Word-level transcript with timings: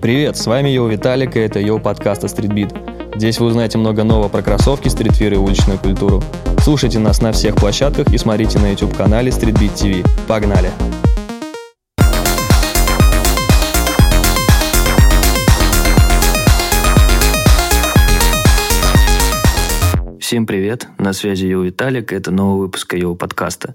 Привет, 0.00 0.36
с 0.36 0.46
вами 0.46 0.70
Йоу 0.70 0.88
Виталик, 0.88 1.36
и 1.36 1.40
это 1.40 1.60
Йоу 1.60 1.80
подкаст 1.80 2.24
от 2.24 2.28
Streetbeat. 2.28 2.72
Здесь 3.16 3.40
вы 3.40 3.46
узнаете 3.46 3.78
много 3.78 4.04
нового 4.04 4.28
про 4.28 4.42
кроссовки, 4.42 4.88
streetwear 4.88 5.34
и 5.34 5.36
уличную 5.36 5.78
культуру. 5.78 6.22
Слушайте 6.60 6.98
нас 6.98 7.20
на 7.20 7.32
всех 7.32 7.56
площадках 7.56 8.12
и 8.14 8.16
смотрите 8.16 8.58
на 8.58 8.70
YouTube-канале 8.70 9.30
Streetbeat 9.30 9.74
TV. 9.74 10.06
Погнали! 10.26 10.70
Всем 20.20 20.46
привет, 20.46 20.88
на 20.98 21.12
связи 21.12 21.46
Йоу 21.46 21.62
Виталик, 21.62 22.12
это 22.12 22.30
новый 22.30 22.60
выпуск 22.60 22.94
Йоу 22.94 23.14
подкаста. 23.14 23.74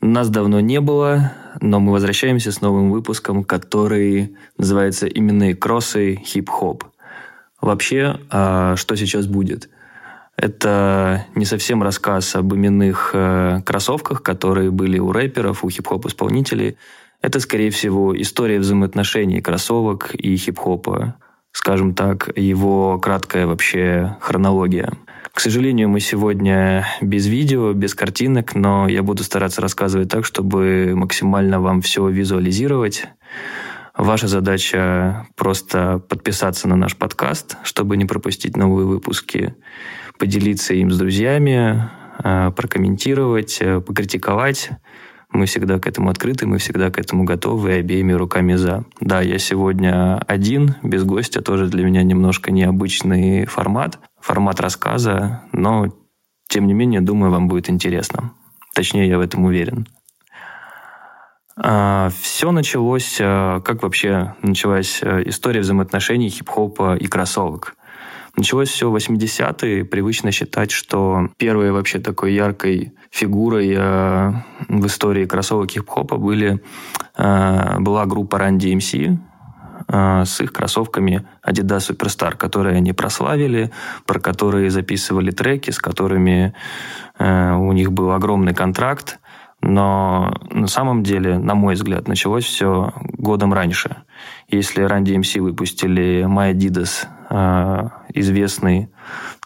Нас 0.00 0.30
давно 0.30 0.60
не 0.60 0.80
было, 0.80 1.32
но 1.60 1.78
мы 1.78 1.92
возвращаемся 1.92 2.52
с 2.52 2.62
новым 2.62 2.90
выпуском, 2.90 3.44
который 3.44 4.34
называется 4.56 5.06
«Именные 5.06 5.54
кроссы 5.54 6.16
хип-хоп». 6.24 6.84
Вообще, 7.60 8.18
а, 8.30 8.76
что 8.76 8.96
сейчас 8.96 9.26
будет? 9.26 9.68
Это 10.36 11.26
не 11.34 11.44
совсем 11.44 11.82
рассказ 11.82 12.34
об 12.34 12.54
именных 12.54 13.10
э, 13.12 13.60
кроссовках, 13.66 14.22
которые 14.22 14.70
были 14.70 14.98
у 14.98 15.12
рэперов, 15.12 15.64
у 15.64 15.68
хип-хоп-исполнителей. 15.68 16.78
Это, 17.20 17.38
скорее 17.40 17.70
всего, 17.70 18.18
история 18.18 18.58
взаимоотношений 18.58 19.42
кроссовок 19.42 20.14
и 20.14 20.34
хип-хопа. 20.36 21.16
Скажем 21.52 21.94
так, 21.94 22.30
его 22.36 22.98
краткая 22.98 23.46
вообще 23.46 24.16
хронология– 24.22 24.94
к 25.32 25.40
сожалению, 25.40 25.88
мы 25.88 26.00
сегодня 26.00 26.86
без 27.00 27.26
видео, 27.26 27.72
без 27.72 27.94
картинок, 27.94 28.54
но 28.54 28.88
я 28.88 29.02
буду 29.02 29.22
стараться 29.22 29.60
рассказывать 29.60 30.08
так, 30.08 30.24
чтобы 30.24 30.92
максимально 30.94 31.60
вам 31.60 31.82
все 31.82 32.06
визуализировать. 32.08 33.06
Ваша 33.96 34.28
задача 34.28 35.26
просто 35.36 35.98
подписаться 35.98 36.68
на 36.68 36.76
наш 36.76 36.96
подкаст, 36.96 37.56
чтобы 37.64 37.96
не 37.96 38.06
пропустить 38.06 38.56
новые 38.56 38.86
выпуски, 38.86 39.54
поделиться 40.18 40.74
им 40.74 40.90
с 40.90 40.98
друзьями, 40.98 41.90
э, 42.22 42.50
прокомментировать, 42.56 43.58
э, 43.60 43.80
покритиковать. 43.80 44.70
Мы 45.32 45.46
всегда 45.46 45.78
к 45.78 45.86
этому 45.86 46.10
открыты, 46.10 46.46
мы 46.46 46.58
всегда 46.58 46.90
к 46.90 46.98
этому 46.98 47.24
готовы 47.24 47.70
и 47.70 47.78
обеими 47.80 48.12
руками 48.12 48.54
за. 48.54 48.84
Да, 49.00 49.20
я 49.20 49.38
сегодня 49.38 50.18
один, 50.26 50.74
без 50.82 51.04
гостя, 51.04 51.40
тоже 51.40 51.68
для 51.68 51.84
меня 51.84 52.02
немножко 52.02 52.50
необычный 52.50 53.46
формат, 53.46 53.98
формат 54.20 54.60
рассказа, 54.60 55.42
но, 55.52 55.86
тем 56.48 56.66
не 56.66 56.74
менее, 56.74 57.00
думаю, 57.00 57.32
вам 57.32 57.48
будет 57.48 57.70
интересно. 57.70 58.32
Точнее, 58.74 59.08
я 59.08 59.18
в 59.18 59.20
этом 59.20 59.44
уверен. 59.44 59.86
А, 61.62 62.10
все 62.20 62.52
началось, 62.52 63.18
а, 63.20 63.60
как 63.60 63.82
вообще 63.82 64.34
началась 64.42 65.00
а, 65.02 65.20
история 65.22 65.60
взаимоотношений 65.60 66.30
хип-хопа 66.30 66.96
и 66.96 67.06
кроссовок. 67.06 67.76
Началось 68.36 68.70
все 68.70 68.90
в 68.90 68.96
80-е. 68.96 69.84
Привычно 69.84 70.30
считать, 70.30 70.70
что 70.70 71.28
первой 71.36 71.72
вообще 71.72 71.98
такой 71.98 72.32
яркой 72.32 72.94
фигурой 73.10 73.74
в 73.76 74.86
истории 74.86 75.26
кроссовок 75.26 75.72
хип-хопа 75.72 76.16
были, 76.16 76.62
была 77.18 78.06
группа 78.06 78.36
Run 78.36 78.56
DMC, 78.56 79.18
с 79.90 80.40
их 80.40 80.52
кроссовками 80.52 81.26
Adidas 81.46 81.90
Superstar, 81.90 82.36
которые 82.36 82.76
они 82.76 82.92
прославили, 82.92 83.70
про 84.06 84.20
которые 84.20 84.70
записывали 84.70 85.30
треки, 85.30 85.70
с 85.70 85.78
которыми 85.78 86.54
э, 87.18 87.52
у 87.54 87.72
них 87.72 87.92
был 87.92 88.12
огромный 88.12 88.54
контракт. 88.54 89.18
Но 89.62 90.32
на 90.50 90.68
самом 90.68 91.02
деле, 91.02 91.38
на 91.38 91.54
мой 91.54 91.74
взгляд, 91.74 92.08
началось 92.08 92.44
все 92.44 92.94
годом 93.18 93.52
раньше. 93.52 93.96
Если 94.48 94.84
Run 94.86 95.02
DMC 95.02 95.40
выпустили 95.40 96.24
My 96.24 96.54
Adidas, 96.54 97.06
э, 97.28 97.88
известный 98.14 98.88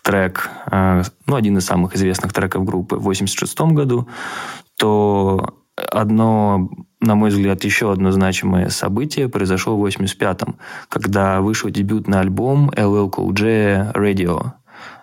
трек, 0.03 0.51
э, 0.71 1.03
ну, 1.27 1.35
один 1.37 1.59
из 1.59 1.67
самых 1.67 1.97
известных 1.97 2.33
треков 2.33 2.65
группы 2.65 2.97
в 2.97 3.09
1986 3.09 3.75
году, 3.75 4.09
то 4.77 5.55
одно 5.77 6.71
на 7.05 7.15
мой 7.15 7.31
взгляд, 7.31 7.65
еще 7.65 7.93
одно 7.93 8.11
значимое 8.11 8.69
событие 8.71 9.29
произошло 9.29 9.77
в 9.77 9.85
85-м, 9.87 10.57
когда 10.89 11.41
вышел 11.41 11.71
дебютный 11.71 12.21
альбом 12.21 12.71
LL 12.71 13.11
Cool 13.11 13.33
J 13.33 13.93
Radio. 13.95 14.53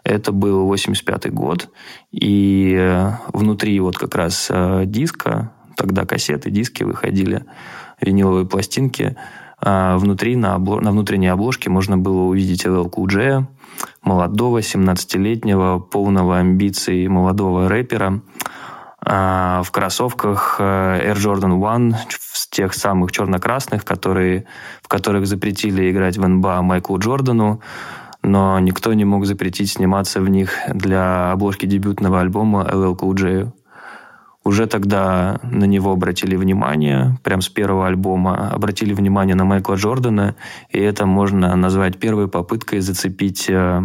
Это 0.04 0.32
был 0.32 0.72
85-й 0.74 1.30
год, 1.30 1.70
и 2.12 2.76
э, 2.78 3.12
внутри 3.34 3.80
вот 3.80 3.98
как 3.98 4.16
раз 4.16 4.48
э, 4.50 4.84
диска, 4.86 5.52
тогда 5.78 6.06
кассеты, 6.06 6.50
диски 6.50 6.84
выходили, 6.84 7.46
виниловые 8.02 8.48
пластинки, 8.48 9.16
а 9.60 9.98
внутри 9.98 10.36
на, 10.36 10.56
обло... 10.56 10.80
на 10.80 10.92
внутренней 10.92 11.28
обложке 11.28 11.70
можно 11.70 11.98
было 11.98 12.22
увидеть 12.24 12.66
LL 12.66 12.90
Cool 12.90 13.10
J, 13.10 13.48
молодого, 14.02 14.60
17-летнего, 14.60 15.80
полного 15.80 16.40
амбиций 16.40 17.08
молодого 17.08 17.70
рэпера, 17.70 18.22
в 19.04 19.68
кроссовках 19.72 20.58
э, 20.60 21.12
Air 21.12 21.16
Jordan 21.16 21.60
One, 21.60 21.96
в 22.10 22.50
тех 22.50 22.74
самых 22.74 23.12
черно-красных, 23.12 23.84
которые, 23.84 24.46
в 24.84 24.88
которых 24.88 25.26
запретили 25.26 25.90
играть 25.90 26.18
в 26.18 26.28
НБА 26.28 26.62
Майклу 26.62 27.00
Джордану, 27.00 27.62
но 28.22 28.60
никто 28.60 28.94
не 28.94 29.06
мог 29.06 29.26
запретить 29.26 29.72
сниматься 29.72 30.22
в 30.22 30.30
них 30.30 30.54
для 30.68 31.32
обложки 31.32 31.66
дебютного 31.66 32.20
альбома 32.20 32.68
LL 32.72 32.96
Cool 32.96 33.16
J. 33.18 33.52
Уже 34.44 34.66
тогда 34.66 35.40
на 35.44 35.66
него 35.66 35.92
обратили 35.92 36.36
внимание, 36.36 37.18
прям 37.24 37.42
с 37.42 37.50
первого 37.50 37.88
альбома 37.88 38.50
обратили 38.52 38.94
внимание 38.94 39.36
на 39.36 39.46
Майкла 39.46 39.76
Джордана, 39.76 40.36
и 40.70 40.80
это 40.80 41.06
можно 41.06 41.56
назвать 41.56 42.00
первой 42.00 42.28
попыткой 42.28 42.80
зацепить 42.80 43.48
э, 43.50 43.84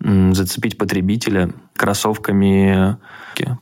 зацепить 0.00 0.78
потребителя 0.78 1.50
кроссовками. 1.74 2.96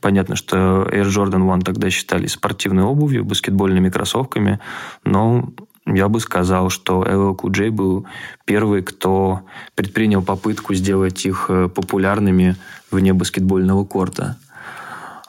Понятно, 0.01 0.35
что 0.35 0.55
Air 0.83 1.05
Jordan 1.05 1.47
One 1.47 1.63
тогда 1.63 1.89
считали 1.89 2.27
спортивной 2.27 2.83
обувью, 2.83 3.25
баскетбольными 3.25 3.89
кроссовками, 3.89 4.59
но 5.03 5.49
я 5.85 6.09
бы 6.09 6.19
сказал, 6.19 6.69
что 6.69 7.03
LL 7.03 7.35
Cool 7.37 7.51
J 7.51 7.71
был 7.71 8.05
первый, 8.45 8.81
кто 8.83 9.41
предпринял 9.75 10.21
попытку 10.21 10.73
сделать 10.73 11.25
их 11.25 11.45
э, 11.49 11.69
популярными 11.69 12.55
вне 12.91 13.13
баскетбольного 13.13 13.85
корта. 13.85 14.37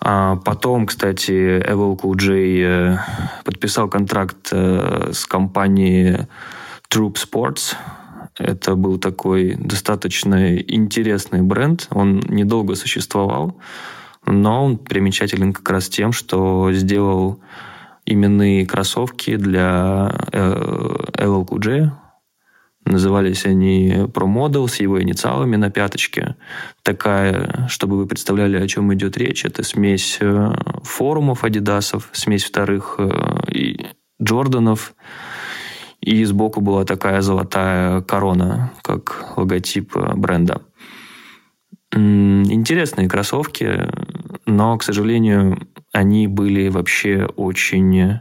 А 0.00 0.36
потом, 0.36 0.86
кстати, 0.86 1.60
LL 1.60 2.00
Cool 2.00 2.16
J 2.16 2.34
э, 2.34 2.98
подписал 3.44 3.88
контракт 3.88 4.48
э, 4.50 5.10
с 5.12 5.26
компанией 5.26 6.26
Troop 6.91 7.14
Sports, 7.14 7.76
это 8.38 8.75
был 8.76 8.99
такой 8.99 9.54
достаточно 9.56 10.56
интересный 10.56 11.43
бренд. 11.43 11.88
Он 11.91 12.21
недолго 12.28 12.75
существовал, 12.75 13.59
но 14.26 14.65
он 14.65 14.78
примечателен 14.78 15.53
как 15.53 15.69
раз 15.71 15.88
тем, 15.88 16.12
что 16.12 16.72
сделал 16.72 17.41
именные 18.06 18.66
кроссовки 18.66 19.37
для 19.37 20.10
LL 20.32 21.47
Cool 21.47 21.60
J. 21.60 21.93
Назывались 22.84 23.44
они 23.44 23.91
Pro 23.91 24.27
Model 24.27 24.66
с 24.66 24.77
его 24.77 25.03
инициалами 25.03 25.56
на 25.56 25.71
пяточке. 25.71 26.37
Такая, 26.82 27.66
чтобы 27.69 27.98
вы 27.98 28.06
представляли, 28.06 28.56
о 28.56 28.66
чем 28.66 28.94
идет 28.94 29.19
речь, 29.19 29.44
это 29.44 29.62
смесь 29.62 30.16
э, 30.21 30.54
форумов 30.84 31.44
Адидасов, 31.44 32.09
смесь 32.12 32.44
вторых 32.44 32.94
э, 32.98 33.53
и 33.53 33.87
Джорданов, 34.22 34.94
и 36.08 36.24
сбоку 36.24 36.62
была 36.62 36.84
такая 36.84 37.20
золотая 37.20 38.00
корона, 38.00 38.72
как 38.82 39.34
логотип 39.36 39.94
э, 39.94 40.14
бренда. 40.14 40.62
Интересные 41.92 43.08
кроссовки, 43.08 43.86
но, 44.47 44.76
к 44.78 44.82
сожалению, 44.82 45.68
они 45.92 46.26
были 46.26 46.68
вообще 46.68 47.26
очень 47.36 48.20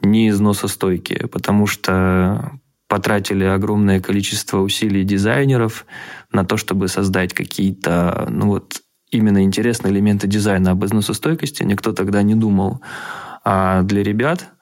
неизносостойкие, 0.00 1.28
потому 1.28 1.66
что 1.66 2.52
потратили 2.88 3.44
огромное 3.44 4.00
количество 4.00 4.60
усилий 4.60 5.04
дизайнеров 5.04 5.86
на 6.32 6.44
то, 6.44 6.56
чтобы 6.56 6.88
создать 6.88 7.32
какие-то, 7.32 8.26
ну 8.30 8.48
вот, 8.48 8.80
именно 9.10 9.42
интересные 9.44 9.92
элементы 9.92 10.26
дизайна 10.26 10.72
об 10.72 10.84
износостойкости. 10.84 11.62
Никто 11.62 11.92
тогда 11.92 12.22
не 12.22 12.34
думал. 12.34 12.80
А 13.44 13.82
для 13.82 14.02
ребят 14.02 14.53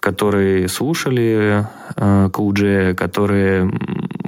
которые 0.00 0.68
слушали 0.68 1.66
э, 1.96 2.28
Cool 2.32 2.94
которые 2.94 3.70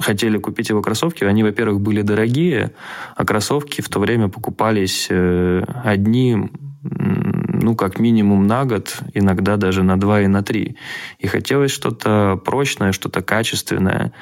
хотели 0.01 0.39
купить 0.39 0.69
его 0.71 0.83
кроссовки, 0.83 1.25
они, 1.25 1.43
во-первых, 1.43 1.81
были 1.81 2.03
дорогие, 2.03 2.73
а 3.17 3.25
кроссовки 3.25 3.81
в 3.81 3.89
то 3.89 4.01
время 4.01 4.29
покупались 4.29 5.09
э, 5.11 5.63
одни, 5.85 6.51
ну, 6.83 7.77
как 7.77 7.99
минимум 7.99 8.47
на 8.47 8.65
год, 8.65 8.99
иногда 9.15 9.57
даже 9.57 9.83
на 9.83 9.99
два 9.99 10.23
и 10.23 10.27
на 10.27 10.43
три. 10.43 10.77
И 11.19 11.27
хотелось 11.27 11.71
что-то 11.71 12.41
прочное, 12.45 12.93
что-то 12.93 13.23
качественное. 13.23 14.13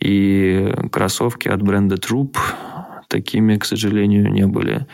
И 0.00 0.74
кроссовки 0.92 1.48
от 1.48 1.62
бренда 1.62 1.96
Troop 1.96 2.36
такими, 3.08 3.56
к 3.56 3.64
сожалению, 3.64 4.30
не 4.30 4.46
были. 4.46 4.86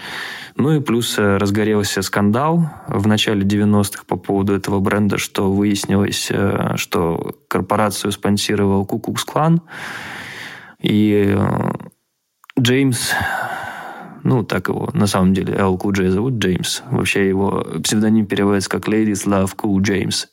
Ну 0.56 0.72
и 0.72 0.81
плюс 0.81 1.19
э, 1.19 1.37
разгорелся 1.37 2.00
скандал 2.02 2.70
в 2.87 3.06
начале 3.06 3.43
90-х 3.43 4.05
по 4.06 4.16
поводу 4.16 4.55
этого 4.55 4.81
бренда, 4.81 5.19
что 5.19 5.52
выяснилось, 5.52 6.28
э, 6.31 6.76
что 6.76 7.37
корпорацию 7.49 8.12
спонсировал 8.12 8.87
Кукукс 8.87 9.25
Клан. 9.25 9.62
И 10.81 11.34
э, 11.37 11.72
Джеймс, 12.58 13.11
ну, 14.22 14.44
так 14.44 14.69
его 14.69 14.90
на 14.93 15.08
самом 15.08 15.34
деле, 15.34 15.55
Эл 15.58 15.76
Кул 15.76 15.90
Джей 15.90 16.08
зовут 16.08 16.34
Джеймс. 16.34 16.82
Вообще 16.90 17.28
его 17.28 17.66
псевдоним 17.82 18.26
переводится 18.26 18.70
как 18.70 18.88
Ladies 18.88 19.26
Love 19.26 19.56
Cool 19.56 19.78
James. 19.78 20.26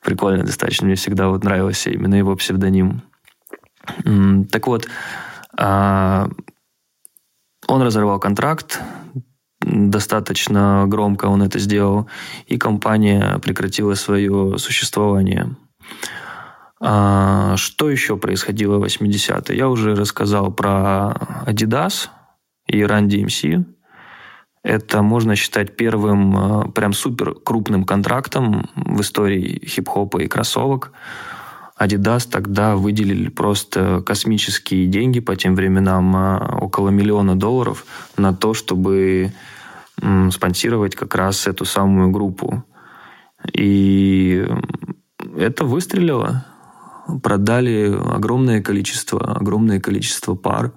Прикольно 0.00 0.44
достаточно. 0.44 0.86
Мне 0.86 0.94
всегда 0.94 1.28
вот 1.28 1.42
нравился 1.42 1.90
именно 1.90 2.14
его 2.14 2.36
псевдоним. 2.36 3.02
Так 4.50 4.66
вот, 4.66 4.86
а, 5.56 6.28
он 7.66 7.82
разорвал 7.82 8.18
контракт, 8.18 8.80
достаточно 9.60 10.84
громко 10.86 11.26
он 11.26 11.42
это 11.42 11.58
сделал, 11.58 12.08
и 12.46 12.58
компания 12.58 13.38
прекратила 13.38 13.94
свое 13.94 14.58
существование. 14.58 15.56
А, 16.80 17.56
что 17.56 17.88
еще 17.88 18.16
происходило 18.16 18.78
в 18.78 18.84
80-е? 18.84 19.56
Я 19.56 19.68
уже 19.68 19.94
рассказал 19.94 20.52
про 20.52 21.14
Adidas 21.46 22.08
и 22.66 22.80
Run 22.80 23.08
DMC. 23.08 23.64
Это 24.62 25.02
можно 25.02 25.36
считать 25.36 25.76
первым 25.76 26.36
а, 26.36 26.68
прям 26.68 26.92
супер 26.92 27.34
крупным 27.34 27.84
контрактом 27.84 28.68
в 28.74 29.00
истории 29.00 29.64
хип-хопа 29.64 30.18
и 30.18 30.26
кроссовок. 30.26 30.92
Adidas 31.78 32.28
тогда 32.30 32.76
выделили 32.76 33.28
просто 33.28 34.02
космические 34.06 34.86
деньги 34.86 35.20
по 35.20 35.34
тем 35.34 35.54
временам, 35.56 36.14
а, 36.14 36.58
около 36.60 36.90
миллиона 36.90 37.36
долларов, 37.36 37.84
на 38.16 38.34
то, 38.34 38.54
чтобы 38.54 39.32
спонсировать 40.32 40.96
как 40.96 41.14
раз 41.14 41.46
эту 41.46 41.64
самую 41.64 42.10
группу. 42.10 42.64
И 43.52 44.46
это 45.36 45.64
выстрелило. 45.64 46.46
Продали 47.22 47.94
огромное 47.94 48.62
количество, 48.62 49.36
огромное 49.36 49.80
количество 49.80 50.34
пар. 50.34 50.72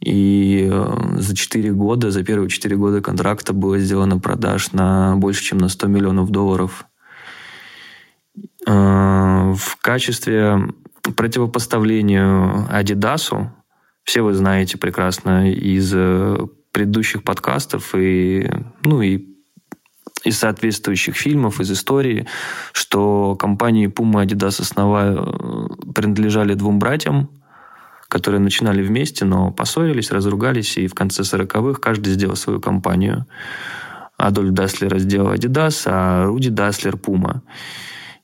И 0.00 0.68
э, 0.72 1.16
за 1.18 1.36
4 1.36 1.72
года, 1.72 2.10
за 2.10 2.24
первые 2.24 2.48
4 2.48 2.76
года 2.76 3.02
контракта 3.02 3.52
было 3.52 3.78
сделано 3.78 4.18
продаж 4.18 4.72
на 4.72 5.16
больше, 5.16 5.42
чем 5.42 5.58
на 5.58 5.68
100 5.68 5.88
миллионов 5.88 6.30
долларов. 6.30 6.86
Э, 8.66 9.52
в 9.54 9.76
качестве 9.80 10.68
противопоставлению 11.16 12.66
Адидасу, 12.70 13.52
все 14.04 14.22
вы 14.22 14.34
знаете 14.34 14.78
прекрасно 14.78 15.50
из 15.50 15.92
э, 15.94 16.38
предыдущих 16.72 17.22
подкастов 17.22 17.94
и, 17.94 18.50
ну, 18.82 19.02
и 19.02 19.26
из 20.24 20.38
соответствующих 20.38 21.16
фильмов, 21.16 21.60
из 21.60 21.70
истории, 21.70 22.26
что 22.72 23.36
компании 23.36 23.88
Puma 23.88 24.22
и 24.22 24.26
Adidas 24.26 24.60
основа 24.60 25.14
э, 25.14 25.92
принадлежали 25.92 26.54
двум 26.54 26.78
братьям, 26.78 27.30
которые 28.08 28.40
начинали 28.40 28.82
вместе, 28.82 29.24
но 29.24 29.50
поссорились, 29.50 30.10
разругались, 30.10 30.76
и 30.76 30.86
в 30.86 30.94
конце 30.94 31.22
40-х 31.22 31.80
каждый 31.80 32.12
сделал 32.12 32.36
свою 32.36 32.60
компанию. 32.60 33.26
Адольф 34.18 34.52
Даслер 34.52 34.98
сделал 34.98 35.32
Adidas, 35.32 35.82
а 35.86 36.26
Руди 36.26 36.50
Даслер– 36.50 36.96
Puma. 36.96 37.40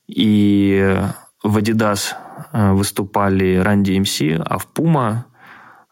И 0.07 0.97
в 1.43 1.57
Adidas 1.57 2.13
э, 2.51 2.71
выступали 2.71 3.61
Run 3.61 3.83
DMC, 3.83 4.41
а 4.43 4.57
в 4.57 4.67
Puma 4.73 5.25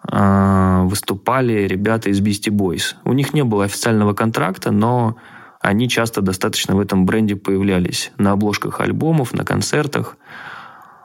э, 0.10 0.84
выступали 0.88 1.68
ребята 1.68 2.10
из 2.10 2.22
Beastie 2.22 2.52
Boys. 2.52 2.96
У 3.04 3.14
них 3.14 3.34
не 3.34 3.44
было 3.44 3.66
официального 3.66 4.14
контракта, 4.14 4.72
но 4.72 5.18
они 5.60 5.90
часто 5.90 6.22
достаточно 6.22 6.76
в 6.76 6.80
этом 6.80 7.06
бренде 7.06 7.36
появлялись. 7.36 8.12
На 8.18 8.32
обложках 8.32 8.82
альбомов, 8.82 9.34
на 9.34 9.44
концертах. 9.44 10.18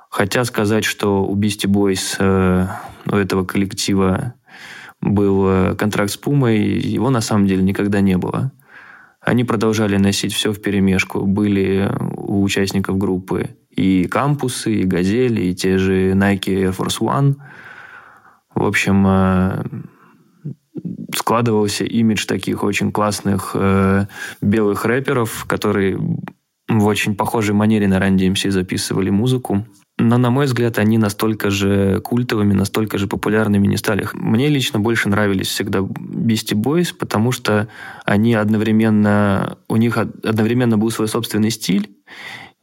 Хотя 0.09 0.45
сказать, 0.45 0.85
что 0.85 1.25
у 1.25 1.37
Beastie 1.37 1.69
Boys, 1.69 2.17
э, 2.19 2.67
у 3.07 3.17
этого 3.17 3.45
коллектива, 3.45 4.35
был 5.01 5.75
контракт 5.77 6.11
с 6.11 6.19
Пумой, 6.19 6.59
его 6.59 7.09
на 7.09 7.23
самом 7.23 7.47
деле 7.47 7.63
никогда 7.63 8.03
не 8.03 8.19
было. 8.19 8.53
Они 9.31 9.45
продолжали 9.45 9.97
носить 9.97 10.33
все 10.33 10.53
в 10.53 10.61
перемешку. 10.61 11.25
Были 11.25 11.89
у 12.17 12.43
участников 12.43 12.99
группы 12.99 13.51
и 13.71 14.09
кампусы, 14.09 14.75
и 14.75 14.83
газели, 14.83 15.43
и 15.43 15.55
те 15.55 15.79
же 15.79 16.15
Nike 16.15 16.47
Air 16.47 16.77
Force 16.77 16.99
One. 16.99 17.37
В 18.57 18.65
общем, 18.65 19.07
э, 19.07 19.63
складывался 21.15 21.85
имидж 21.85 22.27
таких 22.27 22.65
очень 22.65 22.91
классных 22.91 23.53
э, 23.55 24.07
белых 24.43 24.85
рэперов, 24.85 25.45
которые 25.47 25.97
в 26.69 26.85
очень 26.87 27.15
похожей 27.15 27.55
манере 27.55 27.87
на 27.87 27.99
Run 27.99 28.17
DMC 28.17 28.51
записывали 28.51 29.11
музыку. 29.11 29.65
Но, 30.01 30.17
на 30.17 30.31
мой 30.31 30.47
взгляд, 30.47 30.79
они 30.79 30.97
настолько 30.97 31.51
же 31.51 32.01
культовыми, 32.01 32.55
настолько 32.55 32.97
же 32.97 33.07
популярными 33.07 33.67
не 33.67 33.77
стали. 33.77 34.09
Мне 34.15 34.49
лично 34.49 34.81
больше 34.81 35.11
нравились 35.11 35.49
всегда 35.49 35.81
Beastie 35.81 36.55
Boys, 36.57 36.95
потому 36.99 37.33
что 37.33 37.69
они 38.07 38.35
одновременно... 38.35 39.59
У 39.69 39.77
них 39.77 39.99
одновременно 39.99 40.79
был 40.79 40.91
свой 40.91 41.07
собственный 41.07 41.51
стиль, 41.51 41.91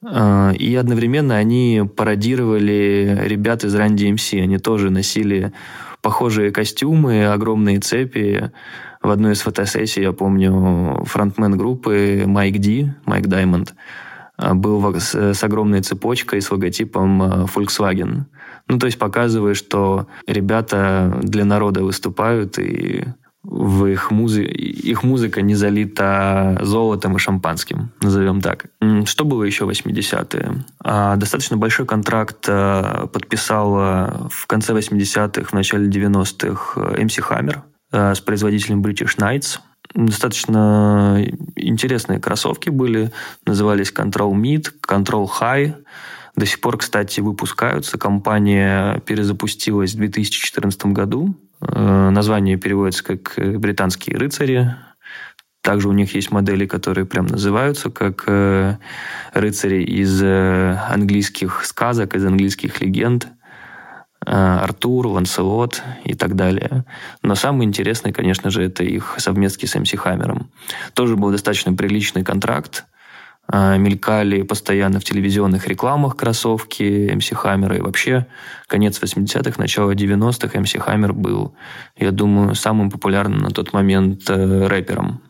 а, 0.04 0.52
и 0.52 0.74
одновременно 0.76 1.38
они 1.38 1.84
пародировали 1.96 3.22
ребят 3.26 3.64
из 3.64 3.76
Run 3.76 3.96
DMC. 3.96 4.42
Они 4.42 4.58
тоже 4.58 4.90
носили 4.90 5.54
похожие 6.02 6.52
костюмы, 6.52 7.28
огромные 7.28 7.80
цепи. 7.80 8.52
В 9.04 9.12
одной 9.12 9.34
из 9.34 9.42
фотосессий, 9.42 10.02
я 10.02 10.12
помню, 10.12 11.04
фронтмен 11.06 11.56
группы 11.56 12.24
Майк 12.26 12.58
Ди, 12.58 12.94
Майк 13.06 13.28
Даймонд, 13.28 13.76
был 14.38 14.96
с 15.00 15.44
огромной 15.44 15.82
цепочкой 15.82 16.42
с 16.42 16.52
логотипом 16.52 17.22
а, 17.22 17.46
Volkswagen. 17.46 18.26
Ну, 18.68 18.80
то 18.80 18.86
есть 18.86 19.00
показывая, 19.00 19.54
что 19.54 20.08
ребята 20.28 21.20
для 21.24 21.46
народа 21.46 21.84
выступают, 21.84 22.60
и 22.60 23.06
в 23.44 23.86
их, 23.86 24.12
музи... 24.12 24.42
их 24.42 25.04
музыка 25.04 25.42
не 25.42 25.56
залита 25.56 26.60
золотом 26.62 27.16
и 27.16 27.20
шампанским, 27.20 27.92
назовем 28.02 28.42
так. 28.42 28.66
Что 29.06 29.24
было 29.24 29.44
еще 29.44 29.66
в 29.66 29.70
80-е? 29.70 30.66
А, 30.84 31.16
достаточно 31.16 31.58
большой 31.58 31.86
контракт 31.86 32.46
подписал 32.46 34.30
в 34.30 34.48
конце 34.48 34.74
80-х, 34.74 35.50
в 35.50 35.54
начале 35.54 35.90
90-х 35.90 36.82
MC 36.82 37.24
Hammer 37.30 37.62
с 37.92 38.20
производителем 38.20 38.82
British 38.82 39.18
Knights 39.18 39.60
достаточно 39.94 41.26
интересные 41.56 42.20
кроссовки 42.20 42.70
были. 42.70 43.12
Назывались 43.46 43.92
Control 43.92 44.34
Mid, 44.34 44.72
Control 44.88 45.28
High. 45.40 45.76
До 46.36 46.46
сих 46.46 46.62
пор, 46.62 46.78
кстати, 46.78 47.20
выпускаются. 47.20 47.98
Компания 47.98 49.00
перезапустилась 49.06 49.94
в 49.94 49.98
2014 49.98 50.86
году. 50.88 51.36
Э, 51.62 52.10
название 52.12 52.58
переводится 52.58 53.04
как 53.04 53.34
«Британские 53.38 54.18
рыцари». 54.18 54.76
Также 55.62 55.90
у 55.90 55.92
них 55.92 56.16
есть 56.16 56.32
модели, 56.32 56.66
которые 56.66 57.06
прям 57.06 57.26
называются 57.26 57.90
как 57.90 58.24
э, 58.28 58.78
рыцари 59.34 59.84
из 59.84 60.22
э, 60.24 60.80
английских 60.90 61.66
сказок, 61.66 62.16
из 62.16 62.24
английских 62.24 62.80
легенд. 62.80 63.28
Э, 64.28 64.60
Артур, 64.62 65.08
Ланселот 65.08 65.82
и 66.04 66.14
так 66.14 66.36
далее. 66.36 66.84
Но 67.24 67.34
самый 67.36 67.66
интересный, 67.66 68.12
конечно 68.12 68.50
же, 68.50 68.62
это 68.62 68.84
их 68.84 69.16
совместки 69.20 69.66
с 69.66 69.80
МС 69.80 69.94
Хаммером. 69.94 70.52
Тоже 70.94 71.16
был 71.16 71.32
достаточно 71.32 71.72
приличный 71.74 72.26
контракт. 72.26 72.86
Э, 73.50 73.78
мелькали 73.78 74.42
постоянно 74.42 75.00
в 75.00 75.06
телевизионных 75.06 75.66
рекламах 75.70 76.18
кроссовки 76.18 77.10
МС 77.16 77.30
Хаммера. 77.30 77.78
И 77.78 77.82
вообще, 77.82 78.28
конец 78.68 79.02
80-х, 79.02 79.62
начало 79.62 79.92
90-х 79.92 80.60
МС 80.60 80.74
Хаммер 80.74 81.14
был, 81.14 81.56
я 81.96 82.12
думаю, 82.12 82.54
самым 82.54 82.92
популярным 82.92 83.40
на 83.40 83.52
тот 83.52 83.72
момент 83.72 84.30
э, 84.30 84.68
рэпером. 84.68 85.22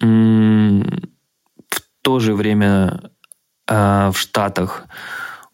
В 0.00 1.80
то 2.02 2.18
же 2.20 2.34
время 2.34 3.10
в 3.66 4.14
Штатах 4.14 4.84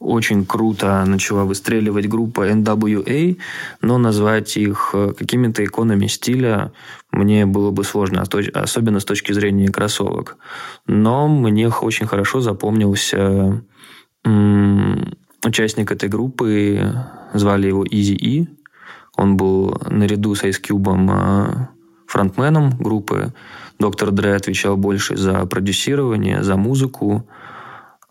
очень 0.05 0.45
круто 0.45 1.05
начала 1.07 1.45
выстреливать 1.45 2.09
группа 2.09 2.49
NWA, 2.51 3.39
но 3.81 3.99
назвать 3.99 4.57
их 4.57 4.91
э, 4.93 5.13
какими-то 5.17 5.65
иконами 5.65 6.07
стиля 6.07 6.73
мне 7.11 7.47
было 7.47 7.71
бы 7.71 7.85
сложно, 7.85 8.23
особенно 8.23 9.01
с 9.01 9.05
точки 9.05 9.33
зрения 9.33 9.69
кроссовок. 9.69 10.37
Но 10.87 11.29
мне 11.29 11.69
очень 11.69 12.07
хорошо 12.07 12.41
запомнился 12.41 13.63
участник 15.45 15.93
этой 15.93 16.09
группы, 16.09 16.95
звали 17.35 17.69
его 17.69 17.85
Easy 17.85 18.17
E. 18.17 18.47
Он 19.17 19.37
был 19.37 19.81
наряду 19.89 20.35
с 20.35 20.43
Ice 20.43 20.61
Cube 20.61 20.89
э, 21.11 21.67
фронтменом 22.07 22.71
группы. 22.79 23.33
Доктор 23.79 24.11
Дре 24.11 24.35
отвечал 24.35 24.77
больше 24.77 25.17
за 25.17 25.47
продюсирование, 25.47 26.43
за 26.43 26.57
музыку. 26.57 27.27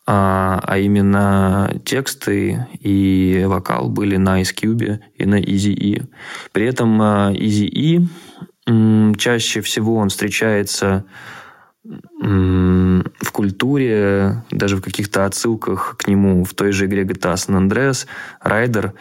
А, 0.05 0.59
а 0.63 0.77
именно 0.79 1.79
тексты 1.85 2.67
и 2.79 3.43
вокал 3.47 3.89
были 3.89 4.17
на 4.17 4.41
Ice 4.41 4.53
Cube 4.53 4.99
и 5.15 5.25
на 5.25 5.39
Easy 5.39 5.73
E. 5.73 6.07
При 6.51 6.65
этом 6.65 7.01
Easy 7.01 7.67
E 7.67 8.07
чаще 9.17 9.61
всего 9.61 9.95
он 9.95 10.09
встречается 10.09 11.05
в 11.83 13.31
культуре, 13.31 14.43
даже 14.51 14.77
в 14.77 14.81
каких-то 14.81 15.25
отсылках 15.25 15.97
к 15.97 16.07
нему 16.07 16.45
в 16.45 16.53
той 16.53 16.71
же 16.71 16.85
игре 16.85 17.03
GTA 17.03 17.33
San 17.33 17.57
Andreas, 17.59 18.07
Райдер. 18.41 18.93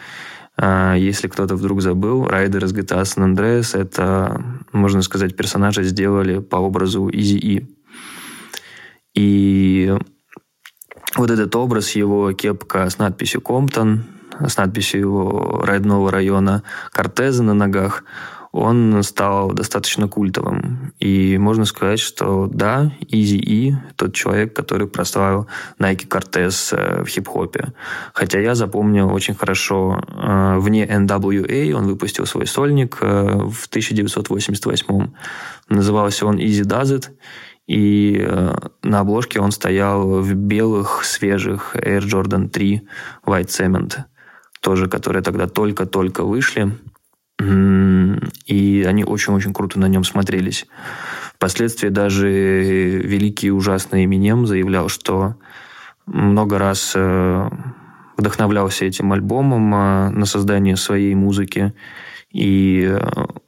Если 0.57 1.27
кто-то 1.29 1.55
вдруг 1.55 1.81
забыл, 1.81 2.27
Райдер 2.27 2.65
из 2.65 2.73
GTA 2.73 3.03
San 3.03 3.33
Andreas— 3.33 3.77
это, 3.79 4.43
можно 4.73 5.01
сказать, 5.01 5.35
персонажа 5.35 5.83
сделали 5.83 6.39
по 6.39 6.57
образу 6.57 7.07
Easy 7.07 7.39
E. 7.41 7.67
И 9.15 9.97
вот 11.15 11.29
этот 11.29 11.55
образ, 11.55 11.91
его 11.91 12.31
кепка 12.33 12.89
с 12.89 12.97
надписью 12.97 13.41
«Комптон», 13.41 14.05
с 14.39 14.57
надписью 14.57 14.99
его 15.01 15.61
родного 15.63 16.11
района 16.11 16.63
Кортеза 16.91 17.43
на 17.43 17.53
ногах, 17.53 18.03
он 18.53 19.01
стал 19.01 19.51
достаточно 19.51 20.07
культовым. 20.07 20.93
И 20.99 21.39
можно 21.39 21.65
сказать, 21.65 21.99
что 21.99 22.47
да, 22.53 22.91
Изи 23.07 23.37
И– 23.37 23.75
тот 23.95 24.13
человек, 24.13 24.55
который 24.55 24.87
прославил 24.87 25.47
Nike 25.79 26.07
Cortez 26.07 26.71
э, 26.71 27.03
в 27.03 27.07
хип-хопе. 27.07 27.73
Хотя 28.13 28.39
я 28.39 28.53
запомнил 28.53 29.11
очень 29.11 29.33
хорошо, 29.33 30.03
э, 30.07 30.57
вне 30.59 30.85
NWA 30.85 31.73
он 31.73 31.87
выпустил 31.87 32.27
свой 32.27 32.45
сольник 32.45 32.99
э, 33.01 33.23
в 33.49 33.65
1988 33.65 35.07
Назывался 35.69 36.27
он 36.27 36.37
Easy 36.37 36.63
Does 36.63 36.95
It. 36.95 37.09
И 37.67 38.27
на 38.81 38.99
обложке 38.99 39.39
он 39.39 39.51
стоял 39.51 40.21
в 40.21 40.33
белых, 40.33 41.05
свежих 41.05 41.75
Air 41.75 42.01
Jordan 42.01 42.49
3 42.49 42.81
White 43.25 43.47
Cement, 43.47 44.03
тоже 44.59 44.87
которые 44.87 45.23
тогда 45.23 45.47
только-только 45.47 46.23
вышли. 46.23 46.77
И 48.45 48.85
они 48.87 49.03
очень-очень 49.03 49.53
круто 49.53 49.79
на 49.79 49.87
нем 49.87 50.03
смотрелись. 50.03 50.65
Впоследствии 51.35 51.89
даже 51.89 52.29
великий 52.29 53.51
ужасный 53.51 54.05
Эминем 54.05 54.45
заявлял, 54.45 54.87
что 54.87 55.35
много 56.05 56.57
раз 56.57 56.93
э, 56.95 57.49
вдохновлялся 58.17 58.85
этим 58.85 59.11
альбомом 59.11 59.73
э, 59.73 60.09
на 60.09 60.25
создание 60.25 60.75
своей 60.77 61.15
музыки. 61.15 61.73
И 62.33 62.83
э, 62.89 62.99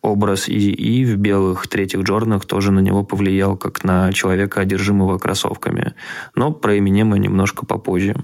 образ 0.01 0.47
и, 0.47 1.05
в 1.05 1.17
белых 1.17 1.67
третьих 1.67 2.01
Джорданах 2.01 2.45
тоже 2.45 2.71
на 2.71 2.79
него 2.79 3.03
повлиял, 3.03 3.57
как 3.57 3.83
на 3.83 4.13
человека, 4.13 4.61
одержимого 4.61 5.17
кроссовками. 5.17 5.95
Но 6.35 6.51
про 6.51 6.77
Эминема 6.77 7.17
немножко 7.17 7.65
попозже. 7.65 8.15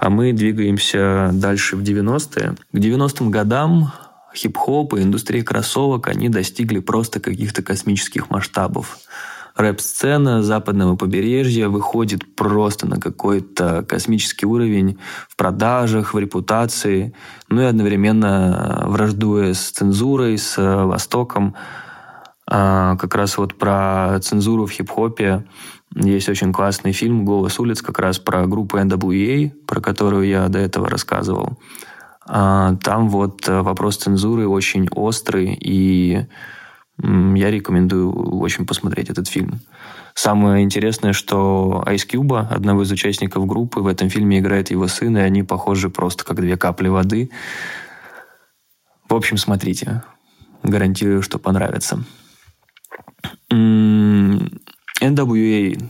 А 0.00 0.10
мы 0.10 0.32
двигаемся 0.32 1.30
дальше 1.32 1.76
в 1.76 1.82
90-е. 1.82 2.56
К 2.72 2.76
90-м 2.76 3.30
годам 3.30 3.92
хип-хоп 4.34 4.94
и 4.94 5.02
индустрия 5.02 5.42
кроссовок, 5.42 6.08
они 6.08 6.28
достигли 6.28 6.80
просто 6.80 7.20
каких-то 7.20 7.62
космических 7.62 8.28
масштабов. 8.28 8.98
Рэп-сцена 9.56 10.42
западного 10.42 10.96
побережья 10.96 11.68
выходит 11.68 12.34
просто 12.34 12.88
на 12.88 13.00
какой-то 13.00 13.84
космический 13.88 14.46
уровень 14.46 14.98
в 15.28 15.36
продажах, 15.36 16.12
в 16.12 16.18
репутации, 16.18 17.14
ну 17.48 17.62
и 17.62 17.64
одновременно 17.64 18.82
враждуя 18.86 19.54
с 19.54 19.70
цензурой, 19.70 20.38
с 20.38 20.56
Востоком. 20.56 21.54
А 22.46 22.96
как 22.96 23.14
раз 23.14 23.38
вот 23.38 23.56
про 23.56 24.18
цензуру 24.20 24.66
в 24.66 24.70
хип-хопе 24.70 25.44
есть 25.94 26.28
очень 26.28 26.52
классный 26.52 26.92
фильм 26.92 27.24
«Голос 27.24 27.60
улиц» 27.60 27.80
как 27.80 28.00
раз 28.00 28.18
про 28.18 28.46
группу 28.46 28.76
NWA, 28.76 29.50
про 29.66 29.80
которую 29.80 30.26
я 30.26 30.48
до 30.48 30.58
этого 30.58 30.88
рассказывал. 30.88 31.58
А, 32.26 32.74
там 32.82 33.08
вот 33.08 33.48
э, 33.48 33.60
вопрос 33.60 33.98
цензуры 33.98 34.48
очень 34.48 34.88
острый, 34.90 35.56
и 35.60 36.26
я 37.02 37.50
рекомендую 37.50 38.12
очень 38.40 38.66
посмотреть 38.66 39.10
этот 39.10 39.28
фильм. 39.28 39.60
Самое 40.14 40.62
интересное, 40.62 41.12
что 41.12 41.82
Ice 41.86 42.08
Cube, 42.08 42.46
одного 42.48 42.82
из 42.82 42.92
участников 42.92 43.46
группы, 43.46 43.80
в 43.80 43.88
этом 43.88 44.10
фильме 44.10 44.38
играет 44.38 44.70
его 44.70 44.86
сын, 44.86 45.16
и 45.16 45.20
они 45.20 45.42
похожи 45.42 45.90
просто 45.90 46.24
как 46.24 46.40
две 46.40 46.56
капли 46.56 46.88
воды. 46.88 47.30
В 49.08 49.14
общем, 49.14 49.36
смотрите. 49.36 50.02
Гарантирую, 50.62 51.22
что 51.22 51.38
понравится. 51.38 52.04
NWA, 53.50 54.70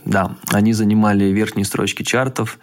да, 0.04 0.37
они 0.52 0.73
занимали 0.73 1.26
верхние 1.26 1.64
строчки 1.64 2.02
чартов. 2.02 2.58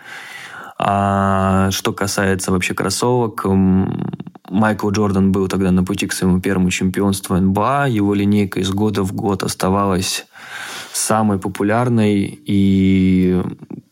А 0.77 1.71
что 1.71 1.93
касается 1.93 2.51
вообще 2.51 2.74
кроссовок, 2.74 3.45
Майкл 4.51 4.89
Джордан 4.89 5.31
был 5.31 5.48
тогда 5.48 5.72
на 5.72 5.86
пути 5.86 6.08
к 6.08 6.13
своему 6.13 6.41
первому 6.41 6.70
чемпионству 6.72 7.38
НБА. 7.38 7.88
Его 7.88 8.13
линейка 8.13 8.60
из 8.60 8.70
года 8.72 9.01
в 9.01 9.13
год 9.13 9.43
оставалась 9.43 10.25
самой 10.91 11.39
популярной, 11.39 12.38
и 12.46 13.41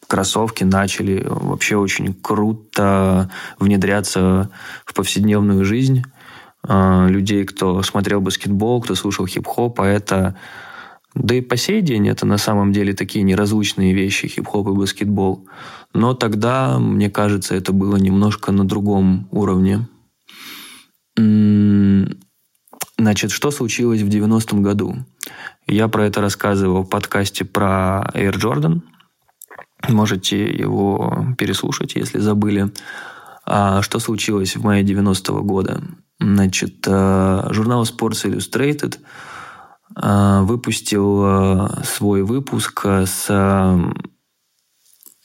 кроссовки 0.08 0.66
начали 0.66 1.26
вообще 1.26 1.78
очень 1.78 2.14
круто 2.14 3.32
внедряться 3.58 4.50
в 4.86 4.94
повседневную 4.94 5.64
жизнь 5.64 6.04
а, 6.68 7.08
людей, 7.08 7.46
кто 7.46 7.82
смотрел 7.82 8.20
баскетбол, 8.20 8.82
кто 8.82 8.96
слушал 8.96 9.28
хип-хоп, 9.28 9.80
а 9.80 9.86
это 9.86 10.36
да 11.16 11.36
и 11.36 11.42
по 11.42 11.56
сей 11.56 11.82
день 11.82 12.10
это 12.10 12.26
на 12.26 12.38
самом 12.38 12.74
деле 12.74 12.94
такие 12.94 13.24
неразлучные 13.24 13.94
вещи, 13.94 14.28
хип-хоп 14.28 14.68
и 14.68 14.74
баскетбол. 14.74 15.48
Но 15.94 16.14
тогда, 16.14 16.80
мне 16.80 17.10
кажется, 17.10 17.56
это 17.56 17.72
было 17.72 17.96
немножко 17.96 18.52
на 18.52 18.68
другом 18.68 19.30
уровне. 19.32 19.88
Значит, 22.98 23.32
что 23.32 23.52
случилось 23.52 24.02
в 24.02 24.10
90-м 24.10 24.62
году? 24.62 24.96
Я 25.68 25.88
про 25.88 26.06
это 26.06 26.22
рассказывал 26.22 26.84
в 26.84 26.90
подкасте 26.90 27.46
про 27.46 28.10
Air 28.14 28.36
Jordan. 28.36 28.82
Можете 29.88 30.46
его 30.46 31.28
переслушать, 31.38 31.96
если 31.96 32.20
забыли. 32.20 32.72
А 33.46 33.82
что 33.82 34.00
случилось 34.00 34.56
в 34.56 34.64
мае 34.64 34.84
90-го 34.84 35.42
года? 35.44 35.82
Значит, 36.20 36.86
э, 36.86 37.48
журнал 37.52 37.84
Sports 37.84 38.26
Illustrated– 38.26 38.98
Э, 39.96 40.42
выпустил 40.44 41.24
э, 41.26 41.84
свой 41.84 42.24
выпуск 42.24 42.86
с 42.86 43.26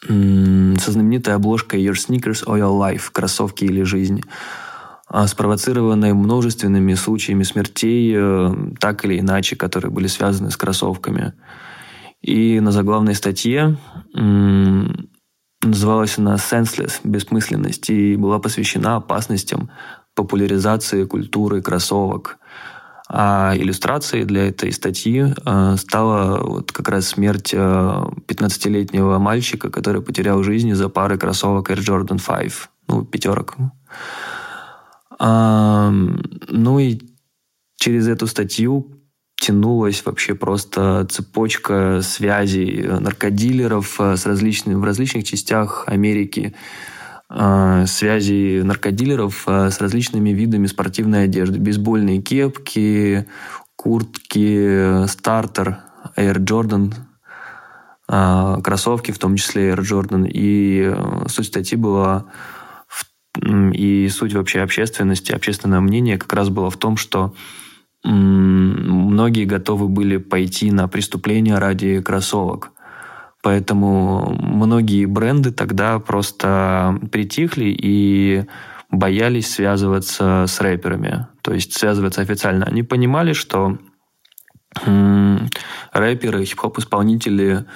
со 0.06 0.90
знаменитой 0.92 1.32
обложкой 1.32 1.82
Your 1.82 1.94
Sneakers 1.94 2.44
or 2.44 2.58
Your 2.58 2.78
Life– 2.78 3.04
«Кроссовки 3.12 3.64
или 3.64 3.84
жизнь», 3.84 4.20
спровоцированной 5.26 6.12
множественными 6.12 6.94
случаями 6.94 7.42
смертей, 7.44 8.16
так 8.80 9.04
или 9.04 9.20
иначе, 9.20 9.56
которые 9.56 9.90
были 9.90 10.06
связаны 10.06 10.50
с 10.50 10.56
кроссовками. 10.56 11.34
И 12.20 12.58
на 12.60 12.72
заглавной 12.72 13.14
статье 13.14 13.76
называлась 15.62 16.18
она 16.18 16.34
«Senseless»– 16.34 17.00
«Бессмысленность» 17.04 17.90
и 17.90 18.16
была 18.16 18.38
посвящена 18.38 18.96
опасностям 18.96 19.70
популяризации 20.14 21.04
культуры 21.04 21.62
кроссовок– 21.62 22.38
а 23.08 23.52
иллюстрацией 23.54 24.24
для 24.24 24.48
этой 24.48 24.72
статьи 24.72 25.26
э, 25.44 25.76
стала 25.76 26.40
вот 26.42 26.72
как 26.72 26.88
раз 26.88 27.08
смерть 27.08 27.52
15-летнего 27.52 29.16
э, 29.16 29.18
мальчика, 29.18 29.70
который 29.70 30.00
потерял 30.00 30.42
жизнь 30.42 30.68
из-за 30.70 30.88
пары 30.88 31.18
кроссовок 31.18 31.70
Air 31.70 31.78
Jordan 31.78 32.20
5, 32.24 32.52
ну, 32.88 33.04
пятерок. 33.04 33.56
Ну 35.18 36.78
и 36.78 37.00
через 37.76 38.08
эту 38.08 38.26
статью 38.26 39.00
тянулась 39.36 40.04
вообще 40.04 40.34
просто 40.34 41.06
цепочка 41.10 42.00
связей 42.02 42.86
наркодилеров 42.86 44.00
э, 44.00 44.16
с 44.16 44.24
различными, 44.26 44.76
в 44.76 44.84
различных 44.84 45.24
частях 45.24 45.84
Америки, 45.86 46.54
Э, 47.30 47.84
связи 47.86 48.60
наркодилеров 48.62 49.44
э, 49.48 49.70
с 49.70 49.80
различными 49.80 50.30
видами 50.30 50.66
спортивной 50.66 51.24
одежды. 51.24 51.58
Бейсбольные 51.58 52.20
кепки, 52.20 53.26
куртки, 53.76 55.06
стартер, 55.08 55.78
Air 56.16 56.36
Jordan, 56.36 56.94
э, 58.08 58.60
кроссовки, 58.62 59.10
в 59.10 59.18
том 59.18 59.36
числе 59.36 59.70
Air 59.70 59.80
Jordan. 59.80 60.28
И 60.30 60.94
суть 61.28 61.46
статьи 61.46 61.76
была 61.76 62.26
и 63.42 64.08
суть 64.08 64.34
вообще 64.34 64.60
общественности, 64.60 65.32
общественное 65.32 65.80
мнение 65.80 66.18
как 66.18 66.32
раз 66.32 66.48
было 66.48 66.70
в 66.70 66.76
том, 66.76 66.96
что 66.96 67.34
многие 68.04 69.44
готовы 69.44 69.88
были 69.88 70.18
пойти 70.18 70.70
на 70.70 70.88
преступление 70.88 71.58
ради 71.58 72.00
кроссовок. 72.00 72.70
Поэтому 73.42 74.34
многие 74.40 75.04
бренды 75.04 75.52
тогда 75.52 75.98
просто 75.98 76.98
притихли 77.12 77.66
и 77.66 78.44
боялись 78.90 79.52
связываться 79.52 80.46
с 80.46 80.60
рэперами, 80.60 81.26
то 81.42 81.52
есть 81.52 81.74
связываться 81.74 82.22
официально. 82.22 82.64
Они 82.64 82.82
понимали, 82.82 83.32
что 83.32 83.78
рэперы, 85.92 86.44
хип-хоп-исполнители 86.44 87.66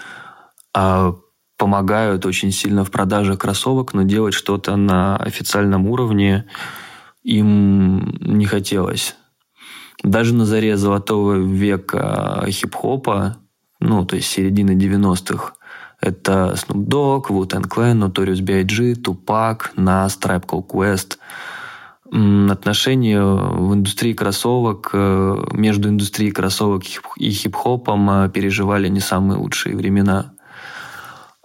а, 0.74 1.14
помогают 1.58 2.24
очень 2.24 2.52
сильно 2.52 2.84
в 2.84 2.90
продаже 2.90 3.36
кроссовок, 3.36 3.92
но 3.92 4.04
делать 4.04 4.32
что-то 4.32 4.76
на 4.76 5.16
официальном 5.16 5.86
уровне 5.86 6.46
им 7.24 8.16
не 8.20 8.46
хотелось. 8.46 9.16
Даже 10.02 10.34
на 10.34 10.46
заре 10.46 10.76
золотого 10.76 11.34
века 11.34 12.46
хип-хопа, 12.48 13.38
ну, 13.80 14.06
то 14.06 14.16
есть 14.16 14.28
середины 14.28 14.70
90-х, 14.70 15.54
это 16.00 16.54
Snoop 16.56 16.86
Dogg, 16.86 17.26
Wu-Tang 17.28 17.68
Clan, 17.68 17.98
Notorious 17.98 18.40
B.I.G., 18.40 18.92
Tupac, 18.94 19.74
Nas, 19.76 20.16
Tribe 20.20 20.46
Called 20.46 20.68
Quest. 20.68 21.18
Отношения 22.50 23.20
в 23.22 23.74
индустрии 23.74 24.14
кроссовок, 24.14 24.90
э, 24.92 25.36
между 25.52 25.90
индустрией 25.90 26.30
кроссовок 26.30 26.84
и 27.16 27.30
хип-хопом 27.30 28.10
э, 28.10 28.30
переживали 28.30 28.88
не 28.88 29.00
самые 29.00 29.38
лучшие 29.38 29.76
времена. 29.76 30.32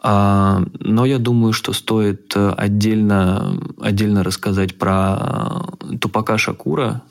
А, 0.05 0.61
но 0.79 1.05
я 1.05 1.17
думаю, 1.17 1.53
что 1.53 1.71
стоит 1.71 2.33
э, 2.35 2.53
отдельно, 2.57 3.57
отдельно 3.79 4.21
рассказать 4.21 4.77
про 4.77 5.65
Тупака 6.01 6.37
Шакура, 6.37 7.03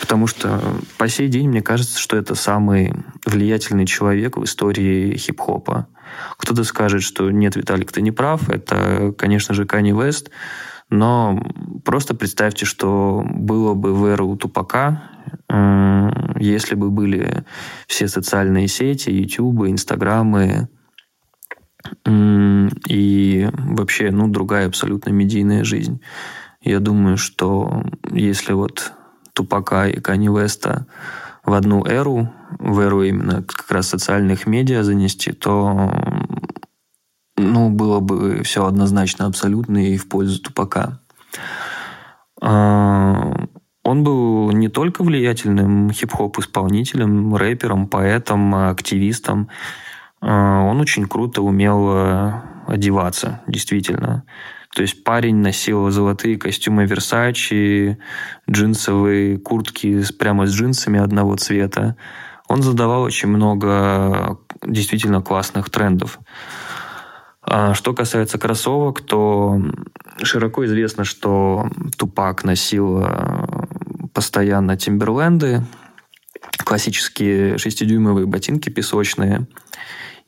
потому 0.00 0.28
что 0.28 0.60
по 0.96 1.08
сей 1.08 1.26
день 1.26 1.48
мне 1.48 1.60
кажется, 1.60 1.98
что 1.98 2.16
это 2.16 2.36
самый 2.36 2.94
влиятельный 3.26 3.84
человек 3.84 4.36
в 4.36 4.44
истории 4.44 5.16
хип-хопа. 5.16 5.88
Кто-то 6.36 6.62
скажет, 6.62 7.02
что 7.02 7.28
нет, 7.32 7.56
Виталик, 7.56 7.90
ты 7.90 8.00
не 8.00 8.12
прав. 8.12 8.48
Это, 8.48 9.12
конечно 9.18 9.52
же, 9.52 9.64
Кани 9.64 9.90
Вест. 9.90 10.30
Но 10.90 11.42
просто 11.84 12.14
представьте, 12.14 12.64
что 12.64 13.24
было 13.26 13.74
бы 13.74 13.92
в 13.92 14.04
эру 14.04 14.36
Тупака, 14.36 15.02
э, 15.48 16.10
если 16.38 16.76
бы 16.76 16.90
были 16.90 17.44
все 17.88 18.06
социальные 18.06 18.68
сети, 18.68 19.10
Ютубы, 19.10 19.70
Инстаграмы 19.70 20.68
и 22.06 23.48
вообще, 23.52 24.10
ну, 24.10 24.28
другая 24.28 24.66
абсолютно 24.66 25.10
медийная 25.10 25.64
жизнь. 25.64 26.00
Я 26.60 26.80
думаю, 26.80 27.16
что 27.16 27.84
если 28.10 28.52
вот 28.52 28.92
Тупака 29.34 29.88
и 29.88 30.00
Кани 30.00 30.28
Веста 30.28 30.86
в 31.44 31.52
одну 31.52 31.84
эру, 31.84 32.32
в 32.58 32.80
эру 32.80 33.02
именно 33.02 33.42
как 33.42 33.70
раз 33.70 33.88
социальных 33.88 34.46
медиа 34.46 34.82
занести, 34.82 35.32
то 35.32 35.92
ну, 37.36 37.70
было 37.70 38.00
бы 38.00 38.42
все 38.44 38.64
однозначно 38.64 39.26
абсолютно 39.26 39.78
и 39.78 39.96
в 39.96 40.08
пользу 40.08 40.40
Тупака. 40.40 41.00
А, 42.40 43.46
он 43.82 44.04
был 44.04 44.50
не 44.52 44.68
только 44.68 45.02
влиятельным 45.02 45.90
хип-хоп-исполнителем, 45.90 47.34
рэпером, 47.34 47.88
поэтом, 47.88 48.54
активистом. 48.54 49.48
А, 50.26 50.62
он 50.62 50.80
очень 50.80 51.06
круто 51.06 51.42
умел 51.42 51.90
э, 51.92 52.32
одеваться, 52.66 53.42
действительно. 53.46 54.24
То 54.74 54.80
есть 54.80 55.04
парень 55.04 55.36
носил 55.36 55.90
золотые 55.90 56.38
костюмы 56.38 56.84
Versace, 56.84 57.98
джинсовые 58.50 59.38
куртки 59.38 60.02
прямо 60.18 60.46
с 60.46 60.50
джинсами 60.50 60.98
одного 60.98 61.36
цвета. 61.36 61.96
Он 62.48 62.62
задавал 62.62 63.02
очень 63.02 63.28
много 63.28 64.38
действительно 64.62 65.20
классных 65.20 65.68
трендов. 65.68 66.18
А 67.42 67.74
что 67.74 67.92
касается 67.92 68.38
кроссовок, 68.38 69.02
то 69.02 69.60
широко 70.22 70.64
известно, 70.64 71.04
что 71.04 71.68
Тупак 71.98 72.44
носил 72.44 73.02
э, 73.04 73.46
постоянно 74.14 74.78
Тимберленды, 74.78 75.66
классические 76.64 77.58
шестидюймовые 77.58 78.26
ботинки 78.26 78.70
песочные– 78.70 79.46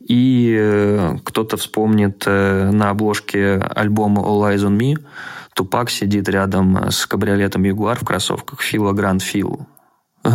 и 0.09 0.57
э, 0.59 1.17
кто-то 1.25 1.57
вспомнит 1.57 2.25
э, 2.27 2.71
на 2.71 2.91
обложке 2.91 3.55
альбома 3.75 4.23
All 4.23 4.55
Eyes 4.55 4.67
on 4.67 4.77
Me 4.79 4.99
Тупак 5.55 5.91
сидит 5.91 6.29
рядом 6.29 6.91
с 6.91 7.07
кабриолетом 7.07 7.65
Ягуар 7.65 7.99
в 7.99 8.05
кроссовках 8.05 8.61
Фила 8.61 8.93
Гранд 8.93 9.23
Фил. 9.23 9.67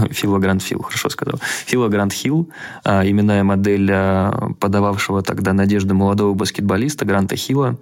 Фила 0.09 0.39
Гранд 0.39 0.63
Фил, 0.63 0.81
хорошо 0.81 1.09
сказал. 1.09 1.39
Фила 1.65 1.89
Гранд 1.89 2.11
Хилл, 2.11 2.49
именная 2.83 3.43
модель 3.43 3.87
э, 3.91 4.31
подававшего 4.59 5.21
тогда 5.21 5.53
надежды 5.53 5.93
молодого 5.93 6.33
баскетболиста 6.33 7.05
Гранта 7.05 7.35
Хилла. 7.35 7.77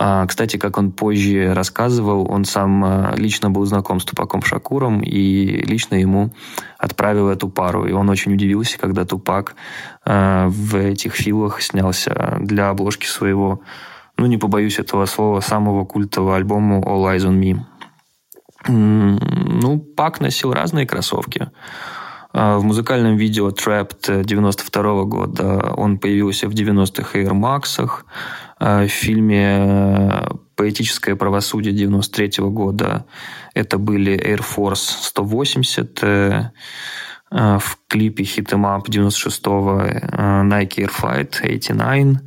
А, 0.00 0.24
кстати, 0.26 0.58
как 0.58 0.78
он 0.78 0.92
позже 0.92 1.52
рассказывал, 1.54 2.30
он 2.30 2.44
сам 2.44 2.84
а, 2.84 3.14
лично 3.16 3.50
был 3.50 3.64
знаком 3.64 3.98
с 3.98 4.04
Тупаком 4.04 4.42
Шакуром 4.42 5.00
и 5.00 5.60
лично 5.66 5.96
ему 5.96 6.32
отправил 6.78 7.28
эту 7.28 7.48
пару. 7.48 7.84
И 7.84 7.90
он 7.90 8.08
очень 8.08 8.32
удивился, 8.32 8.78
когда 8.78 9.04
Тупак 9.04 9.56
а, 10.04 10.46
в 10.50 10.76
этих 10.76 11.14
филах 11.14 11.60
снялся 11.60 12.38
для 12.38 12.68
обложки 12.68 13.06
своего, 13.06 13.60
ну 14.16 14.26
не 14.26 14.38
побоюсь 14.38 14.78
этого 14.78 15.04
слова, 15.06 15.40
самого 15.40 15.84
культового 15.84 16.36
альбома 16.36 16.78
All 16.78 17.12
Eyes 17.12 17.26
on 17.28 17.40
Me. 17.40 17.58
Ну, 18.68 19.78
Пак 19.80 20.20
носил 20.20 20.52
разные 20.52 20.86
кроссовки. 20.86 21.50
В 22.32 22.60
музыкальном 22.62 23.16
видео 23.16 23.48
Trapped 23.48 24.24
92 24.24 25.04
года 25.04 25.72
он 25.76 25.98
появился 25.98 26.48
в 26.48 26.52
90-х 26.52 27.18
Air 27.18 27.32
Max'ах. 27.32 28.04
Э, 28.60 28.86
в 28.86 28.88
фильме 28.88 29.58
э, 29.60 30.28
«Поэтическое 30.56 31.16
правосудие» 31.16 31.72
93 31.72 32.44
года 32.44 33.04
это 33.54 33.78
были 33.78 34.16
Air 34.18 34.44
Force 34.44 34.96
180, 35.02 35.98
э, 36.02 36.50
в 37.30 37.78
клипе 37.88 38.24
Hit 38.24 38.54
Em 38.54 38.64
Up 38.64 38.88
96-го 38.88 39.82
Nike 39.82 40.78
Air 40.78 40.90
Flight 40.90 41.42
89. 41.42 42.20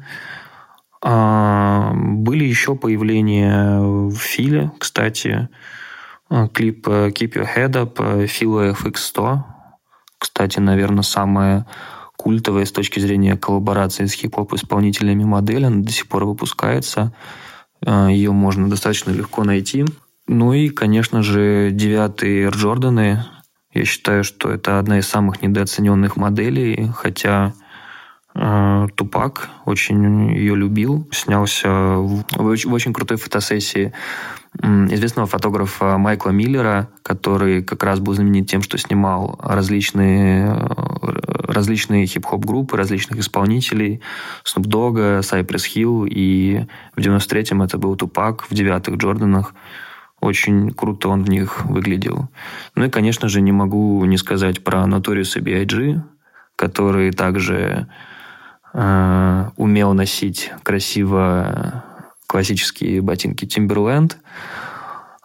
Были 2.23 2.43
еще 2.43 2.75
появления 2.75 3.79
в 3.79 4.15
Филе, 4.15 4.71
кстати, 4.77 5.49
клип 6.29 6.87
Keep 6.87 7.33
Your 7.33 7.49
Head 7.51 7.71
Up, 7.71 8.27
Фила 8.27 8.73
FX100. 8.73 9.39
Кстати, 10.19 10.59
наверное, 10.59 11.01
самая 11.01 11.65
культовая 12.21 12.65
с 12.65 12.71
точки 12.71 12.99
зрения 12.99 13.35
коллаборации 13.35 14.05
с 14.05 14.13
хип-хоп-исполнителями 14.13 15.23
модель. 15.23 15.65
Она 15.65 15.81
до 15.81 15.91
сих 15.91 16.07
пор 16.07 16.25
выпускается. 16.25 17.13
Э, 17.83 18.09
Ее 18.11 18.31
можно 18.31 18.69
достаточно 18.69 19.09
легко 19.11 19.43
найти. 19.43 19.85
Ну 20.27 20.53
и, 20.53 20.69
конечно 20.69 21.23
же, 21.23 21.71
девятые 21.71 22.47
Air 22.47 22.53
Jordan. 22.53 23.23
Я 23.73 23.85
считаю, 23.85 24.23
что 24.23 24.51
это 24.51 24.77
одна 24.77 24.99
из 24.99 25.07
самых 25.07 25.41
недооцененных 25.41 26.15
моделей, 26.15 26.91
хотя 26.95 27.53
э, 28.35 28.87
Тупак 28.95 29.49
очень 29.65 30.31
ее 30.31 30.55
любил. 30.55 31.07
Снялся 31.11 31.69
в, 31.69 32.23
в 32.37 32.73
очень 32.73 32.93
крутой 32.93 33.17
фотосессии 33.17 33.93
известного 34.59 35.27
фотографа 35.27 35.97
Майкла 35.97 36.31
Миллера, 36.31 36.89
который 37.03 37.63
как 37.63 37.83
раз 37.83 37.99
был 37.99 38.13
знаменит 38.13 38.49
тем, 38.49 38.61
что 38.61 38.77
снимал 38.77 39.39
различные 39.41 40.55
различные 41.51 42.05
хип-хоп-группы, 42.05 42.77
различных 42.77 43.19
исполнителей, 43.19 44.01
Snoop 44.45 44.65
Dogg, 44.65 45.19
Cypress 45.19 45.65
Hill, 45.75 46.07
и 46.07 46.65
в 46.95 46.99
93-м 46.99 47.61
это 47.61 47.77
был 47.77 47.95
Тупак, 47.95 48.49
в 48.49 48.53
девятых 48.53 48.95
Джорданах. 48.95 49.53
Очень 50.19 50.71
круто 50.71 51.09
он 51.09 51.23
в 51.23 51.29
них 51.29 51.65
выглядел. 51.65 52.29
Ну 52.75 52.85
и, 52.85 52.89
конечно 52.89 53.27
же, 53.27 53.41
не 53.41 53.51
могу 53.51 54.05
не 54.05 54.17
сказать 54.17 54.63
про 54.63 54.83
Notorious 54.85 55.41
B.I.G., 55.41 56.03
который 56.55 57.11
также 57.11 57.87
э, 58.73 59.49
умел 59.57 59.93
носить 59.93 60.51
красиво 60.63 61.83
классические 62.31 63.01
ботинки 63.01 63.43
Timberland, 63.43 64.15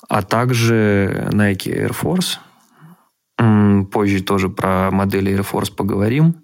а 0.08 0.22
также 0.22 1.28
Nike 1.32 1.86
Air 1.86 1.94
Force– 1.94 2.38
Позже 3.36 4.22
тоже 4.22 4.48
про 4.48 4.90
модели 4.90 5.32
Air 5.32 5.46
Force 5.50 5.74
поговорим, 5.74 6.36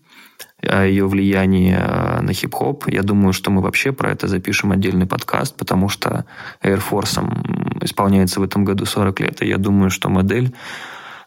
о 0.62 0.84
ее 0.84 1.06
влиянии 1.06 1.74
э, 1.74 2.20
на 2.20 2.32
хип-хоп. 2.32 2.88
Я 2.88 3.02
думаю, 3.02 3.32
что 3.32 3.50
мы 3.50 3.62
вообще 3.62 3.92
про 3.92 4.10
это 4.10 4.28
запишем 4.28 4.72
отдельный 4.72 5.06
подкаст, 5.06 5.56
потому 5.56 5.88
что 5.88 6.26
Air 6.62 6.82
Force 6.88 7.82
исполняется 7.82 8.40
в 8.40 8.42
этом 8.42 8.64
году 8.64 8.84
40 8.84 9.20
лет, 9.20 9.42
и 9.42 9.46
я 9.46 9.56
думаю, 9.56 9.90
что 9.90 10.10
модель 10.10 10.54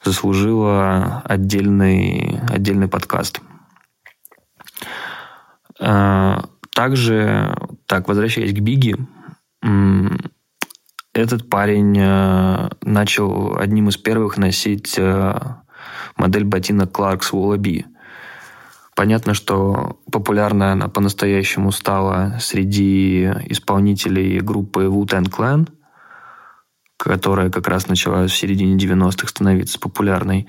заслужила 0.04 1.24
отдельный, 1.26 2.40
отдельный 2.50 2.88
подкаст. 2.88 3.42
Э, 5.80 6.42
также, 6.74 7.58
так, 7.88 8.08
возвращаясь 8.08 8.54
к 8.54 8.60
Биги, 8.60 8.96
этот 11.16 11.50
парень 11.50 11.98
э, 11.98 12.70
начал 12.82 13.58
одним 13.58 13.90
из 13.90 13.98
первых 13.98 14.38
носить 14.38 14.96
э, 14.98 15.40
модель 16.18 16.44
ботинок 16.44 16.92
Clarks 16.92 17.32
Wallaby. 17.32 17.86
Понятно, 18.96 19.34
что 19.34 20.00
популярная 20.12 20.74
она 20.74 20.88
по-настоящему 20.88 21.72
стала 21.72 22.38
среди 22.40 23.26
исполнителей 23.48 24.40
группы 24.40 24.84
Wu-Tang 24.84 25.30
Clan, 25.30 25.70
которая 26.98 27.50
как 27.50 27.68
раз 27.68 27.88
начала 27.88 28.28
в 28.28 28.34
середине 28.34 28.78
90-х 28.78 29.28
становиться 29.28 29.80
популярной. 29.80 30.48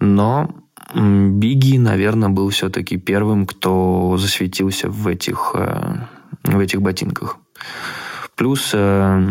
Но 0.00 0.50
Бигги, 0.94 1.78
наверное, 1.78 2.30
был 2.30 2.48
все-таки 2.50 2.96
первым, 2.96 3.46
кто 3.46 4.16
засветился 4.18 4.88
в 4.88 5.06
этих, 5.06 5.52
э, 5.54 6.06
в 6.44 6.58
этих 6.58 6.82
ботинках. 6.82 7.36
Плюс 8.40 8.70
э, 8.72 9.22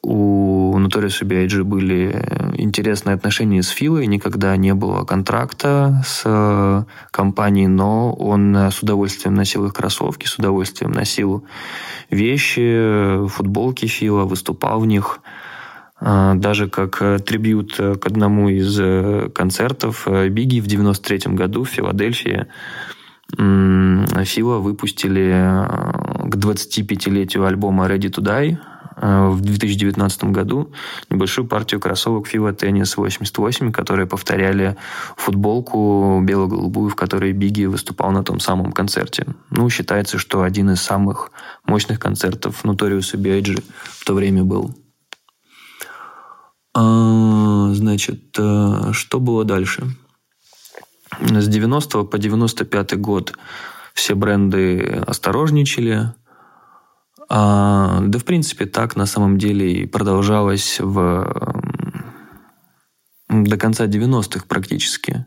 у 0.00 0.78
Notorious 0.78 1.22
B.I.G. 1.22 1.64
были 1.64 2.24
интересные 2.56 3.12
отношения 3.12 3.62
с 3.62 3.68
Филой, 3.68 4.06
никогда 4.06 4.56
не 4.56 4.72
было 4.72 5.04
контракта 5.04 6.02
с 6.06 6.22
э, 6.24 6.84
компанией, 7.10 7.66
но 7.66 8.14
он 8.14 8.56
с 8.56 8.82
удовольствием 8.82 9.34
носил 9.34 9.66
их 9.66 9.74
кроссовки, 9.74 10.24
с 10.24 10.38
удовольствием 10.38 10.92
носил 10.92 11.44
вещи, 12.08 13.26
футболки 13.28 13.84
Фила, 13.84 14.24
выступал 14.24 14.80
в 14.80 14.86
них. 14.86 15.20
Э, 16.00 16.32
даже 16.34 16.70
как 16.70 17.22
трибют 17.26 17.76
к 17.76 18.06
одному 18.06 18.48
из 18.48 18.80
э, 18.80 19.28
концертов 19.34 20.08
Бигги 20.08 20.60
в 20.60 20.66
93 20.66 21.34
году 21.34 21.64
в 21.64 21.68
Филадельфии 21.68 22.46
Фила 23.36 24.58
выпустили 24.58 25.32
к 26.22 26.36
25-летию 26.36 27.44
альбома 27.44 27.86
Ready 27.86 28.10
to 28.10 28.22
Die– 28.22 28.58
Э, 28.96 29.28
в 29.28 29.40
2019 29.40 30.24
году 30.24 30.72
небольшую 31.10 31.46
партию 31.46 31.80
кроссовок 31.80 32.32
Fila 32.32 32.56
Tennis 32.56 32.94
88, 32.96 33.72
которые 33.72 34.06
повторяли 34.06 34.76
футболку 35.16 36.20
бело-голубую, 36.22 36.90
в 36.90 36.94
которой 36.94 37.32
Бигги 37.32 37.64
выступал 37.64 38.10
на 38.12 38.22
том 38.22 38.40
самом 38.40 38.72
концерте. 38.72 39.26
Ну, 39.50 39.68
считается, 39.70 40.18
что 40.18 40.42
один 40.42 40.70
из 40.70 40.82
самых 40.82 41.32
мощных 41.64 41.98
концертов 41.98 42.64
Notorious 42.64 43.16
B.I.G. 43.16 43.56
в 43.82 44.04
то 44.04 44.14
время 44.14 44.44
был. 44.44 44.74
А, 46.74 47.70
значит, 47.72 48.36
э, 48.38 48.92
что 48.92 49.20
было 49.20 49.44
дальше? 49.44 49.84
С 51.20 51.46
90 51.46 52.04
по 52.04 52.18
95 52.18 52.98
год 52.98 53.34
все 53.94 54.14
бренды 54.14 55.02
осторожничали, 55.06 56.12
а, 57.28 58.00
да, 58.02 58.18
в 58.18 58.24
принципе, 58.24 58.66
так 58.66 58.96
на 58.96 59.06
самом 59.06 59.38
деле 59.38 59.72
и 59.72 59.86
продолжалось 59.86 60.78
в, 60.80 61.64
до 63.28 63.56
конца 63.56 63.86
90-х 63.86 64.44
практически. 64.46 65.24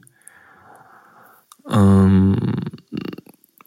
Эм, 1.67 2.71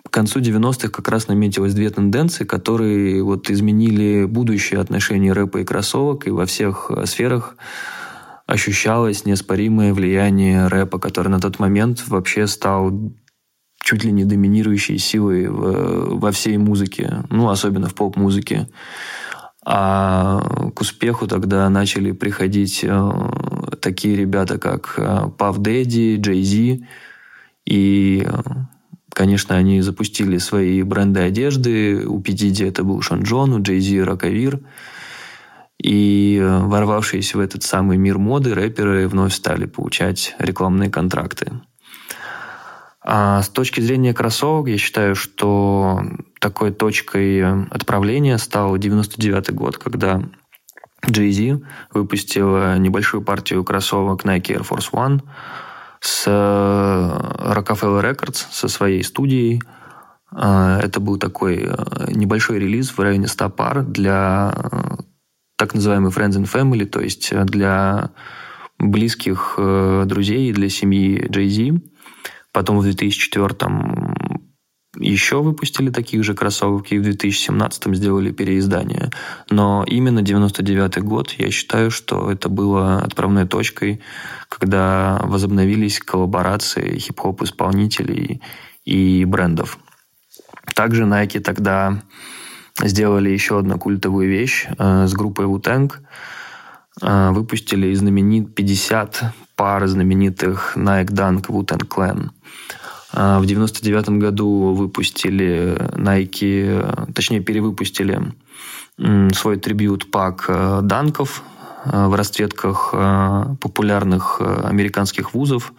к 0.05 0.11
концу 0.11 0.41
90-х 0.41 0.89
как 0.89 1.09
раз 1.09 1.29
наметилось 1.29 1.75
две 1.75 1.91
тенденции, 1.91 2.45
которые 2.45 3.23
вот 3.23 3.51
изменили 3.51 4.25
будущее 4.25 4.81
отношение 4.81 5.33
рэпа 5.33 5.59
и 5.59 5.65
кроссовок, 5.65 6.27
и 6.27 6.31
во 6.31 6.47
всех 6.47 6.91
сферах 7.05 7.57
ощущалось 8.47 9.27
неоспоримое 9.27 9.93
влияние 9.93 10.69
рэпа, 10.69 10.99
который 10.99 11.29
на 11.29 11.41
тот 11.41 11.59
момент 11.59 12.05
вообще 12.07 12.47
стал 12.47 12.93
чуть 13.89 14.05
ли 14.05 14.13
не 14.13 14.27
доминирующей 14.27 14.99
силой 14.99 15.49
во 15.49 16.31
всей 16.31 16.59
музыке, 16.59 17.25
ну, 17.31 17.49
особенно 17.49 17.89
в 17.89 17.95
поп-музыке. 17.95 18.69
А 19.65 20.43
к 20.75 20.83
успеху 20.83 21.27
тогда 21.27 21.67
начали 21.71 22.13
приходить 22.13 22.81
э, 22.83 23.11
такие 23.81 24.15
ребята, 24.15 24.59
как 24.59 24.93
э, 24.99 25.03
Puff 25.39 25.57
Daddy, 25.57 26.17
Jay-Z. 26.19 26.85
И, 27.65 28.27
э, 28.27 28.41
конечно, 29.09 29.57
они 29.57 29.81
запустили 29.81 30.37
свои 30.37 30.83
бренды 30.83 31.21
одежды. 31.21 32.07
У 32.07 32.21
P. 32.21 32.35
это 32.61 32.85
был 32.85 33.01
Шон 33.01 33.23
Джон, 33.23 33.55
у 33.55 33.59
Jay-Z 33.59 34.05
Роковир. 34.05 34.61
И 35.83 36.39
ворвавшись 36.43 37.35
в 37.35 37.41
этот 37.41 37.63
самый 37.63 37.97
мир 37.97 38.19
моды, 38.19 38.53
рэперы 38.53 39.09
вновь 39.09 39.33
стали 39.33 39.65
получать 39.65 40.35
рекламные 40.39 40.91
контракты. 40.91 41.53
А 43.11 43.41
с 43.41 43.49
точки 43.49 43.81
зрения 43.81 44.13
кроссовок, 44.13 44.69
я 44.69 44.77
считаю, 44.77 45.15
что 45.15 46.03
такой 46.41 46.73
точкой 46.73 47.65
отправления 47.71 48.37
стал 48.37 48.77
99 48.77 49.55
год, 49.55 49.79
когда 49.79 50.23
Jay-Z 51.07 51.63
выпустил 51.95 52.75
небольшую 52.75 53.23
партию 53.23 53.65
кроссовок 53.65 54.27
Nike 54.27 54.59
Air 54.59 54.69
Force 54.69 54.93
One 54.93 55.23
с 56.01 56.27
Rockefeller 56.27 58.03
Records, 58.03 58.45
со 58.51 58.69
своей 58.69 59.03
студией. 59.03 59.63
А, 60.31 60.79
это 60.79 61.01
был 61.01 61.17
такой 61.17 61.65
э, 61.67 62.13
небольшой 62.13 62.59
релиз 62.59 62.91
в 62.91 63.01
районе 63.01 63.27
100 63.27 63.49
пар 63.49 63.85
для 63.85 64.53
э, 64.55 64.97
так 65.57 65.73
называемый 65.73 66.11
Friends 66.11 66.39
and 66.39 66.53
Family, 66.53 66.85
то 66.85 67.01
есть 67.01 67.35
для 67.47 68.11
близких 68.79 69.55
э, 69.57 70.05
друзей 70.05 70.51
и 70.51 70.53
для 70.53 70.69
семьи 70.69 71.27
Jay-Z. 71.27 71.81
Потом 72.59 72.81
в 72.81 72.83
2004 72.83 73.57
еще 74.99 75.43
выпустили 75.43 75.91
таких 75.91 76.25
же 76.25 76.35
кроссовок, 76.35 76.91
и 76.91 76.99
в 76.99 77.05
2017 77.05 77.95
сделали 77.95 78.33
переиздание. 78.33 79.11
Но 79.49 79.85
именно 79.87 80.23
99 80.23 80.99
год, 81.05 81.31
я 81.39 81.53
считаю, 81.53 81.93
что 81.93 82.33
это 82.33 82.49
было 82.49 82.99
отправной 82.99 83.47
точкой, 83.47 84.01
когда 84.49 85.21
возобновились 85.23 86.01
коллаборации 86.01 86.99
хип-хоп 86.99 87.43
исполнителей 87.43 88.43
и 88.85 89.25
брендов. 89.25 89.79
Также 90.75 91.05
Nike 91.05 91.39
тогда 91.39 92.03
сделали 92.83 93.31
еще 93.31 93.61
одну 93.61 93.79
культовую 93.79 94.29
вещь 94.29 94.67
э, 94.67 95.07
с 95.07 95.13
группой 95.13 95.45
Wu-Tang. 95.47 95.93
Э, 97.03 97.31
выпустили 97.31 97.95
знаменит 97.95 98.57
50 98.57 99.33
пар 99.55 99.87
знаменитых 99.87 100.77
Nike 100.77 101.11
Dunk 101.11 101.47
Wu-Tang 101.47 101.87
Clan. 101.87 102.31
А, 103.13 103.41
в 103.41 103.47
99 103.47 104.11
году 104.21 104.75
выпустили 104.75 105.77
Nike, 105.97 107.13
точнее 107.13 107.41
перевыпустили 107.41 108.33
свой 109.33 109.57
tribute 109.57 110.11
pack 110.11 110.47
э, 110.49 110.81
Dunk 110.83 111.23
ов 111.23 111.43
э, 111.85 112.07
в 112.07 112.15
расцветках 112.15 112.91
э, 112.93 113.45
популярных 113.61 114.41
американских 114.41 115.35
вузов 115.35 115.73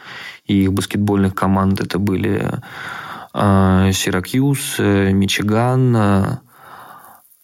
и 0.46 0.64
их 0.64 0.74
баскетбольных 0.74 1.36
команд. 1.36 1.82
Это 1.82 2.00
были 2.00 2.50
Сиракьюз, 3.32 4.80
Мичиган, 4.80 6.40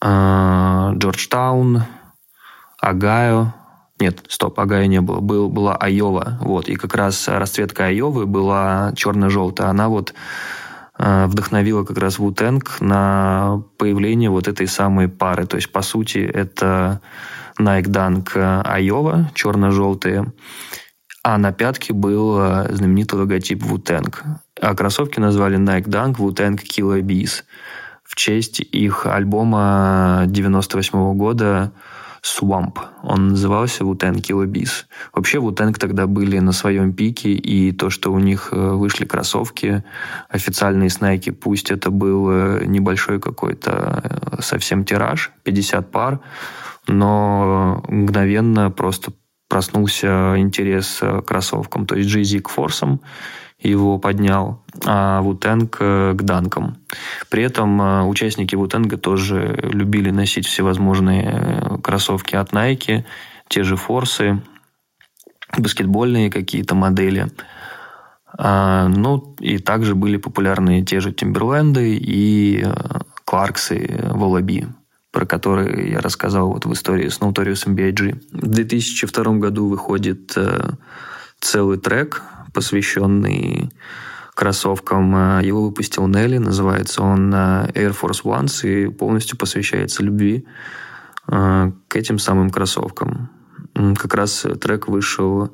Джорджтаун, 0.02 1.84
Огайо, 2.80 3.54
нет, 4.00 4.26
стоп, 4.28 4.60
Огайо 4.60 4.88
не 4.88 5.00
было. 5.00 5.22
Был, 5.22 5.50
была 5.50 5.76
Айова. 5.76 6.38
Вот. 6.42 6.68
И 6.68 6.76
как 6.76 6.96
раз 6.96 7.28
расцветка 7.28 7.86
Айовы 7.86 8.26
была 8.26 8.92
черно-желтая. 8.96 9.70
Она 9.70 9.88
вот 9.88 10.14
э, 10.98 11.26
вдохновила 11.28 11.86
как 11.86 11.98
раз 11.98 12.20
Wu-Tang 12.20 12.82
на 12.82 13.64
появление 13.78 14.30
вот 14.30 14.50
этой 14.50 14.68
самой 14.68 15.08
пары. 15.08 15.46
То 15.46 15.56
есть, 15.56 15.72
по 15.72 15.82
сути, 15.82 16.18
это 16.18 17.00
Nike 17.58 17.86
Dunk 17.86 18.62
Айова, 18.66 19.32
черно-желтые, 19.34 20.34
а 21.24 21.38
на 21.38 21.54
пятке 21.54 21.94
был 21.94 22.38
э, 22.40 22.74
знаменитый 22.74 23.20
логотип 23.20 23.64
Вутенг. 23.64 24.24
А 24.60 24.76
кроссовки 24.76 25.22
назвали 25.22 25.58
Nike 25.58 25.86
Dunk 25.86 26.16
Вутенг 26.18 26.64
Killer 26.64 27.00
Bees 27.00 27.44
в 28.04 28.16
честь 28.16 28.60
их 28.60 29.06
альбома 29.06 30.26
98 30.28 31.00
-го 31.00 31.14
года 31.14 31.72
Swamp. 32.26 32.80
Он 33.04 33.30
назывался 33.30 33.84
Wu-Tang 33.84 34.16
Killer 34.16 34.48
Bees. 34.48 34.86
Вообще 35.14 35.38
Wu-Tang 35.38 35.74
тогда 35.78 36.08
были 36.08 36.40
на 36.40 36.54
своем 36.54 36.92
пике, 36.94 37.30
и 37.30 37.72
то, 37.72 37.92
что 37.92 38.12
у 38.12 38.20
них 38.20 38.50
э, 38.52 38.56
вышли 38.56 39.06
кроссовки, 39.06 39.84
официальные 40.30 40.90
снайки, 40.90 41.30
пусть 41.30 41.70
это 41.70 41.92
был 41.92 42.30
э, 42.32 42.66
небольшой 42.66 43.20
какой-то 43.20 44.02
э, 44.04 44.42
совсем 44.42 44.86
тираж, 44.86 45.32
50 45.44 45.92
пар, 45.92 46.20
но 46.88 47.84
мгновенно 47.88 48.72
просто 48.72 49.14
проснулся 49.48 50.34
интерес 50.38 50.98
к 51.00 51.22
кроссовкам. 51.22 51.86
То 51.86 51.96
есть 51.96 52.10
Jay-Z 52.10 52.42
к 52.42 52.50
форсам, 52.50 53.02
его 53.60 53.98
поднял, 53.98 54.64
а 54.86 55.22
Вутенг 55.22 55.78
э, 55.80 56.14
к 56.14 56.22
данкам. 56.22 56.78
При 57.30 57.44
этом 57.44 57.82
э, 57.82 58.04
участники 58.04 58.56
Вутенга 58.56 58.98
тоже 58.98 59.58
любили 59.64 60.12
носить 60.12 60.46
всевозможные 60.46 61.24
э, 61.24 61.78
кроссовки 61.82 62.36
от 62.36 62.52
Nike, 62.52 63.06
те 63.48 63.64
же 63.64 63.78
форсы, 63.78 64.42
баскетбольные 65.58 66.30
какие-то 66.30 66.76
модели. 66.76 67.28
А, 68.38 68.90
ну, 68.90 69.36
и 69.40 69.58
также 69.58 69.96
были 69.96 70.18
популярны 70.18 70.84
те 70.84 71.00
же 71.00 71.14
Тимберленды 71.14 71.96
и 71.96 72.66
Кларксы 73.24 74.10
Волоби, 74.12 74.68
про 75.12 75.26
которые 75.26 75.92
я 75.92 76.02
рассказал 76.02 76.50
вот 76.50 76.66
в 76.66 76.74
истории 76.74 77.08
с 77.08 77.20
Notorious 77.20 77.70
B.I.G. 77.70 78.20
В 78.32 78.48
2002 78.48 79.24
году 79.36 79.70
выходит 79.70 80.38
целый 81.40 81.78
трек 81.78 82.24
посвященный 82.56 83.72
кроссовкам. 84.36 85.16
Э, 85.16 85.42
его 85.44 85.64
выпустил 85.64 86.08
Нелли, 86.08 86.38
называется 86.38 87.02
он 87.02 87.34
э, 87.34 87.72
Air 87.74 87.96
Force 88.00 88.24
Ones 88.24 88.68
и 88.68 88.90
полностью 88.90 89.38
посвящается 89.38 90.04
любви 90.04 90.46
э, 91.28 91.72
к 91.88 91.96
этим 91.96 92.20
самым 92.20 92.50
кроссовкам. 92.50 93.30
Как 93.74 94.14
раз 94.14 94.46
трек 94.62 94.88
вышел 94.88 95.54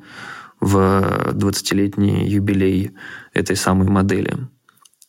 в 0.60 0.76
20-летний 1.32 2.28
юбилей 2.28 2.92
этой 3.34 3.56
самой 3.56 3.88
модели. 3.88 4.38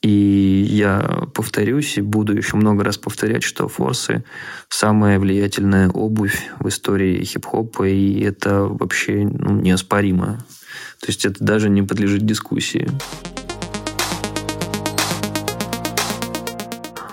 И 0.01 0.65
я 0.69 1.27
повторюсь 1.33 1.97
и 1.97 2.01
буду 2.01 2.35
еще 2.35 2.57
много 2.57 2.83
раз 2.83 2.97
повторять, 2.97 3.43
что 3.43 3.69
форсы– 3.69 4.25
самая 4.69 5.17
влиятельная 5.19 5.89
обувь 5.89 6.49
в 6.59 6.67
истории 6.67 7.23
хип-хопа, 7.23 7.87
и 7.87 8.19
это 8.21 8.63
вообще 8.63 9.25
ну, 9.31 9.61
неоспоримо. 9.61 10.39
То 11.03 11.07
есть 11.07 11.25
это 11.25 11.43
даже 11.43 11.69
не 11.69 11.81
подлежит 11.81 12.25
дискуссии. 12.25 12.89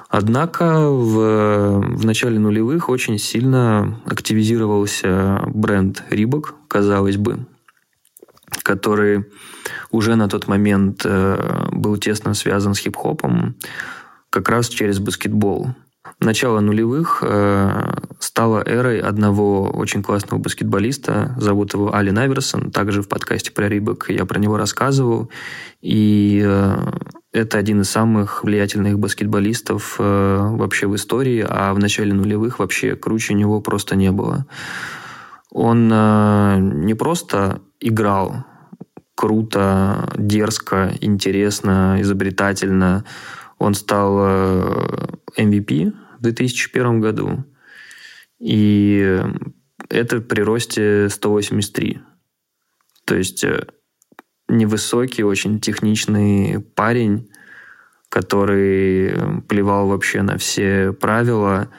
Однако 0.09 0.88
в, 0.88 1.96
в 1.96 2.05
начале 2.05 2.38
нулевых 2.38 2.88
очень 2.88 3.18
сильно 3.18 4.00
активизировался 4.07 5.42
бренд 5.48 6.05
Рибок, 6.09 6.55
казалось 6.68 7.16
бы, 7.16 7.46
который 8.62 9.24
уже 9.90 10.14
на 10.14 10.29
тот 10.29 10.46
момент 10.46 11.03
э, 11.05 11.68
был 11.72 11.96
тесно 11.96 12.35
связан 12.35 12.74
с 12.74 12.79
хип-хопом 12.79 13.57
как 14.31 14.48
раз 14.48 14.68
через 14.68 15.00
баскетбол. 15.00 15.74
Начало 16.20 16.61
нулевых 16.61 17.22
э, 17.22 17.94
стало 18.18 18.62
эрой 18.66 19.00
одного 19.00 19.70
очень 19.70 20.02
классного 20.02 20.38
баскетболиста, 20.38 21.35
зовут 21.38 21.72
его 21.72 21.94
Ален 21.94 22.18
Аверсон, 22.18 22.70
также 22.70 23.00
в 23.00 23.09
подкасте 23.09 23.50
про 23.52 23.68
Рибок 23.68 24.11
я 24.11 24.26
про 24.26 24.38
него 24.38 24.59
рассказывал, 24.59 25.30
и 25.80 26.42
э, 26.44 26.76
это 27.33 27.56
один 27.56 27.80
из 27.80 27.90
самых 27.90 28.44
влиятельных 28.44 28.98
баскетболистов 28.98 29.96
вообще 29.98 30.88
в 30.88 30.94
истории, 30.94 31.46
а 31.48 31.72
в 31.72 31.78
начале 31.78 32.12
нулевых 32.12 32.59
вообще 32.59 32.96
круче 32.96 33.33
него 33.33 33.62
просто 33.62 33.96
не 33.96 34.11
было. 34.11 34.46
Он 35.50 35.88
не 36.85 36.94
просто 36.94 37.61
играл 37.80 38.44
круто, 39.20 40.09
дерзко, 40.16 40.92
интересно, 41.00 41.98
изобретательно. 42.00 43.04
Он 43.59 43.74
стал 43.74 44.16
MVP 45.37 45.88
э, 45.88 45.92
в 46.20 46.22
2001 46.22 47.00
году. 47.00 47.44
И 48.38 49.20
это 49.88 50.20
при 50.20 50.42
росте 50.42 51.09
183. 51.09 52.00
То 53.06 53.16
есть 53.16 53.42
э, 53.42 53.66
невысокий, 54.48 55.24
очень 55.24 55.61
техничный 55.61 56.61
парень, 56.61 57.30
который 58.11 59.42
плевал 59.48 59.88
вообще 59.88 60.20
на 60.22 60.37
все 60.37 60.92
правила. 60.92 61.70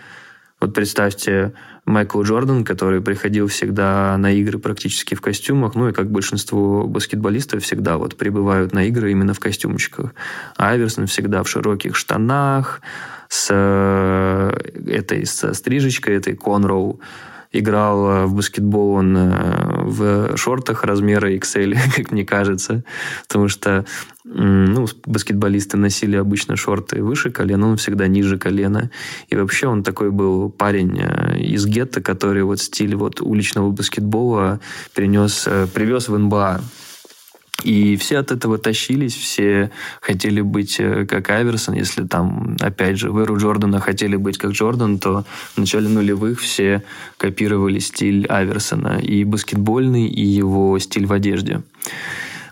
Вот 0.60 0.74
представьте, 0.74 1.54
Майкл 1.86 2.22
Джордан, 2.22 2.64
который 2.64 3.02
приходил 3.02 3.48
всегда 3.48 4.16
на 4.18 4.32
игры 4.32 4.60
практически 4.60 5.16
в 5.16 5.22
костюмах, 5.22 5.76
ну 5.76 5.90
и 5.90 5.94
как 5.94 6.12
большинство 6.12 6.86
баскетболистов 6.86 7.64
всегда 7.64 7.98
вот 7.98 8.16
прибывают 8.16 8.74
на 8.74 8.86
игры 8.86 9.12
именно 9.12 9.34
в 9.34 9.40
костюмчиках. 9.40 10.14
Айверсон 10.58 11.08
всегда 11.08 11.44
в 11.44 11.50
широких 11.50 11.96
штанах, 11.96 12.82
с 13.30 13.48
э, 13.50 14.52
этой 14.88 15.26
со 15.26 15.54
стрижечкой, 15.54 16.16
этой 16.16 16.36
конроу 16.36 17.00
играл 17.52 18.10
э, 18.10 18.26
в 18.26 18.36
баскетбол 18.36 18.94
он 18.94 19.18
э, 19.18 19.84
в 19.84 20.38
шортах 20.38 20.84
размера 20.84 21.32
XL, 21.34 21.78
как 21.96 22.12
мне 22.12 22.26
кажется, 22.26 22.84
потому 23.28 23.48
что 23.48 23.86
ну, 24.24 24.88
баскетболисты 25.06 25.78
носили 25.78 26.16
обычно 26.16 26.56
шорты 26.56 27.04
выше 27.04 27.32
колена, 27.32 27.68
он 27.68 27.78
всегда 27.78 28.08
ниже 28.08 28.38
колена. 28.38 28.92
И 29.30 29.36
вообще 29.36 29.68
он 29.68 29.84
такой 29.84 30.12
был 30.12 30.50
парень 30.50 31.00
э, 31.00 31.40
из 31.40 31.66
гетто, 31.66 32.02
который 32.02 32.44
вот 32.44 32.60
стиль 32.60 32.96
вот 32.96 33.22
уличного 33.22 33.72
баскетбола 33.72 34.60
принес, 34.94 35.48
привез 35.74 36.08
в 36.08 36.18
НБА. 36.18 36.62
И 37.64 37.96
все 37.96 38.20
от 38.20 38.32
этого 38.32 38.58
тащились, 38.58 39.16
все 39.16 39.72
хотели 40.02 40.42
быть 40.42 40.80
э, 40.80 41.06
как 41.06 41.30
Айверсон. 41.30 41.76
Если 41.76 42.06
там, 42.06 42.58
опять 42.60 42.98
же, 42.98 43.12
в 43.12 43.18
эру 43.20 43.38
Джордана 43.38 43.80
хотели 43.80 44.16
быть 44.16 44.38
как 44.38 44.52
Джордан, 44.52 45.00
то 45.00 45.26
в 45.56 45.58
начале 45.58 45.90
нулевых 45.90 46.40
все 46.40 46.84
копировали 47.18 47.80
стиль 47.80 48.26
Айверсона. 48.28 49.00
И 49.00 49.24
баскетбольный, 49.24 50.08
и 50.08 50.26
его 50.26 50.78
стиль 50.80 51.06
в 51.06 51.14
одежде. 51.14 51.62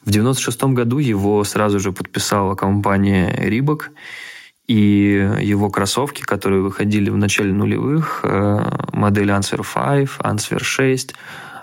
В 0.06 0.12
96 0.12 0.64
году 0.64 1.00
его 1.00 1.44
сразу 1.44 1.80
же 1.80 1.92
подписала 1.92 2.56
компания 2.56 3.36
Рибок. 3.38 3.92
И 4.68 5.28
его 5.42 5.72
кроссовки, 5.72 6.22
которые 6.22 6.62
выходили 6.62 7.10
в 7.10 7.18
начале 7.18 7.52
нулевых, 7.52 8.22
э, 8.24 8.60
модель 8.94 9.32
Answer 9.32 9.66
5, 9.66 10.20
Answer 10.20 10.64
6, 10.64 11.16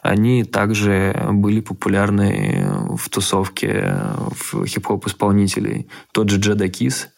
они 0.02 0.44
также 0.44 1.28
были 1.32 1.60
популярны 1.60 2.66
в 2.96 3.08
тусовке 3.08 3.94
в 4.30 4.66
хип-хоп 4.66 5.06
исполнителей. 5.06 5.88
Тот 6.12 6.30
же 6.30 6.38
Джеда 6.38 6.68
Кис 6.68 7.08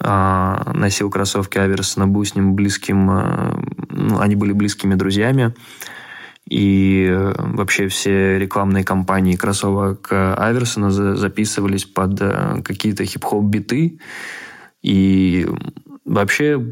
а, 0.00 0.72
носил 0.74 1.10
кроссовки 1.10 1.58
Аверсона, 1.58 2.06
был 2.06 2.24
с 2.24 2.34
ним 2.34 2.54
близким, 2.54 3.10
а, 3.10 3.58
ну, 3.90 4.20
они 4.20 4.36
были 4.36 4.52
близкими 4.52 4.94
друзьями. 4.94 5.54
И 6.48 7.10
вообще 7.38 7.88
все 7.88 8.38
рекламные 8.38 8.84
кампании 8.84 9.34
кроссовок 9.34 10.08
Аверсона 10.10 10.90
записывались 10.90 11.86
под 11.86 12.20
э, 12.20 12.60
какие-то 12.62 13.06
хип-хоп 13.06 13.44
биты. 13.44 13.98
И 14.82 15.48
вообще 16.04 16.62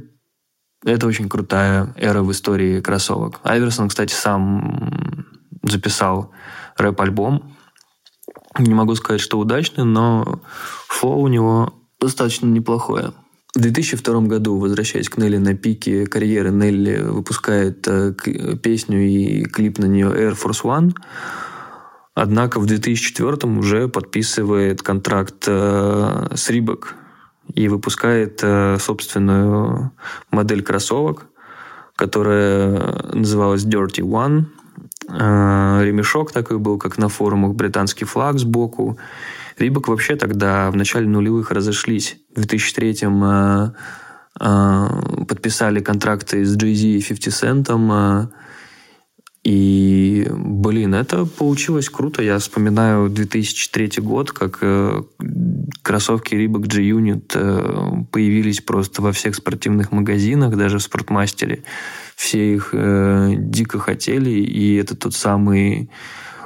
это 0.84 1.06
очень 1.06 1.28
крутая 1.28 1.94
эра 1.96 2.22
в 2.22 2.30
истории 2.32 2.80
кроссовок. 2.80 3.40
Айверсон, 3.44 3.88
кстати, 3.88 4.12
сам 4.12 5.26
записал 5.62 6.32
рэп-альбом. 6.76 7.56
Не 8.58 8.74
могу 8.74 8.94
сказать, 8.94 9.20
что 9.20 9.38
удачный, 9.38 9.84
но 9.84 10.40
флоу 10.88 11.20
у 11.20 11.28
него 11.28 11.72
достаточно 12.00 12.46
неплохое. 12.46 13.12
В 13.54 13.60
2002 13.60 14.20
году, 14.22 14.58
возвращаясь 14.58 15.08
к 15.08 15.18
Нелли 15.18 15.36
на 15.36 15.54
пике 15.54 16.06
карьеры, 16.06 16.50
Нелли 16.50 17.02
выпускает 17.02 17.86
э, 17.86 18.14
песню 18.62 19.06
и 19.06 19.44
клип 19.44 19.78
на 19.78 19.84
нее 19.84 20.08
Air 20.08 20.36
Force 20.36 20.62
One. 20.64 20.94
Однако 22.14 22.60
в 22.60 22.66
2004 22.66 23.52
уже 23.52 23.88
подписывает 23.88 24.82
контракт 24.82 25.44
э, 25.46 26.28
с 26.34 26.50
Рибок 26.50 26.96
и 27.54 27.68
выпускает 27.68 28.40
э, 28.42 28.78
собственную 28.78 29.92
модель 30.30 30.62
кроссовок, 30.62 31.26
которая 31.96 33.12
называлась 33.12 33.64
Dirty 33.64 34.02
One– 34.02 34.44
Э, 35.08 35.80
ремешок 35.82 36.32
такой 36.32 36.58
был, 36.58 36.78
как 36.78 36.98
на 36.98 37.08
форумах, 37.08 37.54
британский 37.54 38.04
флаг 38.04 38.38
сбоку. 38.38 38.98
Рибок 39.58 39.88
вообще 39.88 40.16
тогда 40.16 40.70
в 40.70 40.76
начале 40.76 41.06
нулевых 41.08 41.50
разошлись. 41.50 42.16
В 42.34 42.40
2003-м 42.40 43.24
э, 43.24 43.72
э, 44.40 45.24
подписали 45.28 45.80
контракты 45.80 46.44
с 46.44 46.56
Jay-Z 46.56 46.86
и 46.86 47.02
50 47.02 47.68
Cent. 47.68 48.28
И, 49.44 50.28
блин, 50.30 50.94
это 50.94 51.24
получилось 51.24 51.88
круто. 51.88 52.22
Я 52.22 52.38
вспоминаю 52.38 53.08
2003 53.10 54.00
год, 54.00 54.30
как 54.30 54.62
кроссовки 55.82 56.34
Reebok 56.34 56.66
G-Unit 56.68 58.06
появились 58.12 58.60
просто 58.60 59.02
во 59.02 59.10
всех 59.10 59.34
спортивных 59.34 59.90
магазинах, 59.90 60.56
даже 60.56 60.78
в 60.78 60.82
спортмастере 60.82 61.64
все 62.22 62.54
их 62.54 62.70
э, 62.72 63.34
дико 63.36 63.80
хотели, 63.80 64.30
и 64.30 64.76
это 64.76 64.96
тот 64.96 65.14
самый 65.14 65.90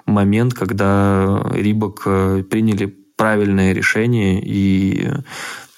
момент, 0.07 0.55
когда 0.55 1.43
Рибок 1.53 2.03
э, 2.07 2.45
приняли 2.49 2.87
правильное 3.17 3.73
решение, 3.73 4.43
и 4.43 5.11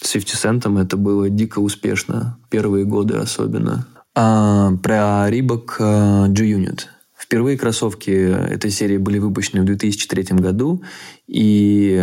с 0.00 0.12
50 0.12 0.64
Cent 0.64 0.80
это 0.80 0.96
было 0.96 1.28
дико 1.28 1.58
успешно, 1.58 2.38
первые 2.48 2.84
годы 2.84 3.16
особенно. 3.16 3.88
А 4.14 4.70
про 4.82 5.28
Рибок 5.28 5.76
э, 5.80 6.26
G-Unit. 6.28 6.86
Впервые 7.28 7.58
кроссовки 7.58 8.08
этой 8.08 8.70
серии 8.70 8.96
были 8.96 9.18
выпущены 9.18 9.60
в 9.60 9.66
2003 9.66 10.38
году, 10.38 10.82
и 11.26 12.02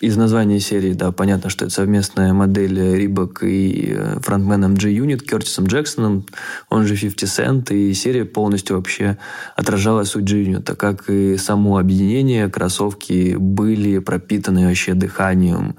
из 0.00 0.16
названия 0.16 0.58
серии, 0.58 0.92
да, 0.92 1.12
понятно, 1.12 1.50
что 1.50 1.66
это 1.66 1.74
совместная 1.74 2.32
модель 2.32 2.96
Рибок 2.96 3.44
и 3.44 3.94
э, 3.96 4.18
фронтменом 4.20 4.74
G-Unit 4.74 5.20
Кертисом 5.20 5.66
Джексоном, 5.66 6.26
он 6.68 6.84
же 6.84 6.96
50 6.96 7.28
Cent, 7.28 7.72
и 7.72 7.94
серия 7.94 8.24
полностью 8.24 8.74
вообще 8.74 9.18
отражала 9.54 10.02
суть 10.02 10.24
G-Unit, 10.24 10.74
как 10.74 11.08
и 11.08 11.36
само 11.36 11.78
объединение, 11.78 12.50
кроссовки 12.50 13.36
были 13.38 14.00
пропитаны 14.00 14.66
вообще 14.66 14.94
дыханием 14.94 15.76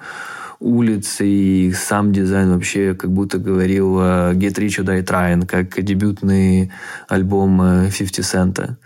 улиц, 0.60 1.18
и 1.22 1.72
сам 1.74 2.12
дизайн 2.12 2.52
вообще 2.52 2.94
как 2.94 3.12
будто 3.12 3.38
говорил 3.38 4.00
Get 4.00 4.56
Rich 4.56 4.84
or 4.84 4.86
Die 4.86 5.04
Trying, 5.04 5.46
как 5.46 5.82
дебютный 5.84 6.72
альбом 7.08 7.90
50 7.90 8.20
э, 8.20 8.22
Cent. 8.22 8.78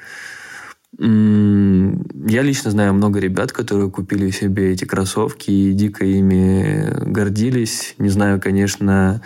Я 0.99 2.41
лично 2.41 2.71
знаю 2.71 2.93
много 2.93 3.19
ребят, 3.19 3.51
которые 3.51 3.89
купили 3.89 4.29
себе 4.31 4.73
эти 4.73 4.85
кроссовки 4.85 5.49
и 5.49 5.73
дико 5.73 6.05
ими 6.05 6.93
гордились. 7.05 7.95
Не 7.97 8.09
знаю, 8.09 8.39
конечно, 8.41 9.21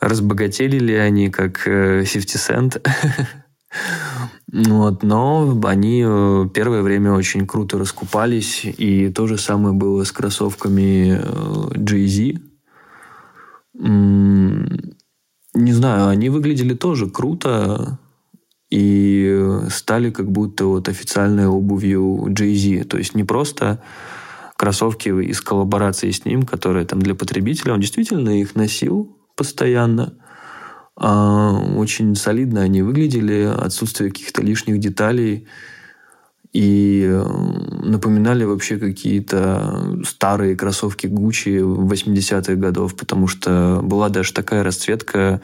разбогатели 0.00 0.78
ли 0.78 0.94
они, 0.94 1.30
как 1.30 1.64
50 1.64 1.66
э, 1.66 2.18
Cent. 2.18 2.86
Вот, 4.52 5.02
но 5.02 5.60
они 5.64 6.04
э, 6.06 6.48
первое 6.54 6.82
время 6.82 7.12
очень 7.12 7.46
круто 7.46 7.78
раскупались, 7.78 8.64
и 8.64 9.10
то 9.10 9.26
же 9.26 9.38
самое 9.38 9.74
было 9.74 10.04
с 10.04 10.12
кроссовками 10.12 11.20
Jay-Z. 11.74 12.40
Не 15.54 15.72
знаю, 15.72 16.08
они 16.08 16.28
выглядели 16.28 16.74
тоже 16.74 17.10
круто 17.10 17.98
и 18.70 19.60
стали 19.70 20.10
как 20.10 20.30
будто 20.30 20.66
вот 20.66 20.88
официальной 20.88 21.46
обувью 21.46 22.26
Jay-Z. 22.28 22.84
То 22.84 22.98
есть 22.98 23.14
не 23.14 23.24
просто 23.24 23.82
кроссовки 24.56 25.08
из 25.08 25.40
коллаборации 25.40 26.10
с 26.10 26.24
ним, 26.24 26.44
которые 26.44 26.86
там 26.86 27.00
для 27.00 27.14
потребителя. 27.14 27.74
Он 27.74 27.80
действительно 27.80 28.40
их 28.40 28.54
носил 28.54 29.16
постоянно. 29.36 30.14
А, 30.98 31.52
очень 31.76 32.16
солидно 32.16 32.62
они 32.62 32.80
выглядели, 32.82 33.44
отсутствие 33.44 34.10
каких-то 34.10 34.42
лишних 34.42 34.80
деталей 34.80 35.46
и 36.52 37.04
э, 37.06 37.22
напоминали 37.82 38.44
вообще 38.44 38.78
какие-то 38.78 39.98
старые 40.06 40.56
кроссовки 40.56 41.06
Gucci 41.06 41.60
80-х 41.60 42.54
годов, 42.54 42.96
потому 42.96 43.26
что 43.26 43.80
была 43.82 44.08
даже 44.08 44.32
такая 44.32 44.62
расцветка 44.62 45.42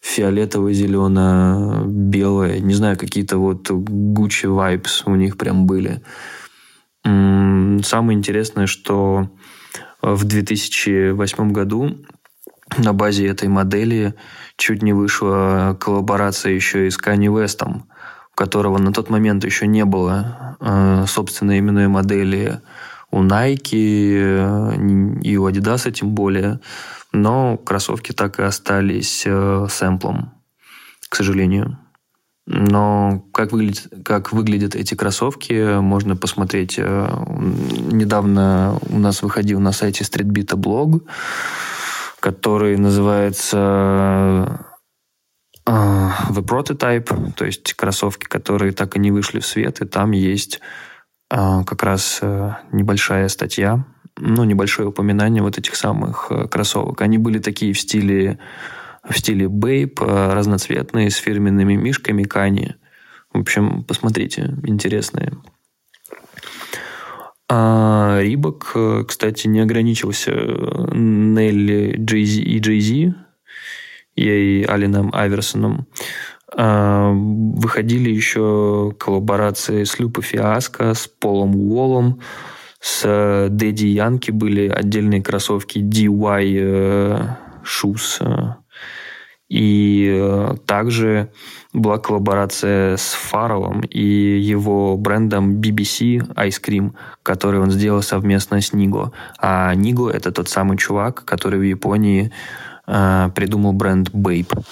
фиолетово-зелено-белая, 0.00 2.58
не 2.58 2.74
знаю, 2.74 2.98
какие-то 2.98 3.38
вот 3.38 3.70
Gucci 3.70 4.48
vibes 4.48 5.04
у 5.06 5.14
них 5.14 5.36
прям 5.36 5.66
были. 5.66 6.02
Самое 7.04 8.18
интересное, 8.18 8.66
что 8.66 9.30
в 10.02 10.24
2008 10.24 11.52
году 11.52 11.98
на 12.76 12.92
базе 12.92 13.26
этой 13.26 13.48
модели 13.48 14.14
чуть 14.56 14.82
не 14.82 14.92
вышла 14.92 15.76
коллаборация 15.80 16.52
еще 16.52 16.86
и 16.86 16.90
с 16.90 16.98
Kanye 16.98 17.28
West, 17.28 17.64
у 17.66 18.34
которого 18.34 18.78
на 18.78 18.92
тот 18.92 19.10
момент 19.10 19.44
еще 19.44 19.66
не 19.66 19.84
было 19.84 20.56
э, 20.60 21.04
собственной 21.06 21.58
именной 21.58 21.88
модели 21.88 22.60
у 23.10 23.22
Nike 23.22 24.16
э, 24.16 25.20
и 25.22 25.36
у 25.36 25.48
Adidas 25.48 25.90
тем 25.90 26.10
более. 26.10 26.60
Но 27.12 27.56
кроссовки 27.56 28.12
так 28.12 28.38
и 28.38 28.42
остались 28.42 29.24
э, 29.26 29.66
сэмплом, 29.70 30.32
к 31.08 31.16
сожалению. 31.16 31.78
Но 32.50 33.26
как, 33.32 33.52
выглядит, 33.52 33.92
как 34.04 34.32
выглядят 34.32 34.74
эти 34.74 34.94
кроссовки, 34.94 35.80
можно 35.80 36.16
посмотреть. 36.16 36.76
Э, 36.78 37.08
недавно 37.90 38.78
у 38.88 38.98
нас 38.98 39.22
выходил 39.22 39.60
на 39.60 39.72
сайте 39.72 40.04
StreetBeat 40.04 40.56
блог, 40.56 41.02
который 42.20 42.76
называется 42.76 44.66
э, 45.66 45.70
The 45.70 46.44
Prototype, 46.44 47.32
то 47.34 47.44
есть 47.44 47.74
кроссовки, 47.74 48.24
которые 48.24 48.72
так 48.72 48.96
и 48.96 48.98
не 49.00 49.10
вышли 49.10 49.40
в 49.40 49.46
свет, 49.46 49.80
и 49.80 49.86
там 49.86 50.12
есть 50.12 50.60
э, 51.30 51.64
как 51.64 51.82
раз 51.82 52.20
небольшая 52.72 53.28
статья, 53.28 53.84
ну, 54.16 54.44
небольшое 54.44 54.88
упоминание 54.88 55.42
вот 55.42 55.58
этих 55.58 55.76
самых 55.76 56.30
кроссовок. 56.50 57.00
Они 57.02 57.18
были 57.18 57.38
такие 57.38 57.72
в 57.72 57.78
стиле 57.78 58.38
в 59.08 59.18
стиле 59.18 59.48
бейп, 59.48 60.00
э, 60.00 60.32
разноцветные, 60.32 61.10
с 61.10 61.16
фирменными 61.16 61.74
мишками 61.74 62.24
Кани. 62.24 62.74
В 63.32 63.40
общем, 63.40 63.84
посмотрите, 63.84 64.54
интересные. 64.64 65.32
А 67.50 68.20
Рибок, 68.20 68.72
э, 68.74 69.04
кстати, 69.06 69.46
не 69.46 69.60
ограничился 69.60 70.32
Нелли 70.32 71.96
Джейзи 71.98 72.42
и 72.42 72.58
Джейзи, 72.58 73.14
и 74.16 74.66
Алином 74.68 75.10
Аверсоном. 75.14 75.86
А, 76.54 77.10
выходили 77.12 78.10
еще 78.10 78.94
коллаборации 78.98 79.84
с 79.84 79.98
Люпа 79.98 80.22
Фиаско, 80.22 80.94
с 80.94 81.06
Полом 81.06 81.56
Уоллом, 81.56 82.20
с 82.80 83.48
Дэдди 83.50 83.86
Янки 83.86 84.30
были 84.30 84.68
отдельные 84.68 85.22
кроссовки 85.22 85.78
DY 85.78 86.58
э, 86.60 87.36
Shoes 87.64 88.54
и 89.48 90.08
э, 90.10 90.56
также 90.66 91.30
была 91.72 91.98
коллаборация 91.98 92.96
с 92.96 93.12
Фаровым 93.12 93.80
и 93.80 94.38
его 94.38 94.96
брендом 94.96 95.60
BBC 95.60 96.34
Ice 96.34 96.62
Cream, 96.62 96.92
который 97.22 97.60
он 97.60 97.70
сделал 97.70 98.02
совместно 98.02 98.60
с 98.60 98.72
Ниго. 98.72 99.12
А 99.38 99.74
Ниго— 99.74 100.10
это 100.12 100.32
тот 100.32 100.48
самый 100.48 100.76
чувак, 100.76 101.24
который 101.24 101.58
в 101.58 101.62
Японии 101.62 102.30
э, 102.86 103.30
придумал 103.34 103.72
бренд 103.72 104.10
Bape. 104.10 104.64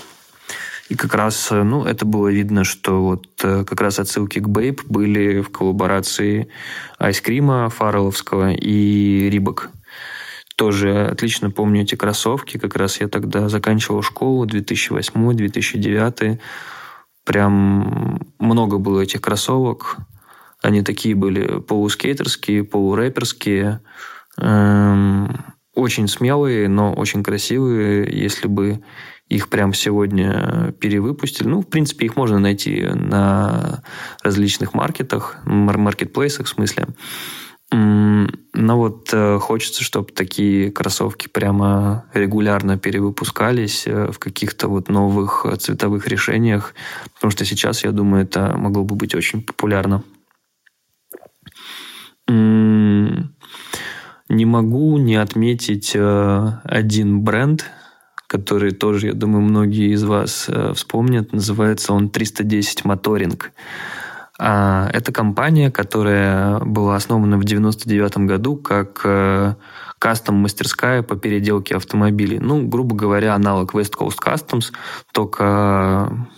И 0.89 0.95
как 0.95 1.15
раз, 1.15 1.49
э, 1.51 1.63
ну, 1.63 1.85
это 1.85 2.05
было 2.05 2.29
видно, 2.29 2.65
что 2.65 3.03
вот 3.03 3.27
э, 3.43 3.65
как 3.65 3.81
раз 3.81 3.99
отсылки 3.99 4.39
к 4.39 4.47
Bape 4.47 4.83
были 4.89 5.41
в 5.41 5.51
коллаборации 5.51 6.49
айскрима 6.99 7.71
фаррелловского 7.71 8.53
и 8.53 9.29
Рибок. 9.31 9.71
Тоже 10.57 11.07
отлично 11.07 11.51
помню 11.51 11.83
эти 11.83 11.95
кроссовки. 11.97 12.59
Как 12.59 12.77
раз 12.77 13.01
я 13.01 13.09
тогда 13.09 13.51
заканчивал 13.51 14.01
школу, 14.03 14.47
2008-2009. 14.47 16.41
Прям 17.25 18.21
много 18.39 18.79
было 18.79 19.03
этих 19.03 19.21
кроссовок. 19.21 19.97
Они 20.63 20.83
такие 20.83 21.15
были 21.15 21.61
полускейтерские, 21.61 22.65
полурэперские. 22.65 23.83
Эм, 24.39 25.45
очень 25.75 26.09
смелые, 26.09 26.69
но 26.69 26.95
очень 26.95 27.23
красивые. 27.23 28.09
Если 28.11 28.49
бы 28.49 28.83
их 29.29 29.49
прям 29.51 29.75
сегодня 29.75 30.73
перевыпустили. 30.81 31.49
Ну, 31.49 31.61
в 31.61 31.67
принципе, 31.67 32.07
их 32.07 32.17
можно 32.17 32.39
найти 32.39 32.83
на 32.83 33.83
различных 34.23 34.73
маркетах, 34.73 35.37
маркетплейсах 35.45 36.47
в 36.47 36.51
смысле. 36.51 36.87
Но 38.67 38.77
вот 38.79 39.11
э, 39.13 39.39
хочется, 39.39 39.85
чтобы 39.85 40.11
такие 40.11 40.73
кроссовки 40.73 41.29
прямо 41.29 42.05
регулярно 42.13 42.77
перевыпускались 42.77 43.87
э, 43.87 44.11
в 44.11 44.19
каких-то 44.19 44.67
вот 44.67 44.89
новых 44.89 45.47
цветовых 45.61 46.09
решениях, 46.09 46.75
потому 47.15 47.31
что 47.31 47.45
сейчас, 47.45 47.85
я 47.85 47.93
думаю, 47.93 48.25
это 48.25 48.57
могло 48.57 48.83
бы 48.83 48.97
быть 48.97 49.15
очень 49.15 49.41
популярно. 49.41 50.03
Не 52.27 53.25
могу 54.29 54.99
не 54.99 55.15
отметить 55.15 55.93
э, 55.95 56.53
один 56.65 57.21
бренд, 57.21 57.71
который 58.27 58.73
тоже, 58.73 59.07
я 59.07 59.13
думаю, 59.13 59.43
многие 59.43 59.93
из 59.93 60.03
вас 60.03 60.51
вспомнят. 60.75 61.33
Называется 61.33 61.93
он 61.93 62.11
310 62.11 62.85
Моторинг. 62.85 63.53
А, 64.39 64.89
это 64.93 65.13
компания, 65.13 65.71
которая 65.71 66.59
была 66.61 66.97
основана 66.97 67.39
в 67.39 67.45
1999 67.45 68.19
году 68.29 68.57
как 68.57 69.01
э, 69.05 69.55
кастом-мастерская 69.99 71.03
по 71.03 71.17
переделке 71.17 71.77
автомобилей. 71.77 72.39
Ну, 72.39 72.67
грубо 72.67 72.95
говоря, 72.95 73.35
аналог 73.35 73.75
West 73.75 73.95
Coast 73.99 74.19
Customs, 74.23 74.73
только, 75.13 76.29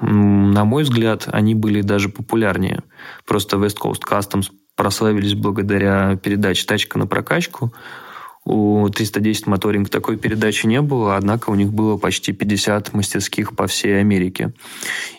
на 0.00 0.64
мой 0.64 0.84
взгляд, 0.84 1.28
они 1.32 1.54
были 1.54 1.82
даже 1.82 2.08
популярнее. 2.08 2.84
Просто 3.26 3.56
West 3.56 3.78
Coast 3.82 4.02
Customs 4.08 4.50
прославились 4.76 5.34
благодаря 5.34 6.16
передаче 6.16 6.64
«Тачка 6.64 6.98
на 6.98 7.08
прокачку», 7.08 7.72
у 8.48 8.88
310 8.88 9.46
моторинг 9.46 9.90
такой 9.90 10.16
передачи 10.16 10.66
не 10.66 10.80
было, 10.80 11.16
однако 11.16 11.50
у 11.50 11.54
них 11.54 11.72
было 11.72 11.98
почти 11.98 12.32
50 12.32 12.94
мастерских 12.94 13.54
по 13.54 13.66
всей 13.66 14.00
Америке. 14.00 14.52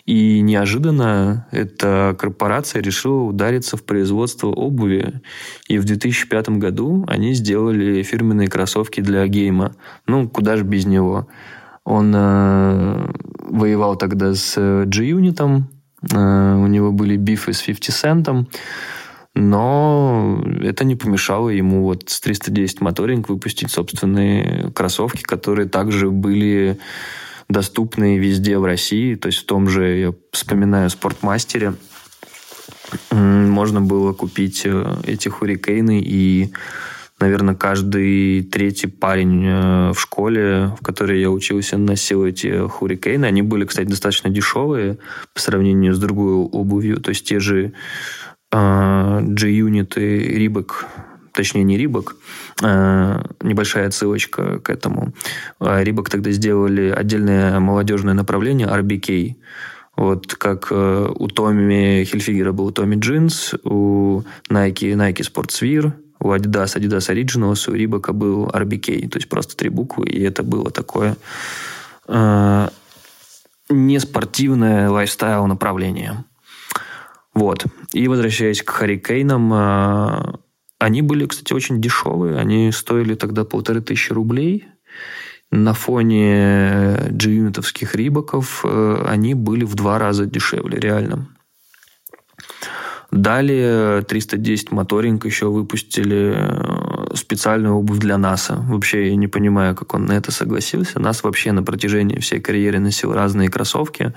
И 0.04 0.40
неожиданно 0.40 1.46
эта 1.52 2.16
корпорация 2.18 2.82
решила 2.82 3.22
удариться 3.22 3.76
в 3.76 3.84
производство 3.84 4.48
обуви. 4.48 5.20
И 5.68 5.78
в 5.78 5.84
2005 5.84 6.48
году 6.58 7.04
они 7.06 7.34
сделали 7.34 8.02
фирменные 8.02 8.48
кроссовки 8.48 9.00
для 9.00 9.24
гейма. 9.28 9.76
Ну, 10.08 10.28
куда 10.28 10.56
же 10.56 10.64
без 10.64 10.84
него. 10.86 11.28
Он 11.84 12.12
э, 12.14 13.12
воевал 13.48 13.96
тогда 13.96 14.34
с 14.34 14.56
G-Unit, 14.56 15.62
э, 16.12 16.54
у 16.56 16.66
него 16.66 16.90
были 16.90 17.16
бифы 17.16 17.52
с 17.52 17.62
50 17.62 18.26
Cent, 18.26 18.46
но 19.34 20.42
это 20.60 20.84
не 20.84 20.96
помешало 20.96 21.50
ему 21.50 21.84
вот 21.84 22.10
с 22.10 22.20
310 22.20 22.80
моторинг 22.80 23.28
выпустить 23.28 23.70
собственные 23.70 24.72
кроссовки, 24.74 25.22
которые 25.22 25.68
также 25.68 26.10
были 26.10 26.78
доступны 27.48 28.18
везде 28.18 28.58
в 28.58 28.64
России. 28.64 29.14
То 29.14 29.26
есть 29.26 29.38
в 29.38 29.46
том 29.46 29.68
же, 29.68 29.98
я 29.98 30.14
вспоминаю, 30.32 30.90
спортмастере 30.90 31.74
можно 33.12 33.80
было 33.80 34.12
купить 34.12 34.62
э, 34.64 34.96
эти 35.06 35.28
хурикейны 35.28 36.00
и 36.00 36.52
наверное, 37.20 37.54
каждый 37.54 38.42
третий 38.42 38.86
парень 38.86 39.44
э, 39.46 39.92
в 39.92 40.00
школе, 40.00 40.72
в 40.80 40.82
которой 40.82 41.20
я 41.20 41.30
учился, 41.30 41.76
носил 41.76 42.24
эти 42.24 42.66
хурикейны. 42.66 43.26
Они 43.26 43.42
были, 43.42 43.64
кстати, 43.66 43.86
достаточно 43.86 44.30
дешевые 44.30 44.98
по 45.34 45.40
сравнению 45.40 45.94
с 45.94 45.98
другой 45.98 46.34
обувью. 46.34 46.96
То 46.96 47.10
есть 47.10 47.26
те 47.26 47.38
же 47.38 47.74
G-Unit 48.52 50.00
и 50.00 50.46
Reebok, 50.46 50.86
точнее 51.32 51.62
не 51.62 51.78
Reebok, 51.78 52.14
а 52.62 53.22
небольшая 53.42 53.86
отсылочка 53.86 54.58
к 54.58 54.70
этому. 54.70 55.12
Reebok 55.60 56.08
тогда 56.10 56.30
сделали 56.30 56.90
отдельное 56.90 57.60
молодежное 57.60 58.14
направление 58.14 58.66
RBK. 58.66 59.36
Вот 59.96 60.34
как 60.34 60.68
э, 60.70 61.08
у 61.14 61.28
Томми 61.28 62.04
Хильфигера 62.04 62.52
был 62.52 62.70
Tommy 62.70 62.96
Jeans, 62.96 63.54
у 63.64 64.22
Nike 64.48 64.94
Nike 64.94 65.20
Sportswear, 65.20 65.92
у 66.20 66.32
Adidas 66.32 66.76
Adidas 66.76 67.10
Originals, 67.10 67.70
у 67.70 67.74
Reebok 67.74 68.07
а 68.07 68.12
был 68.12 68.46
RBK. 68.46 69.08
То 69.08 69.18
есть 69.18 69.28
просто 69.28 69.56
три 69.56 69.68
буквы, 69.68 70.06
и 70.06 70.22
это 70.22 70.42
было 70.42 70.70
такое 70.70 71.16
э, 72.08 72.68
неспортивное 73.68 74.90
lifestyle 74.90 75.46
направление. 75.46 76.24
Вот. 77.34 77.64
И 77.92 78.08
возвращаясь 78.08 78.62
к 78.62 78.70
Харикейнам, 78.70 79.52
э, 79.52 80.32
они 80.78 81.02
были, 81.02 81.26
кстати, 81.26 81.52
очень 81.52 81.80
дешевые. 81.80 82.36
Они 82.36 82.72
стоили 82.72 83.14
тогда 83.14 83.44
полторы 83.44 83.80
тысячи 83.80 84.12
рублей. 84.12 84.66
На 85.50 85.74
фоне 85.74 87.08
джиюнитовских 87.10 87.94
рибаков 87.94 88.64
э, 88.64 89.04
они 89.06 89.34
были 89.34 89.64
в 89.64 89.74
два 89.74 89.98
раза 89.98 90.26
дешевле, 90.26 90.78
реально. 90.78 91.28
Далее 93.10 94.02
310 94.02 94.70
моторинг 94.70 95.24
еще 95.24 95.50
выпустили 95.50 96.32
э, 96.36 97.14
специальную 97.16 97.74
обувь 97.74 97.98
для 97.98 98.16
НАСА. 98.16 98.64
Вообще 98.68 99.08
я 99.08 99.16
не 99.16 99.26
понимаю, 99.26 99.74
как 99.74 99.94
он 99.94 100.06
на 100.06 100.12
это 100.12 100.30
согласился. 100.30 101.00
НАСА 101.00 101.22
вообще 101.24 101.50
на 101.50 101.64
протяжении 101.64 102.20
всей 102.20 102.40
карьеры 102.40 102.78
носил 102.78 103.12
разные 103.12 103.48
кроссовки. 103.48 104.14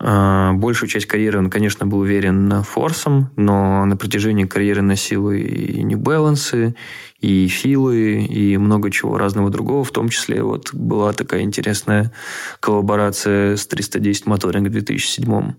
Э, 0.00 0.52
большую 0.54 0.88
часть 0.88 1.06
карьеры 1.06 1.38
он, 1.38 1.50
конечно, 1.50 1.86
был 1.86 1.98
уверен 1.98 2.62
форсом, 2.62 3.30
но 3.36 3.84
на 3.84 3.96
протяжении 3.96 4.44
карьеры 4.44 4.82
носил 4.82 5.30
и 5.30 5.82
New 5.82 5.98
Balance, 5.98 6.74
и 7.20 7.48
Филы, 7.48 8.24
и 8.24 8.56
много 8.56 8.90
чего 8.90 9.18
разного 9.18 9.50
другого. 9.50 9.84
В 9.84 9.90
том 9.90 10.08
числе 10.08 10.42
вот 10.42 10.72
была 10.72 11.12
такая 11.12 11.42
интересная 11.42 12.12
коллаборация 12.60 13.56
с 13.56 13.66
310 13.66 14.26
моторинг 14.26 14.68
в 14.68 14.72
2007 14.72 15.52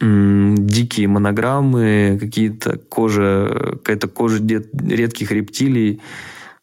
дикие 0.00 1.08
монограммы, 1.08 2.18
какие-то 2.20 2.78
кожа, 2.78 3.78
какая-то 3.78 4.06
кожа 4.06 4.38
редких 4.38 5.32
рептилий. 5.32 6.00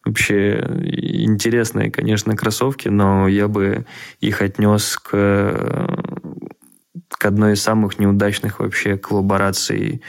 Вообще 0.06 0.64
интересные, 0.80 1.90
конечно, 1.90 2.36
кроссовки, 2.36 2.88
но 2.88 3.26
я 3.26 3.48
бы 3.48 3.84
их 4.20 4.40
отнес 4.40 4.96
к, 4.96 5.10
одной 7.26 7.54
из 7.54 7.62
самых 7.62 7.98
неудачных 7.98 8.60
вообще 8.60 8.96
коллабораций 8.96 10.02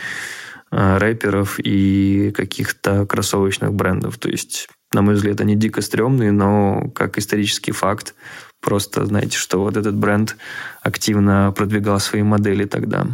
э, 0.72 0.98
рэперов 0.98 1.60
и 1.60 2.32
каких-то 2.36 3.06
кроссовочных 3.06 3.74
брендов. 3.74 4.18
То 4.18 4.30
есть, 4.30 4.70
на 4.94 5.02
мой 5.02 5.16
взгляд, 5.16 5.42
они 5.42 5.56
дико 5.56 5.82
стрёмные, 5.82 6.32
но 6.32 6.90
как 6.96 7.18
исторический 7.18 7.72
факт 7.72 8.16
Просто 8.62 9.06
знаете, 9.06 9.38
что 9.38 9.60
вот 9.60 9.78
этот 9.78 9.96
бренд 9.96 10.36
активно 10.82 11.54
продвигал 11.56 12.00
свои 12.00 12.24
модели 12.24 12.66
тогда. 12.66 13.08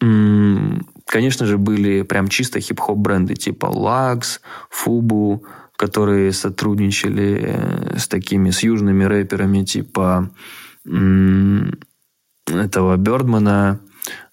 Конечно 0.00 1.46
же, 1.46 1.58
были 1.58 2.02
прям 2.02 2.28
чисто 2.28 2.60
хип-хоп 2.60 2.98
бренды 2.98 3.34
типа 3.34 3.66
Lux, 3.66 4.40
Fubu, 4.70 5.40
которые 5.76 6.32
сотрудничали 6.32 7.40
э, 7.42 7.98
с 7.98 8.08
такими, 8.08 8.50
с 8.50 8.62
южными 8.62 9.04
рэперами 9.04 9.64
типа 9.64 10.30
этого 12.50 12.96
Бердмана, 12.96 13.80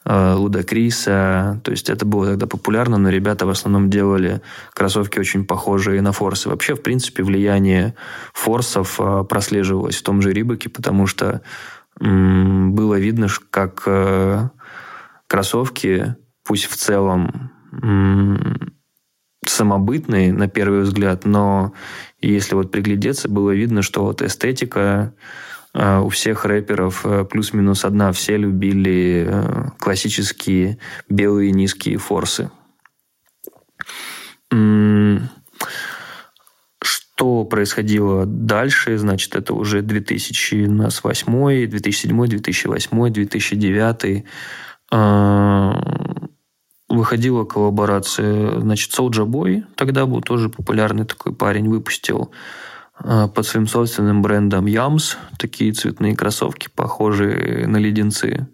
э, 0.05 0.33
Луда 0.33 0.63
Криса. 0.63 1.61
То 1.63 1.71
есть 1.71 1.89
это 1.89 2.05
было 2.05 2.27
тогда 2.27 2.47
популярно, 2.47 2.97
но 2.97 3.09
ребята 3.09 3.45
в 3.45 3.49
основном 3.49 3.89
делали 3.89 4.41
кроссовки 4.73 5.19
очень 5.19 5.45
похожие 5.45 6.01
на 6.01 6.11
форсы. 6.11 6.49
Вообще, 6.49 6.75
в 6.75 6.81
принципе, 6.81 7.23
влияние 7.23 7.95
форсов 8.33 8.99
э, 8.99 9.23
прослеживалось 9.27 9.97
в 9.97 10.03
том 10.03 10.21
же 10.21 10.31
Рибаке, 10.31 10.69
потому 10.69 11.07
что 11.07 11.41
было 11.97 12.99
видно, 12.99 13.27
как 13.51 13.87
кроссовки, 15.27 16.15
пусть 16.43 16.65
в 16.65 16.75
целом 16.75 17.51
самобытные 19.49 20.33
на 20.33 20.47
первый 20.47 20.81
взгляд, 20.81 21.25
но 21.25 21.73
если 22.21 22.55
вот 22.55 22.71
приглядеться, 22.71 23.29
было 23.29 23.51
видно, 23.51 23.81
что 23.81 24.03
вот 24.03 24.21
эстетика 24.21 24.79
э, 24.79 25.54
у 25.75 26.09
всех 26.09 26.45
рэперов 26.45 27.05
э, 27.05 27.25
плюс-минус 27.25 27.83
одна. 27.83 28.11
Все 28.13 28.37
любили 28.37 29.27
э, 29.27 29.69
классические 29.77 30.77
белые 31.09 31.51
низкие 31.51 31.97
форсы. 31.97 32.49
Что 36.81 37.43
происходило 37.45 38.25
дальше? 38.25 38.97
Значит, 38.97 39.35
это 39.35 39.53
уже 39.53 39.81
2008, 39.81 41.67
2007, 41.67 42.27
2008, 42.27 43.13
2009 43.13 44.25
выходила 46.87 47.43
коллаборация, 47.45 48.59
значит, 48.59 48.91
Soulja 48.97 49.25
Boy, 49.25 49.63
тогда 49.75 50.05
был 50.05 50.21
тоже 50.21 50.49
популярный 50.49 51.05
такой 51.05 51.33
парень, 51.33 51.69
выпустил 51.69 52.31
а, 52.31 52.35
под 53.01 53.45
своим 53.45 53.67
собственным 53.67 54.21
брендом 54.21 54.65
Yams 54.65 55.17
такие 55.37 55.73
цветные 55.73 56.15
кроссовки, 56.15 56.69
похожие 56.73 57.67
на 57.67 57.77
леденцы 57.77 58.47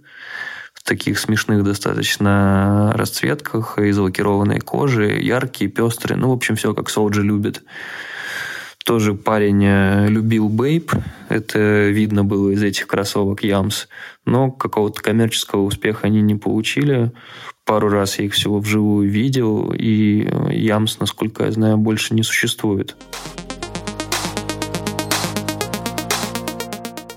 в 0.82 0.84
таких 0.84 1.20
смешных 1.20 1.64
достаточно 1.64 2.92
расцветках, 2.96 3.78
из 3.78 3.98
лакированной 3.98 4.60
кожи, 4.60 5.20
яркие, 5.22 5.70
пестрые, 5.70 6.18
ну, 6.18 6.30
в 6.30 6.34
общем, 6.34 6.56
все 6.56 6.74
как 6.74 6.90
Soulja 6.90 7.22
любит. 7.22 7.64
Тоже 8.84 9.14
парень 9.14 9.64
э, 9.64 10.08
любил 10.08 10.50
Бейп, 10.50 10.92
это 11.30 11.90
видно 11.90 12.24
было 12.24 12.50
из 12.50 12.64
этих 12.64 12.88
кроссовок 12.88 13.44
Ямс, 13.44 13.86
но 14.26 14.50
какого-то 14.50 15.04
коммерческого 15.04 15.62
успеха 15.62 16.08
они 16.08 16.22
не 16.22 16.34
получили. 16.34 17.12
Пару 17.64 17.90
раз 17.90 18.18
я 18.18 18.26
их 18.26 18.34
всего 18.34 18.60
вживую 18.60 19.08
видел, 19.08 19.72
и 19.72 20.28
Ямс, 20.50 21.00
насколько 21.00 21.46
я 21.46 21.52
знаю, 21.52 21.78
больше 21.78 22.16
не 22.16 22.24
существует. 22.24 22.96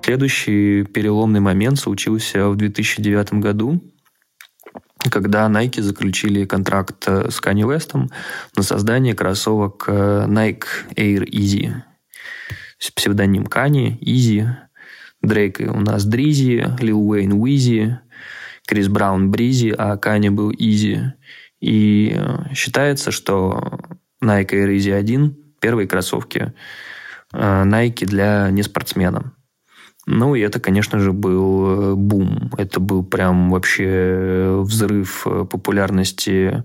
Следующий 0.04 0.84
переломный 0.84 1.40
момент 1.40 1.78
случился 1.78 2.50
в 2.50 2.56
2009 2.56 3.40
году, 3.40 3.80
когда 5.10 5.48
Nike 5.48 5.80
заключили 5.80 6.44
контракт 6.44 7.04
э, 7.06 7.30
с 7.30 7.40
Kanye 7.40 7.62
West 7.62 7.98
на 8.54 8.62
создание 8.62 9.14
кроссовок 9.14 9.84
э, 9.86 10.26
Nike 10.28 10.66
Air 10.94 11.24
Easy. 11.24 11.72
Псевдоним 12.94 13.44
Kanye, 13.44 13.98
Easy. 14.00 14.46
Дрейк 15.22 15.60
у 15.60 15.80
нас 15.80 16.04
Дризи, 16.04 16.66
Лил 16.80 17.00
Уэйн 17.00 17.32
Уизи, 17.32 17.98
Крис 18.66 18.88
Браун 18.88 19.30
Бризи, 19.30 19.74
а 19.78 19.96
Kanye 19.96 20.28
был 20.28 20.50
Easy. 20.50 21.12
И 21.60 22.12
э, 22.14 22.54
считается, 22.54 23.10
что 23.10 23.80
Nike 24.22 24.50
Air 24.50 24.76
Easy 24.76 24.92
1– 24.92 25.34
первые 25.62 25.88
кроссовки 25.88 26.52
Nike 27.32 28.04
для 28.04 28.50
неспортсмена. 28.50 29.32
Ну, 30.06 30.34
и 30.34 30.40
это, 30.40 30.60
конечно 30.60 30.98
же, 30.98 31.12
был 31.12 31.92
э, 31.92 31.94
бум. 31.94 32.50
Это 32.58 32.78
был 32.80 33.02
прям 33.02 33.50
вообще 33.50 33.86
э, 33.86 34.60
взрыв 34.60 35.26
э, 35.26 35.44
популярности 35.44 36.64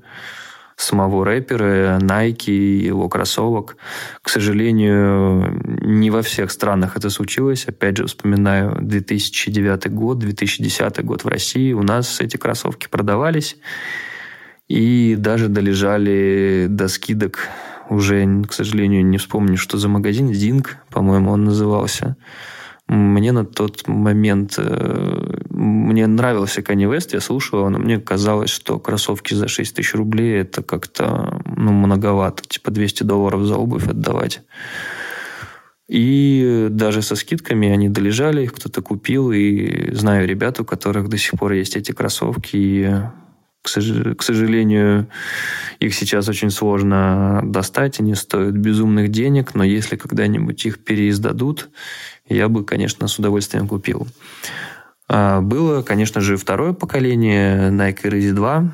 самого 0.76 1.26
рэпера, 1.26 2.00
Nike, 2.00 2.52
его 2.52 3.10
кроссовок. 3.10 3.78
К 4.22 4.30
сожалению, 4.30 5.62
не 5.82 6.10
во 6.10 6.22
всех 6.22 6.52
странах 6.52 6.96
это 6.96 7.10
случилось. 7.10 7.66
Опять 7.66 7.98
же, 7.98 8.06
вспоминаю 8.08 8.78
2009 8.82 9.92
год, 9.92 10.20
2010 10.20 11.04
год 11.04 11.24
в 11.24 11.28
России. 11.28 11.74
У 11.74 11.84
нас 11.84 12.22
эти 12.22 12.38
кроссовки 12.38 12.88
продавались 12.90 13.58
и 14.68 15.16
даже 15.18 15.50
долежали 15.50 16.68
до 16.70 16.88
скидок. 16.88 17.50
Уже, 17.90 18.44
к 18.44 18.54
сожалению, 18.54 19.06
не 19.06 19.18
вспомню, 19.18 19.58
что 19.58 19.78
за 19.78 19.90
магазин. 19.90 20.32
Зинг, 20.34 20.78
по-моему, 20.90 21.32
он 21.32 21.44
назывался. 21.44 22.16
Мне 22.90 23.32
на 23.32 23.46
тот 23.46 23.88
момент 23.88 24.56
э, 24.58 25.42
мне 25.52 26.08
нравился 26.08 26.62
Kanye 26.62 26.90
West, 26.90 27.10
я 27.14 27.22
слушал 27.22 27.60
его, 27.60 27.70
но 27.70 27.78
мне 27.78 28.00
казалось, 28.00 28.50
что 28.50 28.80
кроссовки 28.80 29.36
за 29.36 29.48
6 29.48 29.76
тысяч 29.76 29.94
рублей 29.94 30.42
это 30.42 30.64
как-то 30.64 31.40
ну, 31.46 31.72
многовато, 31.72 32.44
типа 32.48 32.72
200 32.72 33.04
долларов 33.04 33.44
за 33.44 33.58
обувь 33.58 33.88
отдавать. 33.88 34.42
И 35.88 36.68
даже 36.72 37.04
со 37.04 37.16
скидками 37.16 37.70
они 37.70 37.90
долежали, 37.90 38.44
их 38.44 38.54
кто-то 38.54 38.82
купил, 38.82 39.32
и 39.32 39.94
знаю 39.94 40.28
ребят, 40.28 40.60
у 40.60 40.66
которых 40.66 41.10
до 41.10 41.18
сих 41.18 41.40
пор 41.40 41.52
есть 41.52 41.76
эти 41.76 41.92
кроссовки, 41.92 42.56
и 42.56 43.02
к 43.62 44.24
сожалению, 44.24 45.08
их 45.80 45.94
сейчас 45.94 46.30
очень 46.30 46.50
сложно 46.50 47.42
достать, 47.44 48.00
они 48.00 48.16
стоят 48.16 48.56
безумных 48.56 49.10
денег, 49.10 49.54
но 49.54 49.64
если 49.64 49.96
когда-нибудь 49.96 50.66
их 50.66 50.84
переиздадут, 50.84 51.70
я 52.30 52.50
бы, 52.50 52.64
конечно, 52.64 53.08
с 53.08 53.20
удовольствием 53.20 53.68
купил. 53.68 54.08
А, 55.08 55.42
было, 55.42 55.82
конечно 55.82 56.22
же, 56.22 56.38
второе 56.38 56.74
поколение 56.74 57.70
Nike 57.72 58.04
Rezi 58.04 58.32
2. 58.32 58.72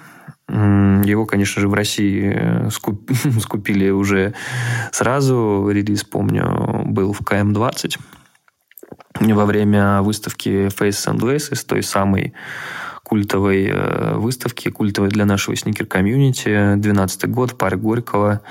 Его, 0.47 1.25
конечно 1.25 1.61
же, 1.61 1.67
в 1.67 1.73
России 1.73 2.31
э, 2.35 2.69
скуп... 2.69 3.09
скупили 3.41 3.89
уже 3.89 4.35
сразу. 4.91 5.69
Релиз, 5.71 6.03
помню, 6.03 6.83
был 6.85 7.13
в 7.13 7.23
КМ-20. 7.23 7.99
во 9.21 9.45
время 9.45 10.03
выставки 10.03 10.67
Face 10.67 11.11
and 11.11 11.19
Laces, 11.19 11.65
той 11.65 11.81
самой 11.81 12.33
культовой 13.03 13.67
э, 13.67 14.15
выставки, 14.17 14.69
культовой 14.69 15.09
для 15.09 15.25
нашего 15.25 15.55
сникер-комьюнити. 15.55 16.75
12 16.75 17.29
год, 17.29 17.57
парк 17.57 17.79
Горького. 17.79 18.41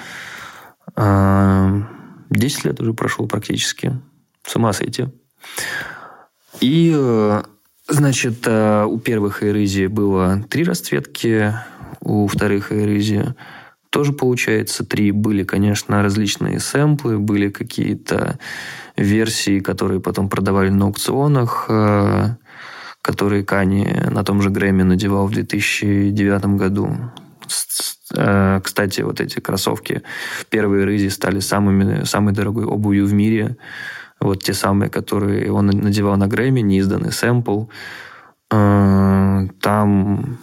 10 0.96 0.96
э, 0.96 2.68
лет 2.68 2.80
уже 2.80 2.92
прошло 2.92 3.26
практически. 3.26 4.00
С 4.46 4.56
ума 4.56 4.72
сойти. 4.72 5.06
И, 6.60 6.92
э, 6.94 7.42
значит, 7.88 8.46
у 8.46 8.98
первых 8.98 9.42
Эйрызи 9.42 9.86
было 9.86 10.44
три 10.48 10.64
расцветки, 10.64 11.54
у 12.00 12.26
вторых 12.26 12.72
Эйрызи 12.72 13.34
тоже 13.94 14.12
получается 14.12 14.84
три. 14.84 15.12
Были, 15.12 15.44
конечно, 15.44 16.02
различные 16.02 16.58
сэмплы, 16.58 17.18
были 17.18 17.48
какие-то 17.48 18.40
версии, 18.96 19.60
которые 19.60 20.00
потом 20.00 20.28
продавали 20.28 20.68
на 20.68 20.86
аукционах, 20.86 21.66
э, 21.68 22.34
которые 23.02 23.44
Кани 23.44 23.86
на 24.10 24.24
том 24.24 24.42
же 24.42 24.50
Грэмми 24.50 24.82
надевал 24.82 25.28
в 25.28 25.32
2009 25.32 26.56
году. 26.56 26.90
Э, 28.16 28.60
кстати, 28.64 29.02
вот 29.02 29.20
эти 29.20 29.38
кроссовки, 29.38 30.02
первые 30.50 30.84
рызи 30.84 31.08
стали 31.08 31.38
самыми, 31.38 32.04
самой 32.04 32.34
дорогой 32.34 32.64
обувью 32.64 33.06
в 33.06 33.12
мире. 33.12 33.56
Вот 34.20 34.42
те 34.42 34.54
самые, 34.54 34.90
которые 34.90 35.52
он 35.52 35.66
надевал 35.66 36.16
на 36.16 36.26
Грэмми, 36.26 36.60
неизданный 36.60 37.12
сэмпл. 37.12 37.64
Э, 38.50 39.46
там 39.60 40.38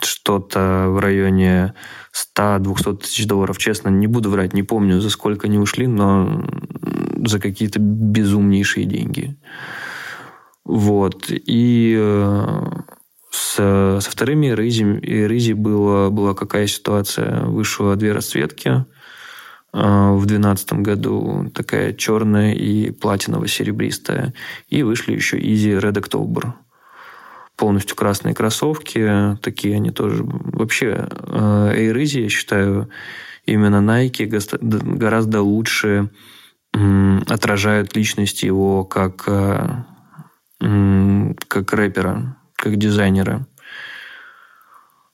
что-то 0.00 0.86
в 0.88 0.98
районе 0.98 1.74
100-200 2.36 2.98
тысяч 2.98 3.26
долларов. 3.26 3.58
Честно, 3.58 3.88
не 3.88 4.06
буду 4.06 4.30
врать, 4.30 4.52
не 4.52 4.62
помню, 4.62 5.00
за 5.00 5.10
сколько 5.10 5.46
они 5.46 5.58
ушли, 5.58 5.86
но 5.86 6.44
за 7.24 7.38
какие-то 7.38 7.78
безумнейшие 7.80 8.86
деньги. 8.86 9.36
Вот. 10.64 11.26
И 11.30 11.96
э, 11.98 12.70
с, 13.30 13.54
со 14.00 14.10
вторыми 14.10 14.48
рызи, 14.48 14.84
рызи 15.26 15.52
была, 15.52 16.10
была 16.10 16.34
какая 16.34 16.66
ситуация? 16.66 17.44
Вышло 17.44 17.96
две 17.96 18.12
расцветки 18.12 18.86
в 19.72 20.26
2012 20.26 20.72
году, 20.74 21.50
такая 21.54 21.92
черная 21.92 22.54
и 22.54 22.90
платиново-серебристая. 22.90 24.34
И 24.68 24.82
вышли 24.82 25.12
еще 25.14 25.38
Easy 25.38 25.80
Red 25.80 25.94
October– 25.94 26.52
полностью 27.60 27.94
красные 27.94 28.34
кроссовки. 28.34 29.36
Такие 29.42 29.76
они 29.76 29.90
тоже. 29.90 30.24
Вообще, 30.24 31.06
Air 31.26 31.94
Easy, 31.94 32.22
я 32.22 32.28
считаю, 32.30 32.88
именно 33.44 33.76
Nike 33.76 34.26
гораздо 34.96 35.42
лучше 35.42 36.08
отражают 36.72 37.94
личность 37.96 38.44
его 38.44 38.84
как, 38.84 39.24
э, 39.26 39.82
как 41.48 41.72
рэпера, 41.72 42.36
как 42.54 42.76
дизайнера. 42.76 43.46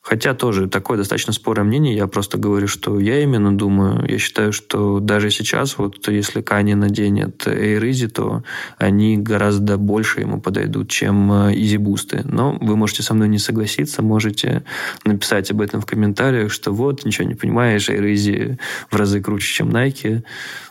Хотя 0.06 0.34
тоже 0.34 0.68
такое 0.68 0.98
достаточно 0.98 1.32
спорное 1.32 1.64
мнение. 1.64 1.96
Я 1.96 2.06
просто 2.06 2.38
говорю, 2.38 2.68
что 2.68 3.00
я 3.00 3.24
именно 3.24 3.58
думаю. 3.58 4.08
Я 4.08 4.18
считаю, 4.18 4.52
что 4.52 5.00
даже 5.00 5.32
сейчас, 5.32 5.78
вот 5.78 6.06
если 6.06 6.42
Кани 6.42 6.76
наденет 6.76 7.44
Air 7.48 7.80
Easy, 7.80 8.06
то 8.06 8.44
они 8.78 9.16
гораздо 9.16 9.78
больше 9.78 10.20
ему 10.20 10.40
подойдут, 10.40 10.90
чем 10.90 11.32
э, 11.32 11.54
Easy 11.54 11.78
Boost. 11.78 12.20
Но 12.22 12.56
вы 12.60 12.76
можете 12.76 13.02
со 13.02 13.14
мной 13.14 13.26
не 13.26 13.38
согласиться, 13.38 14.00
можете 14.00 14.62
написать 15.04 15.50
об 15.50 15.60
этом 15.60 15.80
в 15.80 15.86
комментариях, 15.86 16.52
что 16.52 16.70
вот, 16.70 17.04
ничего 17.04 17.26
не 17.26 17.34
понимаешь, 17.34 17.88
Air 17.88 18.14
Easy 18.14 18.60
в 18.88 18.94
разы 18.94 19.20
круче, 19.20 19.54
чем 19.54 19.70
Nike. 19.70 20.22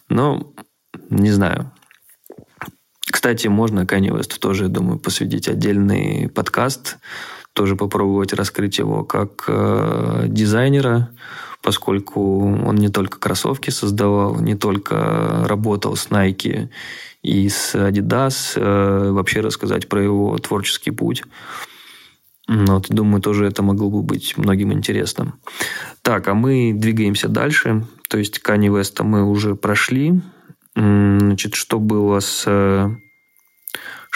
Но 0.07 0.53
не 1.09 1.31
знаю. 1.31 1.73
Кстати, 3.01 3.49
можно 3.49 3.81
Kanye 3.81 4.17
West 4.17 4.39
тоже, 4.39 4.69
думаю, 4.69 4.97
посвятить 4.97 5.49
отдельный 5.49 6.29
подкаст 6.29 6.99
тоже 7.55 7.77
попробовать 7.77 8.33
раскрыть 8.33 8.77
его 8.77 9.03
как 9.05 9.45
э, 9.47 10.25
дизайнера, 10.27 11.09
поскольку 11.61 12.41
он 12.41 12.75
не 12.75 12.89
только 12.89 13.17
кроссовки 13.17 13.69
создавал, 13.69 14.39
не 14.41 14.55
только 14.55 15.45
работал 15.47 15.95
с 15.95 16.09
Nike 16.09 16.67
и 17.23 17.47
с 17.47 17.73
Adidas, 17.73 18.53
э, 18.55 19.11
вообще 19.11 19.39
рассказать 19.39 19.87
про 19.87 20.03
его 20.03 20.37
творческий 20.37 20.91
путь. 20.91 21.23
Вот, 22.47 22.87
думаю, 22.89 23.21
тоже 23.21 23.45
это 23.45 23.63
могло 23.63 23.89
бы 23.89 24.03
быть 24.03 24.37
многим 24.37 24.73
интересно. 24.73 25.33
Так, 26.01 26.27
а 26.27 26.33
мы 26.33 26.73
двигаемся 26.75 27.29
дальше. 27.29 27.87
То 28.09 28.17
есть 28.17 28.41
Kanye 28.45 28.67
West 28.67 29.01
мы 29.01 29.23
уже 29.23 29.55
прошли. 29.55 30.21
Значит, 30.75 31.55
что 31.55 31.79
было 31.79 32.19
с 32.19 32.45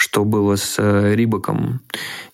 что 0.00 0.24
было 0.24 0.56
с 0.56 0.76
э, 0.78 1.14
Рибаком. 1.14 1.80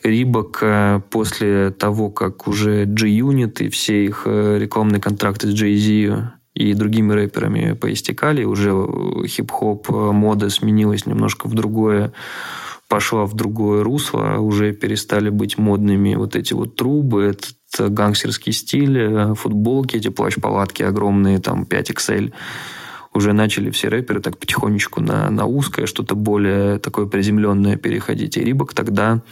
Рибак 0.04 0.58
э, 0.62 1.00
после 1.10 1.70
того, 1.70 2.10
как 2.10 2.46
уже 2.46 2.84
G-Unit 2.84 3.64
и 3.64 3.68
все 3.70 4.04
их 4.04 4.22
э, 4.24 4.58
рекламные 4.60 5.00
контракты 5.00 5.48
с 5.48 5.60
Jay-Z 5.60 6.30
и 6.54 6.74
другими 6.74 7.12
рэперами 7.12 7.72
поистекали, 7.72 8.44
уже 8.44 8.70
хип-хоп 9.26 9.88
мода 9.88 10.48
сменилась 10.48 11.06
немножко 11.06 11.48
в 11.48 11.54
другое 11.54 12.12
пошла 12.88 13.26
в 13.26 13.34
другое 13.34 13.82
русло, 13.82 14.36
уже 14.38 14.72
перестали 14.72 15.28
быть 15.28 15.58
модными 15.58 16.14
вот 16.14 16.36
эти 16.36 16.52
вот 16.52 16.76
трубы, 16.76 17.24
этот 17.34 17.92
гангстерский 17.92 18.52
стиль, 18.52 19.34
футболки, 19.34 19.96
эти 19.96 20.06
плащ-палатки 20.06 20.84
огромные, 20.84 21.40
там 21.40 21.66
5XL 21.68 22.32
уже 23.16 23.32
начали 23.32 23.70
все 23.70 23.88
рэперы 23.88 24.20
так 24.20 24.38
потихонечку 24.38 25.00
на, 25.00 25.30
на 25.30 25.46
узкое, 25.46 25.86
что-то 25.86 26.14
более 26.14 26.78
такое 26.78 27.06
приземленное 27.06 27.76
переходить. 27.76 28.36
И 28.36 28.44
Рибок 28.44 28.74
тогда 28.74 29.22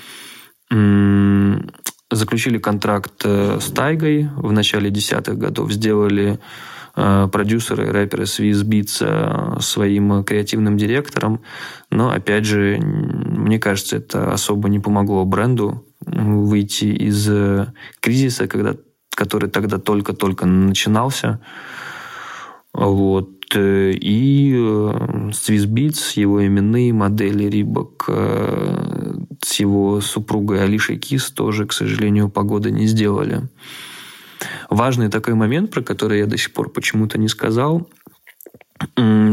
заключили 2.10 2.58
контракт 2.58 3.22
э, 3.24 3.58
с 3.60 3.70
Тайгой 3.70 4.28
в 4.36 4.52
начале 4.52 4.90
десятых 4.90 5.36
годов, 5.36 5.72
сделали 5.72 6.38
э, 6.96 7.28
продюсеры, 7.30 7.90
рэперы 7.90 8.24
Swiss 8.24 8.64
Beats 8.64 8.98
э, 9.00 9.60
своим 9.60 10.24
креативным 10.24 10.76
директором. 10.76 11.40
Но, 11.90 12.10
опять 12.10 12.44
же, 12.44 12.78
мне 12.80 13.58
кажется, 13.58 13.96
это 13.96 14.32
особо 14.32 14.68
не 14.68 14.80
помогло 14.80 15.24
бренду 15.24 15.84
выйти 16.00 16.86
из 16.86 17.28
э, 17.28 17.72
кризиса, 18.00 18.46
когда, 18.48 18.76
который 19.10 19.50
тогда 19.50 19.78
только-только 19.78 20.46
начинался. 20.46 21.40
Вот. 22.72 23.30
Э, 23.54 23.92
и 23.92 24.52
э, 24.54 25.30
Swissbeats, 25.30 26.18
его 26.18 26.44
именные 26.44 26.92
модели 26.92 27.44
Рибок 27.44 28.04
э, 28.08 29.14
с 29.42 29.60
его 29.60 30.00
супругой 30.00 30.62
Алишей 30.62 30.98
Кис 30.98 31.30
тоже, 31.30 31.66
к 31.66 31.72
сожалению, 31.72 32.28
погоды 32.28 32.70
не 32.70 32.86
сделали. 32.86 33.42
Важный 34.70 35.08
такой 35.08 35.34
момент, 35.34 35.70
про 35.70 35.82
который 35.82 36.18
я 36.18 36.26
до 36.26 36.36
сих 36.36 36.52
пор 36.52 36.70
почему-то 36.70 37.18
не 37.18 37.28
сказал, 37.28 37.88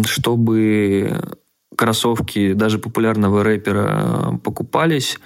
чтобы 0.05 1.19
кроссовки 1.76 2.53
даже 2.53 2.78
популярного 2.78 3.43
рэпера 3.43 4.39
покупались, 4.43 5.19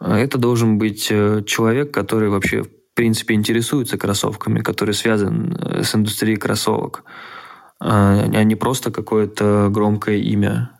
это 0.00 0.38
должен 0.38 0.78
быть 0.78 1.08
человек, 1.08 1.90
который 1.90 2.28
вообще 2.30 2.62
в 2.62 2.70
принципе 2.94 3.34
интересуется 3.34 3.98
кроссовками, 3.98 4.60
который 4.60 4.94
связан 4.94 5.58
с 5.82 5.94
индустрией 5.94 6.36
кроссовок. 6.36 7.04
А, 7.80 8.24
а 8.32 8.44
не 8.44 8.56
просто 8.56 8.90
какое-то 8.90 9.68
громкое 9.70 10.16
имя. 10.16 10.70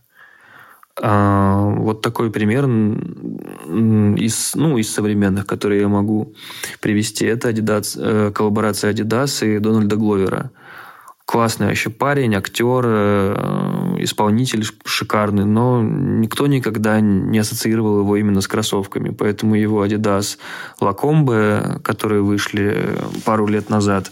А, 1.00 1.62
вот 1.76 2.02
такой 2.02 2.30
пример 2.30 2.64
из, 2.64 4.54
ну, 4.54 4.78
из 4.78 4.92
современных, 4.92 5.46
которые 5.46 5.82
я 5.82 5.88
могу 5.88 6.34
привести, 6.80 7.24
это 7.24 7.50
Adidas, 7.50 7.96
э, 7.96 8.32
коллаборация 8.32 8.92
Adidas 8.92 9.46
и 9.46 9.60
Дональда 9.60 9.96
Гловера. 9.96 10.50
Классный 11.24 11.66
вообще 11.66 11.90
парень, 11.90 12.34
актер, 12.34 12.84
э, 12.86 13.96
исполнитель 13.98 14.64
шикарный, 14.84 15.44
но 15.44 15.82
никто 15.82 16.46
никогда 16.46 17.00
не 17.00 17.38
ассоциировал 17.38 18.00
его 18.00 18.16
именно 18.16 18.40
с 18.40 18.48
кроссовками. 18.48 19.10
Поэтому 19.10 19.54
его 19.54 19.84
Adidas 19.84 20.38
Lacombe, 20.80 21.80
которые 21.82 22.22
вышли 22.22 22.96
пару 23.24 23.46
лет 23.46 23.68
назад, 23.70 24.10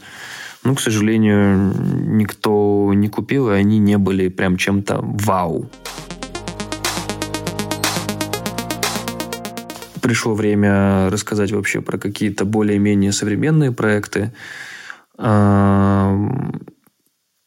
ну, 0.67 0.75
к 0.75 0.81
сожалению, 0.81 1.73
никто 2.09 2.93
не 2.93 3.09
купил, 3.09 3.51
и 3.51 3.55
они 3.55 3.79
не 3.79 3.99
были 3.99 4.29
прям 4.29 4.57
чем-то 4.57 4.99
вау. 5.01 5.71
Пришло 10.03 10.35
время 10.35 11.09
рассказать 11.09 11.53
вообще 11.53 11.81
про 11.81 11.99
какие-то 11.99 12.45
более-менее 12.45 13.13
современные 13.13 13.71
проекты. 13.71 14.33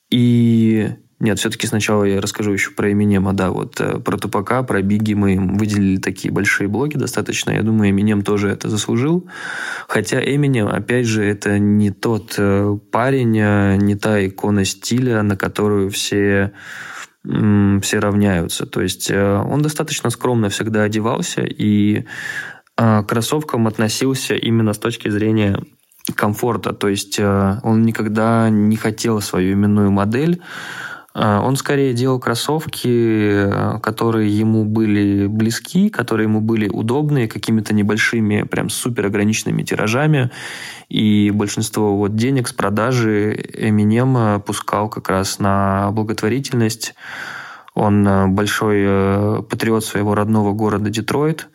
И 0.10 0.90
нет, 1.20 1.38
все-таки 1.38 1.68
сначала 1.68 2.06
я 2.06 2.22
расскажу 2.22 2.54
еще 2.54 2.72
про 2.72 2.94
Эминема. 2.94 3.34
Да, 3.34 3.52
вот 3.52 3.82
э, 3.82 4.00
про 4.00 4.18
Тупака, 4.18 4.64
про 4.64 4.82
Биги 4.82 5.14
мы 5.16 5.38
выделили 5.38 5.98
такие 5.98 6.34
большие 6.34 6.70
блоки 6.70 6.96
достаточно. 6.96 7.52
Я 7.52 7.62
думаю, 7.62 7.90
Эминем 7.90 8.22
тоже 8.22 8.48
это 8.48 8.70
заслужил. 8.70 9.28
Хотя 9.90 10.22
Эминем, 10.22 10.68
опять 10.68 11.06
же, 11.06 11.22
это 11.26 11.60
не 11.60 11.92
тот 11.92 12.36
э, 12.38 12.78
парень, 12.92 13.38
э, 13.38 13.76
не 13.76 13.96
та 13.96 14.26
икона 14.26 14.64
стиля, 14.64 15.22
на 15.22 15.36
которую 15.36 15.90
все 15.90 16.54
все 17.22 18.00
равняются. 18.00 18.66
То 18.66 18.82
есть 18.82 19.12
он 19.12 19.62
достаточно 19.62 20.10
скромно 20.10 20.48
всегда 20.48 20.84
одевался 20.84 21.42
и 21.42 22.06
к 22.78 23.04
кроссовкам 23.04 23.68
относился 23.68 24.36
именно 24.36 24.72
с 24.72 24.78
точки 24.78 25.10
зрения 25.10 25.62
комфорта. 26.16 26.72
То 26.72 26.88
есть 26.88 27.20
он 27.20 27.82
никогда 27.82 28.50
не 28.50 28.78
хотел 28.78 29.20
свою 29.20 29.54
именную 29.54 29.92
модель 29.92 30.40
а, 30.40 30.89
он 31.20 31.56
скорее 31.58 31.94
делал 31.94 32.20
кроссовки, 32.20 33.80
которые 33.82 34.30
ему 34.30 34.64
были 34.64 35.28
близки, 35.28 35.90
которые 35.90 36.26
ему 36.26 36.40
были 36.40 36.70
удобные, 36.70 37.28
какими-то 37.28 37.74
небольшими, 37.74 38.44
прям 38.44 38.70
супер 38.70 39.08
ограниченными 39.08 39.64
тиражами. 39.64 40.32
И 40.88 41.32
большинство 41.32 41.98
вот 41.98 42.16
денег 42.16 42.48
с 42.48 42.54
продажи 42.54 43.36
Eminem 43.54 44.40
пускал 44.42 44.90
как 44.90 45.10
раз 45.10 45.40
на 45.40 45.92
благотворительность. 45.92 46.96
Он 47.74 48.34
большой 48.34 48.78
э, 48.80 49.42
патриот 49.50 49.86
своего 49.86 50.16
родного 50.16 50.54
города 50.54 50.90
Детройт. 50.90 51.50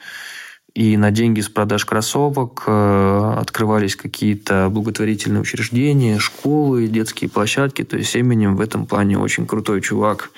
И 0.75 0.97
на 0.97 1.13
деньги 1.13 1.41
с 1.41 1.49
продаж 1.49 1.85
кроссовок 1.85 2.65
э, 2.67 3.35
открывались 3.39 3.95
какие-то 3.95 4.69
благотворительные 4.71 5.41
учреждения, 5.41 6.19
школы, 6.19 6.89
детские 6.89 7.31
площадки. 7.31 7.85
То 7.85 7.97
есть 7.97 8.17
Эминем 8.17 8.57
в 8.57 8.61
этом 8.61 8.85
плане 8.85 9.17
очень 9.17 9.47
крутой 9.47 9.83
чувак. 9.83 10.31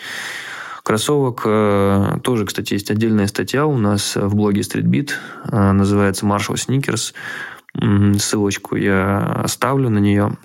Кроссовок 0.82 1.42
э, 1.46 2.18
тоже, 2.22 2.44
кстати, 2.44 2.74
есть 2.74 2.90
отдельная 2.90 3.28
статья 3.28 3.64
у 3.64 3.78
нас 3.78 4.14
в 4.14 4.34
блоге 4.34 4.60
StreetBeat. 4.60 5.10
Э, 5.50 5.72
называется 5.72 6.26
Marshall 6.26 6.56
Sneakers. 6.56 7.14
Ссылочку 8.18 8.76
я 8.76 9.40
оставлю 9.42 9.90
на 9.90 9.98
нее 9.98 10.36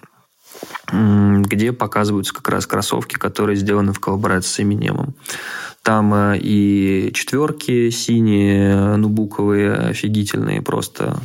где 0.91 1.71
показываются 1.71 2.33
как 2.33 2.49
раз 2.49 2.67
кроссовки, 2.67 3.15
которые 3.15 3.55
сделаны 3.55 3.93
в 3.93 3.99
коллаборации 3.99 4.49
с 4.49 4.59
Эминемом. 4.59 5.15
Там 5.83 6.13
э, 6.13 6.37
и 6.37 7.11
четверки 7.13 7.89
синие, 7.89 8.95
нубуковые, 8.97 9.73
офигительные 9.73 10.61
просто. 10.61 11.19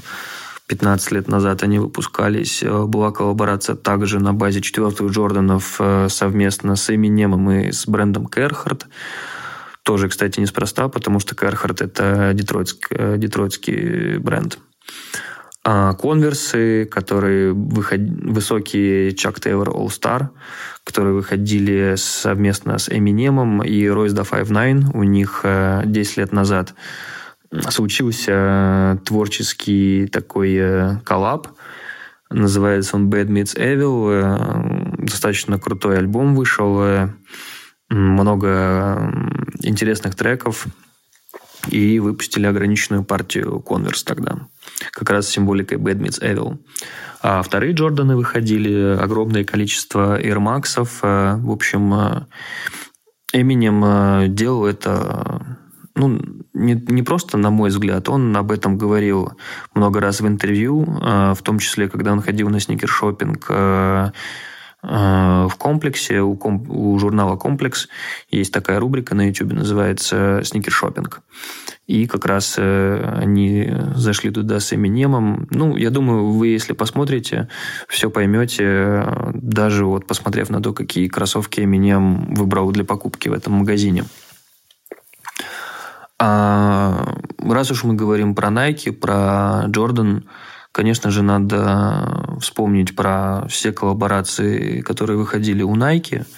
15 0.69 1.13
лет 1.13 1.29
назад 1.29 1.63
они 1.63 1.79
выпускались. 1.79 2.63
Э, 2.63 2.85
была 2.85 3.13
коллаборация 3.13 3.77
также 3.77 4.19
на 4.19 4.33
базе 4.33 4.63
четвертых 4.63 5.11
Джорданов 5.11 5.77
э, 5.79 6.09
совместно 6.09 6.77
с 6.77 6.89
Эминемом 6.95 7.51
и 7.51 7.73
с 7.73 7.87
брендом 7.87 8.27
Керхард. 8.27 8.87
Тоже, 9.83 10.09
кстати, 10.09 10.41
неспроста, 10.41 10.89
потому 10.89 11.21
что 11.21 11.37
Керхард– 11.37 11.81
это 11.83 12.33
детройтский, 12.35 13.19
детройтский 13.19 14.17
бренд. 14.19 14.59
А 15.69 15.95
конверсы, 15.95 16.85
которые 16.85 17.53
выход... 17.53 18.01
высокие 18.01 19.13
Чак 19.15 19.41
Тейлор 19.41 19.71
All 19.71 19.89
Star, 19.89 20.29
которые 20.85 21.15
выходили 21.15 21.95
совместно 21.97 22.79
с 22.79 22.89
Эминемом 22.89 23.65
и 23.65 23.83
Royce 23.87 24.15
da 24.15 24.25
5 24.25 24.95
У 24.95 25.03
них 25.03 25.41
10 25.43 26.19
э, 26.19 26.21
лет 26.21 26.33
назад 26.33 26.75
случился 27.71 29.01
творческий 29.05 30.07
такой 30.07 30.55
э, 30.55 30.99
коллаб. 31.03 31.49
Называется 32.31 32.95
он 32.95 33.11
Bad 33.11 33.27
Meets 33.27 33.57
Evil. 33.57 34.13
Э, 34.13 35.05
достаточно 35.05 35.59
крутой 35.59 35.99
альбом 35.99 36.37
вышел. 36.37 37.11
Много 37.89 39.13
интересных 39.63 40.15
треков. 40.15 40.69
И 41.71 41.99
выпустили 41.99 42.47
ограниченную 42.47 43.05
партию 43.05 43.63
Converse 43.67 44.05
тогда 44.05 44.49
как 44.93 45.11
раз 45.11 45.27
с 45.27 45.31
символикой 45.31 45.79
Bad 45.79 45.99
Meets 45.99 46.21
Evil. 46.23 46.59
А 47.23 47.43
вторые 47.43 47.73
Джорданы 47.73 48.17
выходили, 48.17 48.97
огромное 48.97 49.45
количество 49.45 50.21
Air 50.21 50.39
Max. 50.39 50.79
Э, 51.03 51.37
в 51.37 51.51
общем, 51.51 52.27
Эминем 53.33 53.85
э, 53.85 54.29
делал 54.29 54.67
это 54.67 55.59
ну, 55.95 56.21
не, 56.53 56.75
не 56.75 57.03
просто, 57.03 57.39
на 57.39 57.51
мой 57.51 57.71
взгляд, 57.71 58.09
он 58.09 58.37
об 58.37 58.53
этом 58.53 58.77
говорил 58.77 59.33
много 59.75 60.01
раз 60.01 60.21
в 60.21 60.27
интервью, 60.27 60.85
э, 60.85 61.35
в 61.35 61.43
том 61.43 61.59
числе, 61.59 61.89
когда 61.89 62.13
он 62.13 62.21
ходил 62.21 62.49
на 62.51 62.61
сникершопинг 62.61 63.51
в 64.87 65.53
комплексе, 65.59 66.21
у, 66.21 66.37
комп, 66.37 66.71
у 66.71 66.97
журнала 66.99 67.37
«Комплекс» 67.37 67.89
есть 68.31 68.53
такая 68.53 68.79
рубрика 68.79 69.17
на 69.17 69.27
YouTube, 69.27 69.53
называется 69.53 70.43
«Сникершопинг». 70.45 71.23
И 71.89 72.07
как 72.07 72.25
раз 72.25 72.55
э, 72.59 73.19
они 73.21 73.73
зашли 73.95 74.31
туда 74.31 74.61
с 74.61 74.73
Эминемом. 74.73 75.49
Ну, 75.51 75.77
я 75.77 75.91
думаю, 75.91 76.31
вы, 76.31 76.49
если 76.49 76.73
посмотрите, 76.73 77.49
все 77.89 78.11
поймете, 78.11 79.05
даже 79.35 79.87
вот 79.87 80.07
посмотрев 80.07 80.51
на 80.51 80.61
то, 80.61 80.73
какие 80.73 81.09
кроссовки 81.09 81.61
Эминем 81.61 82.35
выбрал 82.35 82.71
для 82.71 82.85
покупки 82.85 83.29
в 83.29 83.33
этом 83.33 83.55
магазине. 83.55 84.05
А 86.19 87.15
раз 87.39 87.71
уж 87.71 87.85
мы 87.85 87.95
говорим 87.95 88.35
про 88.35 88.49
Nike, 88.49 88.93
про 88.93 89.65
Jordan, 89.69 90.25
конечно 90.77 91.11
же, 91.11 91.23
надо 91.23 92.39
вспомнить 92.41 92.95
про 92.95 93.47
все 93.49 93.73
коллаборации, 93.73 94.83
которые 94.83 95.17
выходили 95.17 95.63
у 95.63 95.75
Nike– 95.75 96.25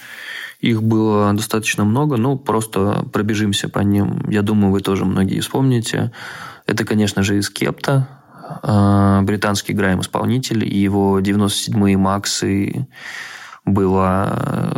их 0.59 0.83
было 0.83 1.31
достаточно 1.33 1.85
много, 1.85 2.17
но 2.17 2.37
просто 2.37 3.05
пробежимся 3.13 3.69
по 3.69 3.79
ним. 3.79 4.29
Я 4.29 4.41
думаю, 4.41 4.71
вы 4.73 4.81
тоже 4.81 5.05
многие 5.05 5.39
вспомните. 5.39 6.11
Это, 6.65 6.83
конечно 6.83 7.23
же, 7.23 7.37
из 7.37 7.49
Кепта, 7.49 8.09
а, 8.61 9.21
британский 9.21 9.73
грайм-исполнитель, 9.73 10.65
и 10.65 10.77
его 10.77 11.21
97-е 11.21 11.97
Максы 11.97 12.87
было 13.63 14.75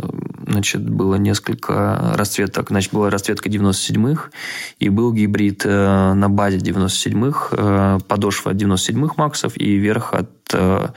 значит, 0.52 0.88
было 0.88 1.16
несколько 1.16 2.12
расцветок. 2.14 2.68
Значит, 2.68 2.92
была 2.92 3.10
расцветка 3.10 3.48
97-х, 3.48 4.30
и 4.78 4.88
был 4.88 5.12
гибрид 5.12 5.62
э, 5.64 6.12
на 6.14 6.28
базе 6.28 6.58
97-х, 6.58 7.48
э, 7.52 7.98
подошва 8.06 8.50
97-х 8.50 9.14
Максов 9.16 9.56
и 9.56 9.76
верх 9.76 10.14
от 10.14 10.30
э, 10.52 10.88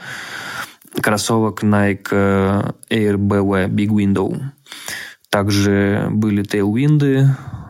кроссовок 1.00 1.62
Nike 1.62 2.74
Air 2.90 3.16
BW 3.16 3.68
Big 3.68 3.88
Window. 3.88 4.40
Также 5.30 6.08
были 6.10 6.44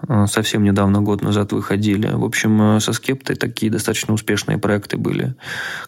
э, 0.08 0.26
совсем 0.26 0.62
недавно, 0.62 1.00
год 1.00 1.22
назад 1.22 1.52
выходили. 1.52 2.08
В 2.12 2.24
общем, 2.24 2.80
со 2.80 2.92
скептой 2.92 3.36
такие 3.36 3.72
достаточно 3.72 4.14
успешные 4.14 4.58
проекты 4.58 4.96
были. 4.96 5.34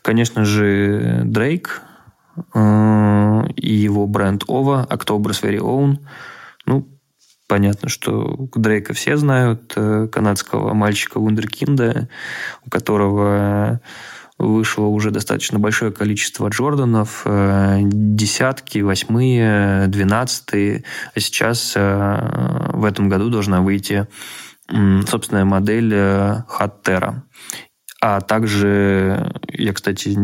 Конечно 0.02 0.44
же, 0.44 1.22
Drake 1.24 1.68
и 2.54 3.74
его 3.74 4.06
бренд 4.06 4.44
OVA, 4.44 4.86
October's 4.88 5.42
Very 5.42 5.58
Own. 5.58 5.98
Ну, 6.66 6.88
понятно, 7.46 7.88
что 7.88 8.48
Дрейка 8.54 8.92
все 8.94 9.16
знают, 9.16 9.74
канадского 9.74 10.74
мальчика 10.74 11.18
Вундеркинда, 11.18 12.08
у 12.66 12.70
которого 12.70 13.80
вышло 14.38 14.84
уже 14.84 15.10
достаточно 15.10 15.58
большое 15.58 15.92
количество 15.92 16.48
Джорданов, 16.48 17.22
э, 17.24 17.80
десятки, 17.82 18.78
восьмые, 18.78 19.88
двенадцатые, 19.88 20.84
а 21.14 21.20
сейчас 21.20 21.72
э, 21.74 22.70
в 22.72 22.84
этом 22.84 23.08
году 23.08 23.30
должна 23.30 23.60
выйти 23.60 24.06
собственная 25.06 25.46
модель 25.46 25.94
Хаттера. 26.46 27.24
А 28.02 28.20
также, 28.20 29.32
я, 29.48 29.72
кстати, 29.72 30.14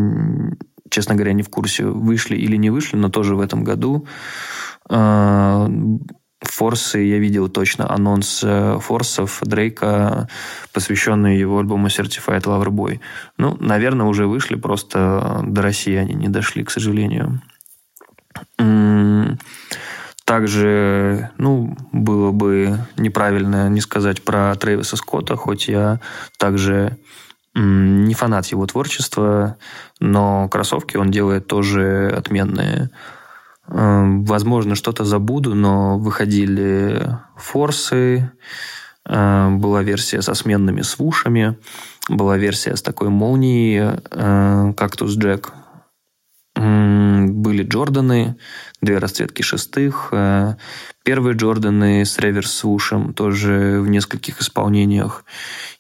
честно 0.95 1.16
говоря, 1.16 1.32
не 1.32 1.42
в 1.42 1.49
курсе, 1.49 1.84
вышли 1.84 2.36
или 2.36 2.57
не 2.57 2.70
вышли, 2.70 2.97
но 2.97 3.09
тоже 3.09 3.34
в 3.34 3.40
этом 3.40 3.64
году 3.64 4.07
э, 4.88 5.68
Форсы, 6.40 6.99
я 6.99 7.18
видел 7.18 7.49
точно 7.49 7.90
анонс 7.90 8.42
э, 8.45 8.78
Форсов 8.80 9.40
Дрейка, 9.42 10.28
посвященный 10.72 11.36
его 11.36 11.59
альбому 11.59 11.88
Certified 11.88 12.42
Lover 12.42 12.68
Boy. 12.68 13.01
Ну, 13.38 13.57
наверное, 13.59 14.07
уже 14.07 14.26
вышли, 14.26 14.55
просто 14.55 15.40
до 15.42 15.62
России 15.62 15.97
они 15.97 16.14
не 16.14 16.28
дошли, 16.28 16.62
к 16.62 16.70
сожалению. 16.70 17.42
Также, 20.24 21.30
ну, 21.38 21.76
было 21.90 22.30
бы 22.30 22.78
неправильно 22.97 23.68
не 23.68 23.80
сказать 23.80 24.22
про 24.22 24.55
Трэвиса 24.55 24.97
Скотта, 24.97 25.34
хоть 25.34 25.66
я 25.66 26.01
также 26.38 26.99
не 27.55 28.14
фанат 28.14 28.46
его 28.46 28.66
творчества, 28.66 29.57
но 30.00 30.48
кроссовки 30.48 30.96
он 30.96 31.11
делает 31.11 31.46
тоже 31.46 32.12
отменные. 32.16 32.90
Эм, 33.68 34.24
возможно, 34.24 34.74
что-то 34.74 35.05
забуду, 35.05 35.55
но 35.55 35.98
выходили 35.98 37.16
форсы, 37.36 38.30
эм, 39.07 39.61
была 39.61 39.82
версия 39.82 40.20
со 40.20 40.34
сменными 40.34 40.82
свушами, 40.82 41.57
была 42.09 42.36
версия 42.36 42.76
с 42.76 42.82
такой 42.82 43.09
молнией, 43.09 44.00
кактус 44.74 45.16
Джек. 45.16 45.52
Были 46.57 47.64
Джорданы, 47.64 48.36
две 48.80 48.98
расцветки 48.98 49.42
шестых. 49.42 50.11
Э, 50.12 50.55
первые 51.02 51.36
Джорданы 51.36 52.05
с 52.05 52.18
реверс-свушем, 52.18 53.12
тоже 53.12 53.80
в 53.80 53.88
нескольких 53.88 54.40
исполнениях. 54.40 55.24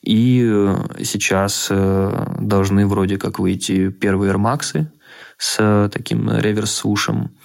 И 0.02 0.42
э, 0.44 0.76
сейчас 1.04 1.68
э, 1.70 2.36
должны 2.40 2.86
вроде 2.86 3.18
как 3.18 3.38
выйти 3.38 3.90
первые 3.90 4.32
Air 4.32 4.38
Max 4.38 4.86
с 5.38 5.90
таким 5.92 6.30
реверс-свушем. 6.30 7.36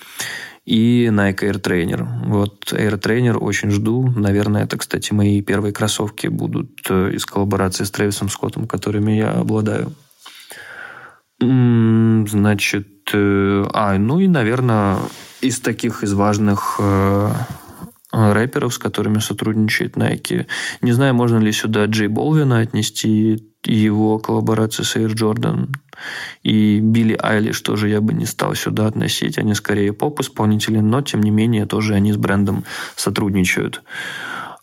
и 0.66 1.08
Nike 1.12 1.40
Air 1.40 1.62
Trainer. 1.62 2.08
Вот 2.26 2.74
Air 2.74 3.00
Trainer 3.00 3.38
очень 3.38 3.72
жду. 3.72 4.08
Наверное, 4.08 4.64
это, 4.64 4.78
кстати, 4.78 5.14
мои 5.14 5.42
первые 5.42 5.74
кроссовки 5.74 6.28
будут 6.28 6.90
из 6.90 7.26
коллаборации 7.26 7.84
с 7.84 7.92
Трэвисом 7.92 8.30
Скоттом, 8.30 8.68
которыми 8.68 9.14
я 9.14 9.32
обладаю. 9.32 9.94
Значит, 11.42 12.99
а, 13.14 13.98
ну 13.98 14.20
и, 14.20 14.28
наверное, 14.28 14.98
из 15.42 15.60
таких, 15.60 16.04
из 16.04 16.14
важных 16.14 16.76
э, 16.80 17.32
рэперов, 18.12 18.74
с 18.74 18.78
которыми 18.78 19.20
сотрудничает 19.20 19.96
Nike. 19.96 20.48
Не 20.82 20.92
знаю, 20.92 21.14
можно 21.14 21.38
ли 21.38 21.52
сюда 21.52 21.86
Джей 21.86 22.08
Болвина 22.08 22.60
отнести, 22.60 23.44
его 23.66 24.20
коллаборацию 24.20 24.86
с 24.86 24.96
Air 24.96 25.14
Jordan. 25.14 25.70
И 26.44 26.80
Билли 26.80 27.18
Айлиш 27.22 27.60
тоже 27.62 27.90
я 27.90 28.00
бы 28.00 28.14
не 28.14 28.26
стал 28.26 28.56
сюда 28.56 28.88
относить. 28.88 29.38
Они 29.38 29.54
скорее 29.54 29.94
поп-исполнители, 29.94 30.80
но, 30.80 31.02
тем 31.02 31.22
не 31.22 31.30
менее, 31.30 31.66
тоже 31.66 31.94
они 31.94 32.14
с 32.14 32.18
брендом 32.18 32.64
сотрудничают. 32.96 33.84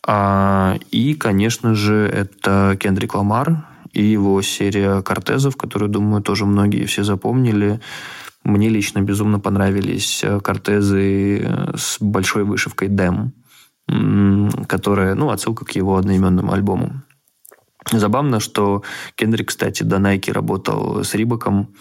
А, 0.07 0.79
и, 0.91 1.15
конечно 1.15 1.75
же, 1.75 2.09
это 2.09 2.77
Кендрик 2.81 3.15
Ламар 3.15 3.67
и 3.93 4.03
его 4.03 4.41
серия 4.43 5.03
кортезов, 5.03 5.57
которую, 5.57 5.91
думаю, 5.91 6.23
тоже 6.23 6.47
многие 6.47 6.85
все 6.87 7.03
запомнили. 7.03 7.81
Мне 8.47 8.69
лично 8.69 9.01
безумно 9.01 9.41
понравились 9.41 10.23
э, 10.23 10.39
кортезы 10.39 11.41
э, 11.41 11.77
с 11.77 11.97
большой 12.01 12.45
вышивкой 12.45 12.87
«Дэм», 12.87 13.33
которая, 14.69 15.15
ну, 15.15 15.31
отсылка 15.31 15.65
к 15.65 15.73
его 15.73 15.97
одноименному 15.97 16.53
альбому. 16.53 17.03
Забавно, 17.91 18.41
что 18.41 18.83
Кендрик, 19.17 19.49
кстати, 19.49 19.85
до 19.85 19.97
Nike 19.97 20.33
работал 20.33 21.05
с 21.05 21.15
Рибаком. 21.15 21.75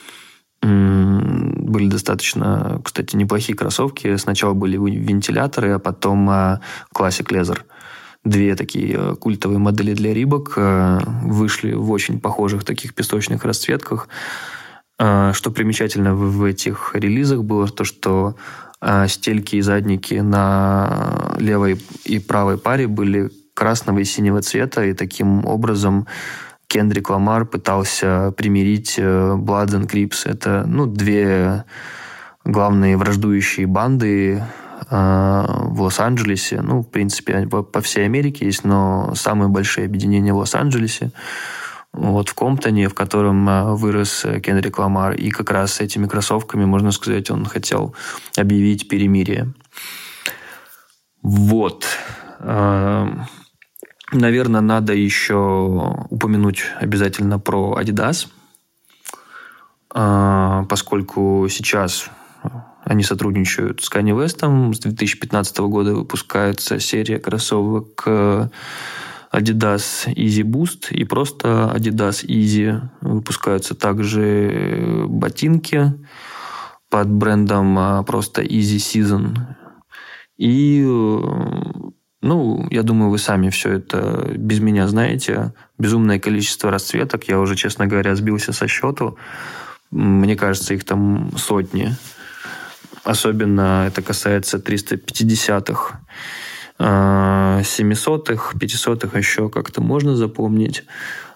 Были 0.61 1.87
достаточно, 1.87 2.79
кстати, 2.83 3.15
неплохие 3.15 3.55
кроссовки. 3.55 4.17
Сначала 4.17 4.53
были 4.53 4.77
вентиляторы, 4.77 5.71
а 5.71 5.79
потом 5.79 6.29
а, 6.29 6.61
Classic 6.95 7.25
Leather. 7.27 7.61
Две 8.23 8.55
такие 8.55 8.95
э, 8.95 9.15
культовые 9.15 9.59
модели 9.59 9.93
для 9.93 10.13
Рибок 10.13 10.57
вышли 10.57 11.73
в 11.73 11.91
очень 11.91 12.19
похожих 12.19 12.63
таких 12.63 12.93
песочных 12.93 13.43
расцветках. 13.45 14.07
А, 14.97 15.33
что 15.33 15.51
примечательно 15.51 16.15
в 16.15 16.43
этих 16.43 16.91
релизах 16.93 17.43
было 17.43 17.67
то, 17.67 17.83
что 17.83 18.35
а, 18.79 19.07
стельки 19.07 19.57
и 19.57 19.61
задники 19.61 20.15
на 20.15 21.35
левой 21.37 21.81
и 22.05 22.19
правой 22.19 22.57
паре 22.57 22.87
были 22.87 23.29
красного 23.53 23.99
и 23.99 24.03
синего 24.03 24.41
цвета, 24.41 24.85
и 24.85 24.93
таким 24.93 25.45
образом 25.45 26.07
Кендрик 26.67 27.09
Ламар 27.09 27.45
пытался 27.45 28.33
примирить 28.35 28.95
э, 28.97 29.01
Bloods 29.01 29.79
and 29.79 29.89
Crips. 29.89 30.29
Это 30.29 30.65
ну, 30.67 30.87
две 30.87 31.63
главные 32.43 32.97
враждующие 32.97 33.65
банды 33.65 34.43
а, 34.89 35.63
в 35.63 35.81
Лос-Анджелесе. 35.81 36.61
Ну, 36.61 36.81
в 36.81 36.89
принципе, 36.89 37.47
по 37.47 37.81
всей 37.81 38.05
Америке 38.05 38.45
есть, 38.45 38.63
но 38.63 39.13
самые 39.15 39.49
большие 39.49 39.85
объединения 39.85 40.33
в 40.33 40.37
Лос-Анджелесе 40.37 41.11
вот 41.95 42.29
в 42.29 42.33
Комптоне, 42.33 42.89
в 42.89 42.93
котором 42.93 43.47
а, 43.47 43.73
вырос 43.75 44.25
э, 44.25 44.39
Кендрик 44.41 44.77
Ламар. 44.79 45.13
И 45.13 45.29
как 45.29 45.51
раз 45.51 45.75
с 45.75 45.79
этими 45.79 46.07
кроссовками, 46.07 46.65
можно 46.65 46.91
сказать, 46.91 47.31
он 47.31 47.45
хотел 47.45 47.95
объявить 48.37 48.87
перемирие. 48.89 49.53
Вот. 51.21 51.85
А, 52.39 53.07
наверное, 54.11 54.61
надо 54.61 54.93
еще 54.93 56.05
упомянуть 56.09 56.63
обязательно 56.79 57.39
про 57.39 57.79
Adidas, 57.79 58.27
а, 59.93 60.65
поскольку 60.65 61.47
сейчас 61.49 62.09
они 62.83 63.03
сотрудничают 63.03 63.81
с 63.81 63.91
Kanye 63.91 64.15
West. 64.15 64.73
С 64.75 64.79
2015 64.79 65.57
года 65.59 65.95
выпускается 65.95 66.79
серия 66.79 67.19
кроссовок 67.19 68.03
э, 68.05 68.49
Adidas 69.35 70.07
Easy 70.07 70.43
Boost 70.43 70.91
и 70.91 71.03
просто 71.03 71.71
Adidas 71.75 72.25
Easy. 72.25 72.81
Выпускаются 73.01 73.75
также 73.75 74.21
э, 74.23 75.05
ботинки 75.07 75.93
под 76.89 77.09
брендом 77.09 77.77
а, 77.77 78.03
просто 78.03 78.41
Easy 78.41 78.77
Season. 78.77 79.37
И, 80.37 80.81
э, 80.81 81.89
ну, 82.21 82.67
я 82.69 82.83
думаю, 82.83 83.09
вы 83.09 83.17
сами 83.17 83.49
все 83.49 83.73
это 83.73 84.31
без 84.37 84.61
меня 84.61 84.87
знаете. 84.87 85.53
Безумное 85.77 86.19
количество 86.19 86.71
расцветок. 86.71 87.25
Я 87.27 87.39
уже, 87.39 87.55
честно 87.55 87.87
говоря, 87.87 88.15
сбился 88.15 88.53
со 88.53 88.67
счету. 88.67 89.17
Мне 89.91 90.37
кажется, 90.37 90.73
их 90.73 90.85
там 90.85 91.31
сотни. 91.37 91.93
Особенно 93.03 93.85
это 93.87 94.01
касается 94.01 94.57
350-х. 94.57 95.99
700-х, 96.79 98.57
500-х 98.57 99.17
еще 99.17 99.49
как-то 99.49 99.81
можно 99.81 100.15
запомнить. 100.15 100.83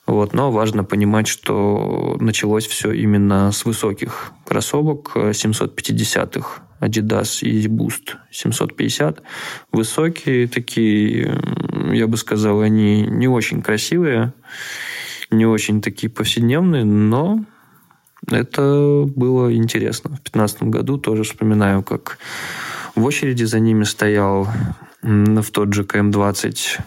Вот, 0.05 0.33
но 0.33 0.51
важно 0.51 0.83
понимать, 0.83 1.27
что 1.27 2.17
началось 2.19 2.65
все 2.65 2.91
именно 2.91 3.51
с 3.51 3.63
высоких 3.65 4.31
кроссовок 4.45 5.11
750-х. 5.15 6.63
Adidas 6.81 7.43
Easy 7.43 7.67
Boost 7.67 8.15
750. 8.31 9.21
Высокие 9.71 10.47
такие, 10.47 11.39
я 11.91 12.07
бы 12.07 12.17
сказал, 12.17 12.61
они 12.61 13.03
не 13.03 13.27
очень 13.27 13.61
красивые, 13.61 14.33
не 15.29 15.45
очень 15.45 15.81
такие 15.81 16.09
повседневные, 16.09 16.85
но 16.85 17.43
это 18.27 19.03
было 19.05 19.53
интересно. 19.53 20.11
В 20.11 20.23
2015 20.23 20.63
году 20.63 20.97
тоже 20.97 21.23
вспоминаю, 21.23 21.83
как 21.83 22.17
в 22.99 23.05
очереди 23.05 23.45
за 23.45 23.59
ними 23.59 23.85
стоял 23.85 24.47
в 25.01 25.51
тот 25.51 25.73
же 25.73 25.85
КМ-20. 25.85 26.81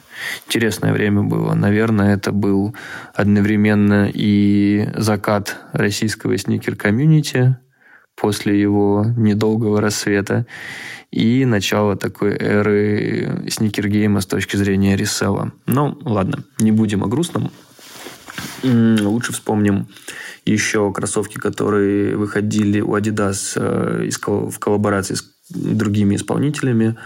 Интересное 0.46 0.92
время 0.92 1.22
было. 1.22 1.54
Наверное, 1.54 2.14
это 2.14 2.32
был 2.32 2.76
одновременно 3.14 4.10
и 4.12 4.88
закат 4.94 5.56
российского 5.72 6.36
сникер-комьюнити 6.36 7.56
после 8.14 8.60
его 8.60 9.06
недолгого 9.16 9.80
рассвета 9.80 10.46
и 11.10 11.46
начало 11.46 11.96
такой 11.96 12.36
эры 12.38 13.46
сникер-гейма 13.48 14.20
с 14.20 14.26
точки 14.26 14.56
зрения 14.56 14.96
ресела. 14.96 15.52
Ну, 15.66 15.98
ладно, 16.02 16.44
не 16.58 16.72
будем 16.72 17.02
о 17.02 17.06
грустном. 17.06 17.50
Лучше 18.62 19.32
вспомним 19.32 19.88
еще 20.44 20.92
кроссовки, 20.92 21.38
которые 21.38 22.16
выходили 22.16 22.80
у 22.80 22.96
Adidas 22.96 23.52
э, 23.56 24.08
в 24.26 24.58
коллаборации 24.58 25.14
с 25.14 25.22
другими 25.54 26.16
исполнителями. 26.16 26.96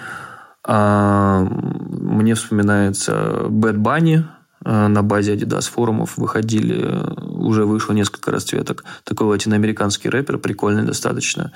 А, 0.64 1.40
мне 1.40 2.34
вспоминается 2.34 3.12
Bad 3.48 3.76
Bunny 3.76 4.24
а, 4.64 4.88
на 4.88 5.02
базе 5.02 5.34
Adidas 5.34 5.70
форумов 5.70 6.16
выходили, 6.16 6.92
уже 7.20 7.64
вышло 7.64 7.92
несколько 7.92 8.32
расцветок. 8.32 8.84
Такой 9.04 9.28
латиноамериканский 9.28 10.10
рэпер, 10.10 10.38
прикольный 10.38 10.82
достаточно. 10.82 11.52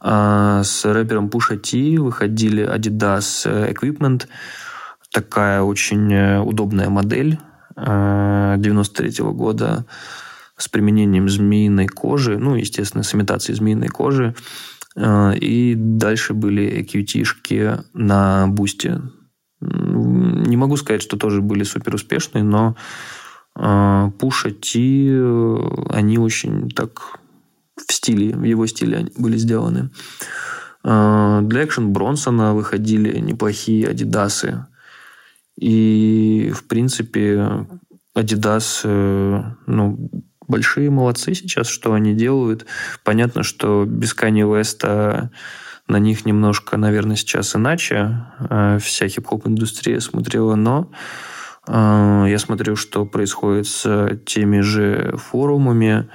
А, 0.00 0.62
с 0.64 0.84
рэпером 0.84 1.28
Pusha 1.28 1.56
T 1.56 2.00
выходили 2.00 2.66
Adidas 2.66 3.46
Equipment, 3.72 4.26
такая 5.12 5.62
очень 5.62 6.12
э, 6.12 6.40
удобная 6.40 6.90
модель 6.90 7.38
93 7.76 9.08
-го 9.22 9.32
года 9.32 9.86
с 10.56 10.68
применением 10.68 11.28
змеиной 11.28 11.86
кожи, 11.86 12.36
ну, 12.36 12.56
естественно, 12.56 13.04
с 13.04 13.14
имитацией 13.14 13.56
змеиной 13.56 13.88
кожи. 13.88 14.34
А, 15.00 15.32
и 15.32 15.74
дальше 15.76 16.34
были 16.34 16.82
qt 16.82 17.84
на 17.94 18.46
бусте. 18.48 19.00
Не 19.60 20.56
могу 20.56 20.76
сказать, 20.76 21.02
что 21.02 21.16
тоже 21.16 21.40
были 21.40 21.64
супер 21.64 21.94
успешные, 21.94 22.44
но 22.44 22.76
Пуша 23.54 24.52
Ти, 24.52 25.10
они 25.90 26.18
очень 26.18 26.70
так 26.70 27.18
в 27.76 27.92
стиле, 27.92 28.36
в 28.36 28.44
его 28.44 28.66
стиле 28.66 29.10
были 29.18 29.36
сделаны. 29.36 29.90
Для 30.84 31.64
Экшен 31.64 31.92
Бронсона 31.92 32.54
выходили 32.54 33.18
неплохие 33.18 33.88
адидасы. 33.88 34.66
И, 35.60 36.52
в 36.54 36.68
принципе, 36.68 37.66
э, 38.84 39.42
ну, 39.66 40.10
большие 40.48 40.90
молодцы 40.90 41.34
сейчас, 41.34 41.68
что 41.68 41.92
они 41.92 42.14
делают. 42.14 42.66
Понятно, 43.04 43.42
что 43.42 43.84
без 43.86 44.16
Kanye 44.16 44.44
West 44.44 45.30
на 45.88 45.98
них 45.98 46.26
немножко, 46.26 46.76
наверное, 46.76 47.16
сейчас 47.16 47.56
иначе 47.56 48.26
э, 48.38 48.78
вся 48.80 49.08
хип-хоп 49.08 49.46
индустрия 49.46 50.00
смотрела, 50.00 50.54
но 50.54 50.90
э, 51.66 52.26
я 52.28 52.38
смотрю, 52.38 52.76
что 52.76 53.06
происходит 53.06 53.66
с 53.66 54.18
теми 54.26 54.60
же 54.60 55.16
форумами, 55.16 56.08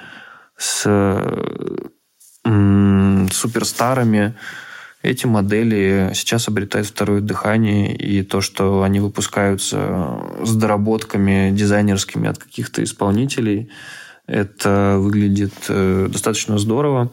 с 0.58 0.84
суперстарами. 3.32 4.36
Эти 5.02 5.26
модели 5.26 6.12
сейчас 6.14 6.48
обретают 6.48 6.88
второе 6.88 7.22
дыхание, 7.22 7.96
и 7.96 8.22
то, 8.22 8.42
что 8.42 8.84
они 8.84 9.00
выпускаются 9.00 10.20
с 10.44 10.56
доработками 10.56 11.52
дизайнерскими 11.52 12.30
от 12.30 12.38
каких-то 12.38 12.84
исполнителей– 12.84 13.72
это 14.26 14.98
выглядит 15.00 15.54
э, 15.70 16.08
достаточно 16.10 16.58
здорово. 16.58 17.12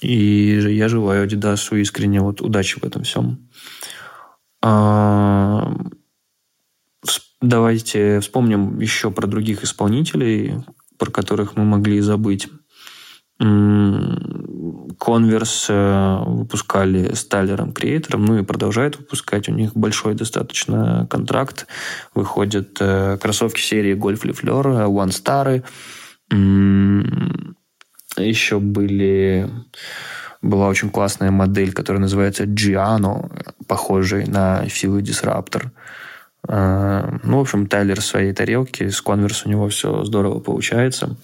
И 0.00 0.58
я 0.74 0.88
желаю 0.88 1.26
Adidas 1.26 1.78
искренне 1.78 2.20
вот 2.20 2.40
удачи 2.40 2.80
в 2.80 2.84
этом 2.84 3.02
всем. 3.02 3.50
А, 4.62 5.74
давайте 7.40 8.20
вспомним 8.20 8.80
еще 8.80 9.10
про 9.10 9.26
других 9.26 9.62
исполнителей, 9.62 10.64
про 10.98 11.10
которых 11.10 11.56
мы 11.56 11.64
могли 11.64 12.00
забыть. 12.00 12.48
Converse 15.00 15.70
э, 15.70 16.24
выпускали 16.26 17.14
с 17.14 17.24
Тайлером 17.24 17.72
Креатором, 17.72 18.26
ну 18.26 18.38
и 18.38 18.44
продолжают 18.44 18.98
выпускать. 18.98 19.48
У 19.48 19.52
них 19.52 19.74
большой 19.74 20.14
достаточно 20.14 21.06
контракт. 21.08 21.66
Выходят 22.14 22.76
э, 22.80 23.16
кроссовки 23.20 23.60
серии 23.60 23.96
Golf 23.96 24.22
Le 24.24 24.34
Fleur, 24.38 24.86
One 24.88 25.10
Star. 25.10 25.64
Еще 28.16 28.58
были 28.58 29.48
была 30.42 30.68
очень 30.68 30.90
классная 30.90 31.30
модель, 31.30 31.72
которая 31.72 32.00
называется 32.00 32.44
Giano, 32.44 33.30
похожий 33.66 34.26
на 34.26 34.66
Филу 34.66 35.00
Disruptor. 35.00 35.70
Э, 36.46 37.18
ну, 37.22 37.38
в 37.38 37.40
общем, 37.40 37.66
Тайлер 37.66 38.00
в 38.00 38.04
своей 38.04 38.34
тарелке, 38.34 38.90
с 38.90 39.02
Converse 39.02 39.42
у 39.46 39.48
него 39.48 39.68
все 39.68 40.04
здорово 40.04 40.40
получается. 40.40 41.16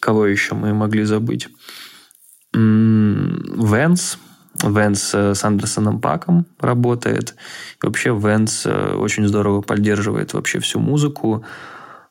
Кого 0.00 0.26
еще 0.26 0.54
мы 0.54 0.74
могли 0.74 1.04
забыть? 1.04 1.48
Венс. 2.52 4.18
Венс 4.62 5.14
с 5.14 5.44
Андерсоном 5.44 6.00
Паком 6.00 6.46
работает. 6.58 7.34
И 7.82 7.86
вообще 7.86 8.16
Венс 8.16 8.64
э, 8.64 8.94
очень 8.94 9.28
здорово 9.28 9.60
поддерживает 9.60 10.32
вообще 10.32 10.60
всю 10.60 10.80
музыку. 10.80 11.44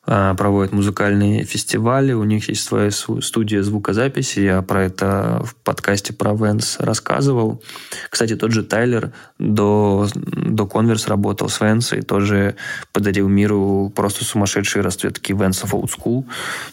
А, 0.08 0.34
проводят 0.34 0.72
музыкальные 0.72 1.44
фестивали, 1.44 2.12
у 2.12 2.22
них 2.22 2.48
есть 2.48 2.62
своя 2.62 2.92
студия 2.92 3.62
звукозаписи, 3.62 4.38
я 4.38 4.62
про 4.62 4.84
это 4.84 5.42
в 5.44 5.56
подкасте 5.56 6.12
про 6.12 6.32
Венс 6.32 6.76
рассказывал. 6.78 7.60
Кстати, 8.08 8.36
тот 8.36 8.52
же 8.52 8.62
Тайлер 8.62 9.12
до, 9.40 10.06
до 10.14 10.62
Converse 10.62 11.08
работал 11.08 11.48
с 11.48 11.60
Венс 11.60 11.92
и 11.92 12.02
тоже 12.02 12.54
подарил 12.92 13.26
миру 13.26 13.92
просто 13.96 14.24
сумасшедшие 14.24 14.82
расцветки 14.84 15.32
Венсов 15.32 15.74
Old 15.74 15.90
School. 15.90 16.24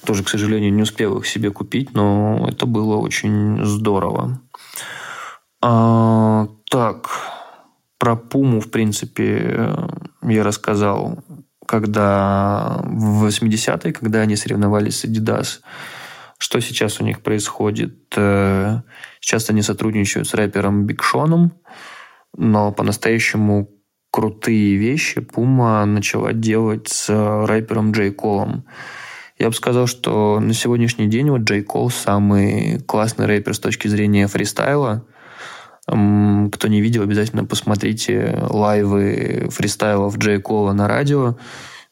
Тоже, 0.06 0.24
к 0.24 0.30
сожалению, 0.30 0.72
не 0.72 0.84
успел 0.84 1.18
их 1.18 1.26
себе 1.26 1.50
купить, 1.50 1.96
но 1.96 2.48
это 2.48 2.68
было 2.68 2.98
очень 2.98 3.66
здорово. 3.66 4.40
А, 5.60 6.50
так, 6.70 7.10
про 7.98 8.16
Пуму, 8.16 8.60
в 8.60 8.70
принципе, 8.70 9.76
я 10.22 10.44
рассказал 10.44 11.18
когда 11.66 12.82
в 12.84 13.26
80-е, 13.26 13.93
когда 13.93 14.22
они 14.22 14.36
соревновались 14.36 14.99
с 14.99 15.05
Adidas. 15.05 15.59
Что 16.38 16.59
сейчас 16.59 16.99
у 16.99 17.03
них 17.03 17.22
происходит? 17.22 18.14
Э, 18.16 18.82
сейчас 19.20 19.49
они 19.49 19.61
сотрудничают 19.61 20.28
с 20.28 20.34
рэпером 20.34 20.86
Биг 20.86 21.03
Шоном, 21.03 21.53
но 22.36 22.72
по-настоящему 22.72 23.70
крутые 24.11 24.76
вещи 24.76 25.22
Пума 25.22 25.86
начала 25.86 26.34
делать 26.34 26.89
с 26.89 27.09
рэпером 27.47 27.91
Джей 27.91 28.11
Колом. 28.11 28.66
Я 29.39 29.47
бы 29.49 29.55
сказал, 29.55 29.88
что 29.88 30.39
на 30.39 30.53
сегодняшний 30.53 31.07
день 31.07 31.30
вот 31.30 31.41
Джей 31.41 31.64
Кол 31.64 31.89
самый 31.89 32.80
классный 32.82 33.26
рэпер 33.26 33.55
с 33.55 33.59
точки 33.59 33.88
зрения 33.88 34.28
фристайла. 34.28 35.05
Кто 35.86 36.68
не 36.68 36.82
видел, 36.82 37.04
обязательно 37.04 37.46
посмотрите 37.46 38.38
лайвы 38.50 39.50
фристайлов 39.52 40.18
Джей 40.18 40.40
Кола 40.40 40.74
на 40.74 40.88
радио. 40.88 41.38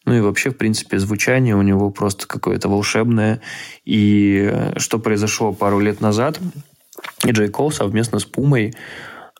Ну 0.05 0.13
и 0.15 0.21
вообще, 0.21 0.49
в 0.49 0.57
принципе, 0.57 0.97
звучание 0.97 1.55
у 1.55 1.61
него 1.61 1.91
просто 1.91 2.25
какое-то 2.25 2.69
волшебное. 2.69 3.41
И 3.85 4.71
что 4.77 4.97
произошло 4.97 5.53
пару 5.53 5.79
лет 5.79 6.01
назад, 6.01 6.39
Джей 7.25 7.49
Кол 7.49 7.71
совместно 7.71 8.19
с 8.19 8.25
Пумой 8.25 8.73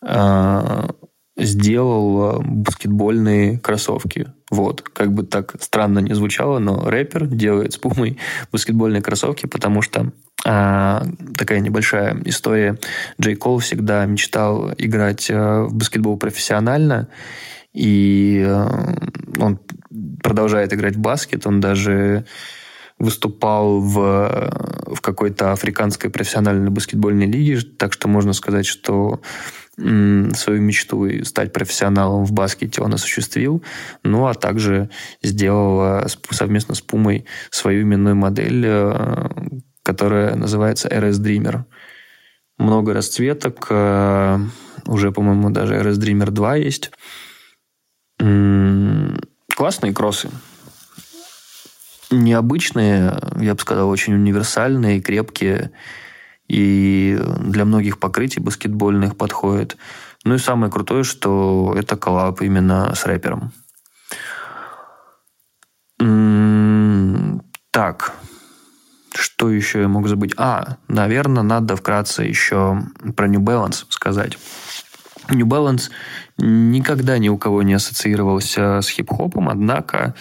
э, 0.02 0.88
сделал 1.36 2.42
баскетбольные 2.42 3.58
кроссовки. 3.58 4.26
Вот, 4.50 4.82
как 4.82 5.12
бы 5.12 5.22
так 5.22 5.54
странно 5.60 6.00
не 6.00 6.14
звучало, 6.14 6.58
но 6.58 6.88
рэпер 6.88 7.26
делает 7.26 7.72
с 7.72 7.78
Пумой 7.78 8.18
баскетбольные 8.52 9.00
кроссовки, 9.00 9.46
потому 9.46 9.80
что 9.80 10.12
а, 10.44 11.04
такая 11.36 11.60
небольшая 11.60 12.20
история. 12.24 12.78
Джей 13.20 13.36
Кол 13.36 13.58
всегда 13.60 14.04
мечтал 14.06 14.72
играть 14.76 15.30
э, 15.30 15.62
в 15.62 15.74
баскетбол 15.74 16.18
профессионально, 16.18 17.08
и 17.72 18.44
э, 18.46 18.96
он 19.38 19.60
продолжает 20.22 20.72
играть 20.74 20.96
в 20.96 21.00
баскет. 21.00 21.46
Он 21.46 21.60
даже 21.60 22.26
выступал 22.98 23.80
в, 23.80 23.96
в 24.86 25.00
какой-то 25.00 25.52
африканской 25.52 26.10
профессиональной 26.10 26.70
баскетбольной 26.70 27.26
лиге, 27.26 27.60
так 27.60 27.92
что 27.92 28.06
можно 28.06 28.32
сказать, 28.32 28.66
что 28.66 29.22
свою 30.34 30.60
мечту 30.60 31.24
стать 31.24 31.52
профессионалом 31.52 32.24
в 32.24 32.32
баскете 32.32 32.82
он 32.82 32.94
осуществил, 32.94 33.64
ну 34.04 34.26
а 34.26 34.34
также 34.34 34.90
сделал 35.22 36.06
совместно 36.30 36.74
с 36.74 36.80
Пумой 36.80 37.24
свою 37.50 37.82
именную 37.82 38.14
модель, 38.14 38.64
э, 38.64 39.28
которая 39.82 40.36
называется 40.36 40.88
RS 40.88 41.20
Dreamer. 41.20 41.64
Много 42.58 42.94
расцветок, 42.94 43.66
э, 43.70 44.38
уже, 44.86 45.10
по-моему, 45.10 45.50
даже 45.50 45.74
RS 45.74 45.98
Dreamer 45.98 46.30
2 46.30 46.56
есть. 46.56 46.90
Классные 49.56 49.92
кроссы. 49.92 50.30
Необычные, 52.10 53.18
я 53.40 53.54
бы 53.54 53.60
сказал, 53.60 53.88
очень 53.88 54.14
универсальные, 54.14 55.00
крепкие. 55.00 55.72
И 56.48 57.18
для 57.40 57.64
многих 57.64 57.98
покрытий 57.98 58.40
баскетбольных 58.40 59.16
подходит. 59.16 59.76
Ну 60.24 60.34
и 60.34 60.38
самое 60.38 60.70
крутое, 60.70 61.04
что 61.04 61.74
это 61.76 61.96
коллаб 61.96 62.42
именно 62.42 62.94
с 62.94 63.06
рэпером. 63.06 63.52
Так, 67.70 68.12
что 69.14 69.50
еще 69.50 69.80
я 69.80 69.88
мог 69.88 70.06
забыть? 70.08 70.34
А, 70.36 70.76
наверное, 70.88 71.42
надо 71.42 71.74
вкратце 71.74 72.22
еще 72.22 72.82
про 73.16 73.28
New 73.28 73.40
Balance 73.40 73.86
сказать. 73.88 74.36
New 75.30 75.46
Balance 75.46 75.90
никогда 76.38 77.18
ни 77.18 77.28
у 77.28 77.38
кого 77.38 77.62
не 77.62 77.74
ассоциировался 77.74 78.80
с 78.82 78.88
хип-хопом, 78.88 79.48
однако 79.48 80.14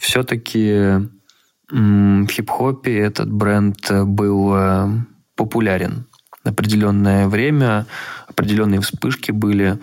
все-таки 0.00 1.08
в 1.70 2.26
хип-хопе 2.26 2.98
этот 2.98 3.30
бренд 3.30 3.90
был 3.90 4.54
э, 4.56 4.88
популярен. 5.38 6.04
Определенное 6.44 7.28
время, 7.28 7.86
определенные 8.26 8.80
вспышки 8.80 9.30
были. 9.30 9.78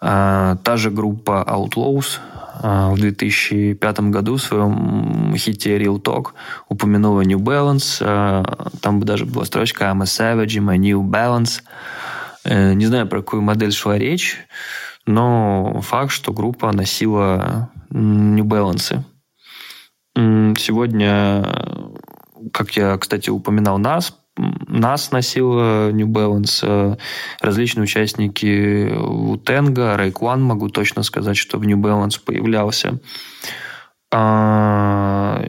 А, 0.00 0.56
та 0.62 0.76
же 0.76 0.90
группа 0.90 1.44
Outlaws 1.48 2.20
а, 2.62 2.90
в 2.90 3.00
2005 3.00 4.00
году 4.00 4.36
в 4.36 4.42
своем 4.42 5.34
хите 5.36 5.76
Real 5.76 6.00
Talk 6.00 6.28
упомянула 6.68 7.22
New 7.22 7.38
Balance. 7.38 8.00
А, 8.00 8.44
там 8.80 9.00
даже 9.02 9.24
была 9.24 9.44
строчка 9.44 9.86
I'm 9.86 10.02
a 10.02 10.04
savage 10.04 10.58
in 10.58 10.64
my 10.64 10.76
New 10.76 11.02
Balance. 11.02 11.62
Э, 12.44 12.74
не 12.74 12.86
знаю, 12.86 13.08
про 13.08 13.20
какую 13.22 13.42
модель 13.42 13.72
шла 13.72 13.98
речь, 13.98 14.36
но 15.06 15.80
факт, 15.82 16.12
что 16.12 16.32
группа 16.32 16.70
носила 16.72 17.70
New 17.90 18.44
Balance. 18.44 19.02
Сегодня, 20.14 21.44
как 22.52 22.76
я, 22.76 22.96
кстати, 22.96 23.30
упоминал 23.30 23.78
нас, 23.78 24.14
нас 24.38 25.10
носила 25.10 25.90
New 25.90 26.06
Balance, 26.06 26.60
э, 26.62 26.96
различные 27.40 27.84
участники 27.84 28.90
Утенга, 28.94 29.96
Рейкван, 29.96 30.42
могу 30.42 30.68
точно 30.68 31.02
сказать, 31.02 31.36
что 31.36 31.58
в 31.58 31.66
New 31.66 31.78
Balance 31.78 32.20
появлялся. 32.24 33.00
А, 34.10 35.44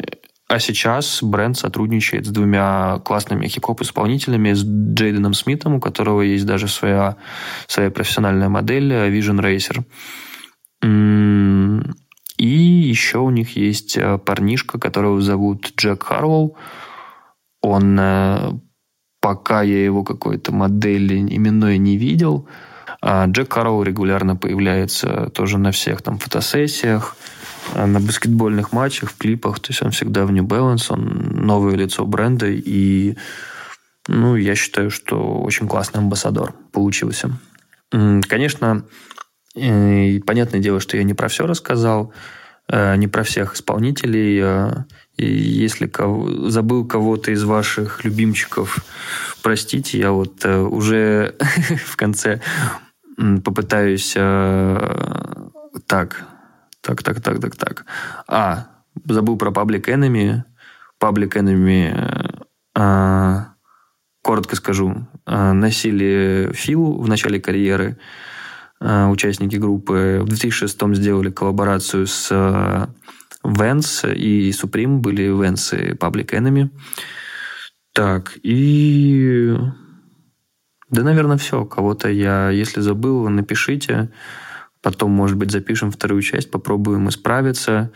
а 0.47 0.59
сейчас 0.59 1.21
бренд 1.21 1.57
сотрудничает 1.57 2.25
с 2.25 2.29
двумя 2.29 2.99
классными 3.05 3.47
хип-хоп-исполнителями, 3.47 4.53
с 4.53 4.63
Джейденом 4.63 5.33
Смитом, 5.33 5.75
у 5.75 5.79
которого 5.79 6.21
есть 6.21 6.45
даже 6.45 6.67
своя, 6.67 7.17
своя 7.67 7.91
профессиональная 7.91 8.49
модель 8.49 8.91
Vision 8.91 9.39
Racer. 9.39 9.85
И 12.39 12.47
еще 12.47 13.17
у 13.19 13.29
них 13.31 13.57
есть 13.57 13.97
э, 13.97 14.17
парнишка, 14.17 14.79
которого 14.79 15.19
зовут 15.19 15.73
Джек 15.75 16.03
Харвелл. 16.03 16.55
Он 17.61 17.99
э, 17.99 18.51
пока 19.29 19.61
я 19.61 19.85
его 19.85 20.03
какой-то 20.03 20.51
модели 20.51 21.19
именной 21.19 21.77
не 21.77 21.97
видел. 21.97 22.47
А 22.99 23.27
Джек 23.27 23.53
Харвелл 23.53 23.83
регулярно 23.83 24.35
появляется 24.35 25.29
тоже 25.35 25.59
на 25.59 25.71
всех 25.71 26.01
там 26.01 26.17
фотосессиях, 26.17 27.15
а, 27.75 27.85
на 27.85 27.99
баскетбольных 27.99 28.71
матчах, 28.71 29.11
в 29.11 29.17
клипах. 29.19 29.59
То 29.59 29.69
есть 29.69 29.83
он 29.83 29.91
всегда 29.91 30.25
в 30.25 30.31
New 30.31 30.45
Balance, 30.45 30.87
он 30.89 31.45
новое 31.45 31.75
лицо 31.75 32.07
бренда. 32.07 32.47
И 32.47 33.17
ну, 34.07 34.35
я 34.35 34.55
считаю, 34.55 34.89
что 34.89 35.39
очень 35.41 35.67
классный 35.67 35.99
амбассадор 35.99 36.55
получился. 36.71 37.29
Конечно, 37.91 38.83
понятное 39.53 40.59
дело, 40.59 40.79
что 40.79 40.97
я 40.97 41.03
не 41.03 41.13
про 41.13 41.27
все 41.27 41.45
рассказал. 41.45 42.13
э, 42.67 42.95
не 42.95 43.07
про 43.07 43.21
всех 43.21 43.53
исполнителей. 43.53 44.41
Э, 45.19 45.21
и 45.21 45.25
если 45.25 45.87
кого, 45.87 46.49
забыл 46.49 46.85
кого-то 46.85 47.31
из 47.31 47.43
ваших 47.43 48.05
любимчиков, 48.05 48.79
простите, 49.43 49.99
я 49.99 50.11
вот 50.11 50.45
э, 50.45 50.59
уже 50.59 51.35
в 51.85 51.95
конце 51.95 52.41
попытаюсь 53.43 54.13
так, 54.13 56.25
так, 56.81 57.03
так, 57.03 57.21
так, 57.21 57.41
так, 57.41 57.55
так. 57.57 57.85
А, 58.27 58.67
забыл 59.05 59.37
про 59.37 59.51
Public 59.51 59.87
Enemy. 59.87 60.43
Public 61.01 61.33
Enemy, 61.33 63.13
коротко 64.23 64.55
скажу, 64.55 65.05
носили 65.25 66.49
Филу 66.53 67.01
в 67.01 67.09
начале 67.09 67.41
карьеры– 67.41 67.97
Э, 68.81 69.07
участники 69.07 69.57
группы. 69.57 70.19
В 70.21 70.27
2006 70.27 70.95
сделали 70.95 71.29
коллаборацию 71.29 72.07
с 72.07 72.89
Vans 73.43 74.03
и 74.05 74.51
Supreme, 74.51 74.97
были 74.97 75.29
Vans 75.29 75.75
и 75.75 75.93
Public 75.93 76.31
Enemy. 76.31 76.69
Так, 77.93 78.37
и... 78.43 79.55
Да, 80.89 81.03
наверное, 81.03 81.37
все. 81.37 81.65
Кого-то 81.65 82.09
я, 82.09 82.49
если 82.49 82.81
забыл, 82.81 83.27
напишите. 83.29 84.11
Потом, 84.81 85.11
может 85.11 85.37
быть, 85.37 85.51
запишем 85.51 85.91
вторую 85.91 86.21
часть, 86.21 86.51
попробуем 86.51 87.09
исправиться. 87.09 87.91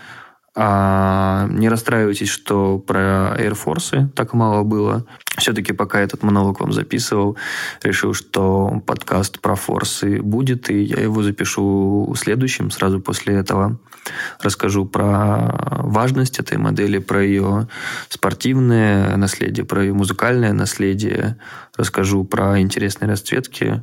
А 0.55 1.47
не 1.49 1.67
расстраивайтесь, 1.67 2.29
что 2.29 2.77
про 2.77 3.35
Air 3.39 3.57
Force 3.57 4.09
так 4.09 4.33
мало 4.33 4.63
было. 4.63 5.05
Все-таки 5.37 5.73
пока 5.73 5.99
этот 5.99 6.21
монолог 6.21 6.59
вам 6.59 6.71
записывал, 6.73 7.37
решил, 7.81 8.13
что 8.13 8.81
подкаст 8.85 9.39
про 9.39 9.55
форсы 9.55 10.21
будет, 10.21 10.69
и 10.69 10.83
я 10.83 11.01
его 11.01 11.23
запишу 11.23 12.13
следующим, 12.15 12.69
сразу 12.69 13.01
после 13.01 13.33
этого. 13.35 13.79
Расскажу 14.41 14.85
про 14.85 15.57
важность 15.79 16.37
этой 16.37 16.59
модели, 16.59 16.99
про 16.99 17.23
ее 17.23 17.67
спортивное 18.09 19.15
наследие, 19.17 19.65
про 19.65 19.83
ее 19.83 19.93
музыкальное 19.93 20.53
наследие. 20.53 21.37
Расскажу 21.75 22.25
про 22.25 22.59
интересные 22.59 23.09
расцветки. 23.09 23.81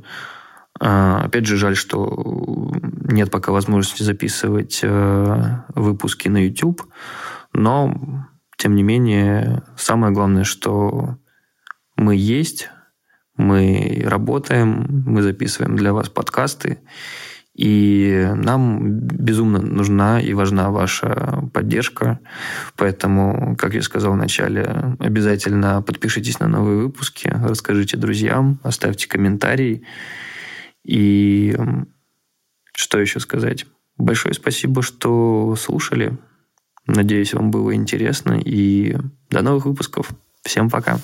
А, 0.81 1.25
опять 1.25 1.47
же, 1.47 1.57
жаль, 1.57 1.77
что 1.77 2.73
нет 3.05 3.31
пока 3.31 3.53
возможности 3.53 4.03
записывать 4.03 4.81
э, 4.83 5.57
выпуски 5.75 6.29
на 6.29 6.39
YouTube, 6.45 6.83
но, 7.53 7.95
тем 8.57 8.75
не 8.75 8.83
менее, 8.83 9.63
самое 9.77 10.13
главное, 10.13 10.45
что 10.45 11.19
мы 11.97 12.17
есть, 12.17 12.71
мы 13.37 14.03
работаем, 14.07 15.05
мы 15.07 15.23
записываем 15.23 15.77
для 15.77 15.93
вас 15.93 16.09
подкасты, 16.09 16.79
и 17.55 18.27
нам 18.37 19.01
безумно 19.01 19.61
нужна 19.61 20.19
и 20.19 20.33
важна 20.33 20.71
ваша 20.71 21.45
поддержка. 21.53 22.21
Поэтому, 22.77 23.55
как 23.57 23.75
я 23.75 23.83
сказал 23.83 24.13
в 24.13 24.17
начале, 24.17 24.97
обязательно 24.99 25.83
подпишитесь 25.83 26.41
на 26.41 26.49
новые 26.49 26.79
выпуски, 26.79 27.29
расскажите 27.29 27.99
друзьям, 27.99 28.61
оставьте 28.63 29.09
комментарий. 29.09 29.85
И 30.85 31.57
что 32.73 32.99
еще 32.99 33.21
сказать? 33.21 33.67
Большое 33.97 34.35
спасибо, 34.35 34.83
что 34.83 35.55
слушали. 35.57 36.17
Надеюсь, 36.87 37.35
вам 37.35 37.51
было 37.51 37.75
интересно. 37.75 38.41
И 38.43 38.97
до 39.31 39.43
новых 39.43 39.67
выпусков. 39.67 40.11
Всем 40.43 40.71
пока. 40.71 40.99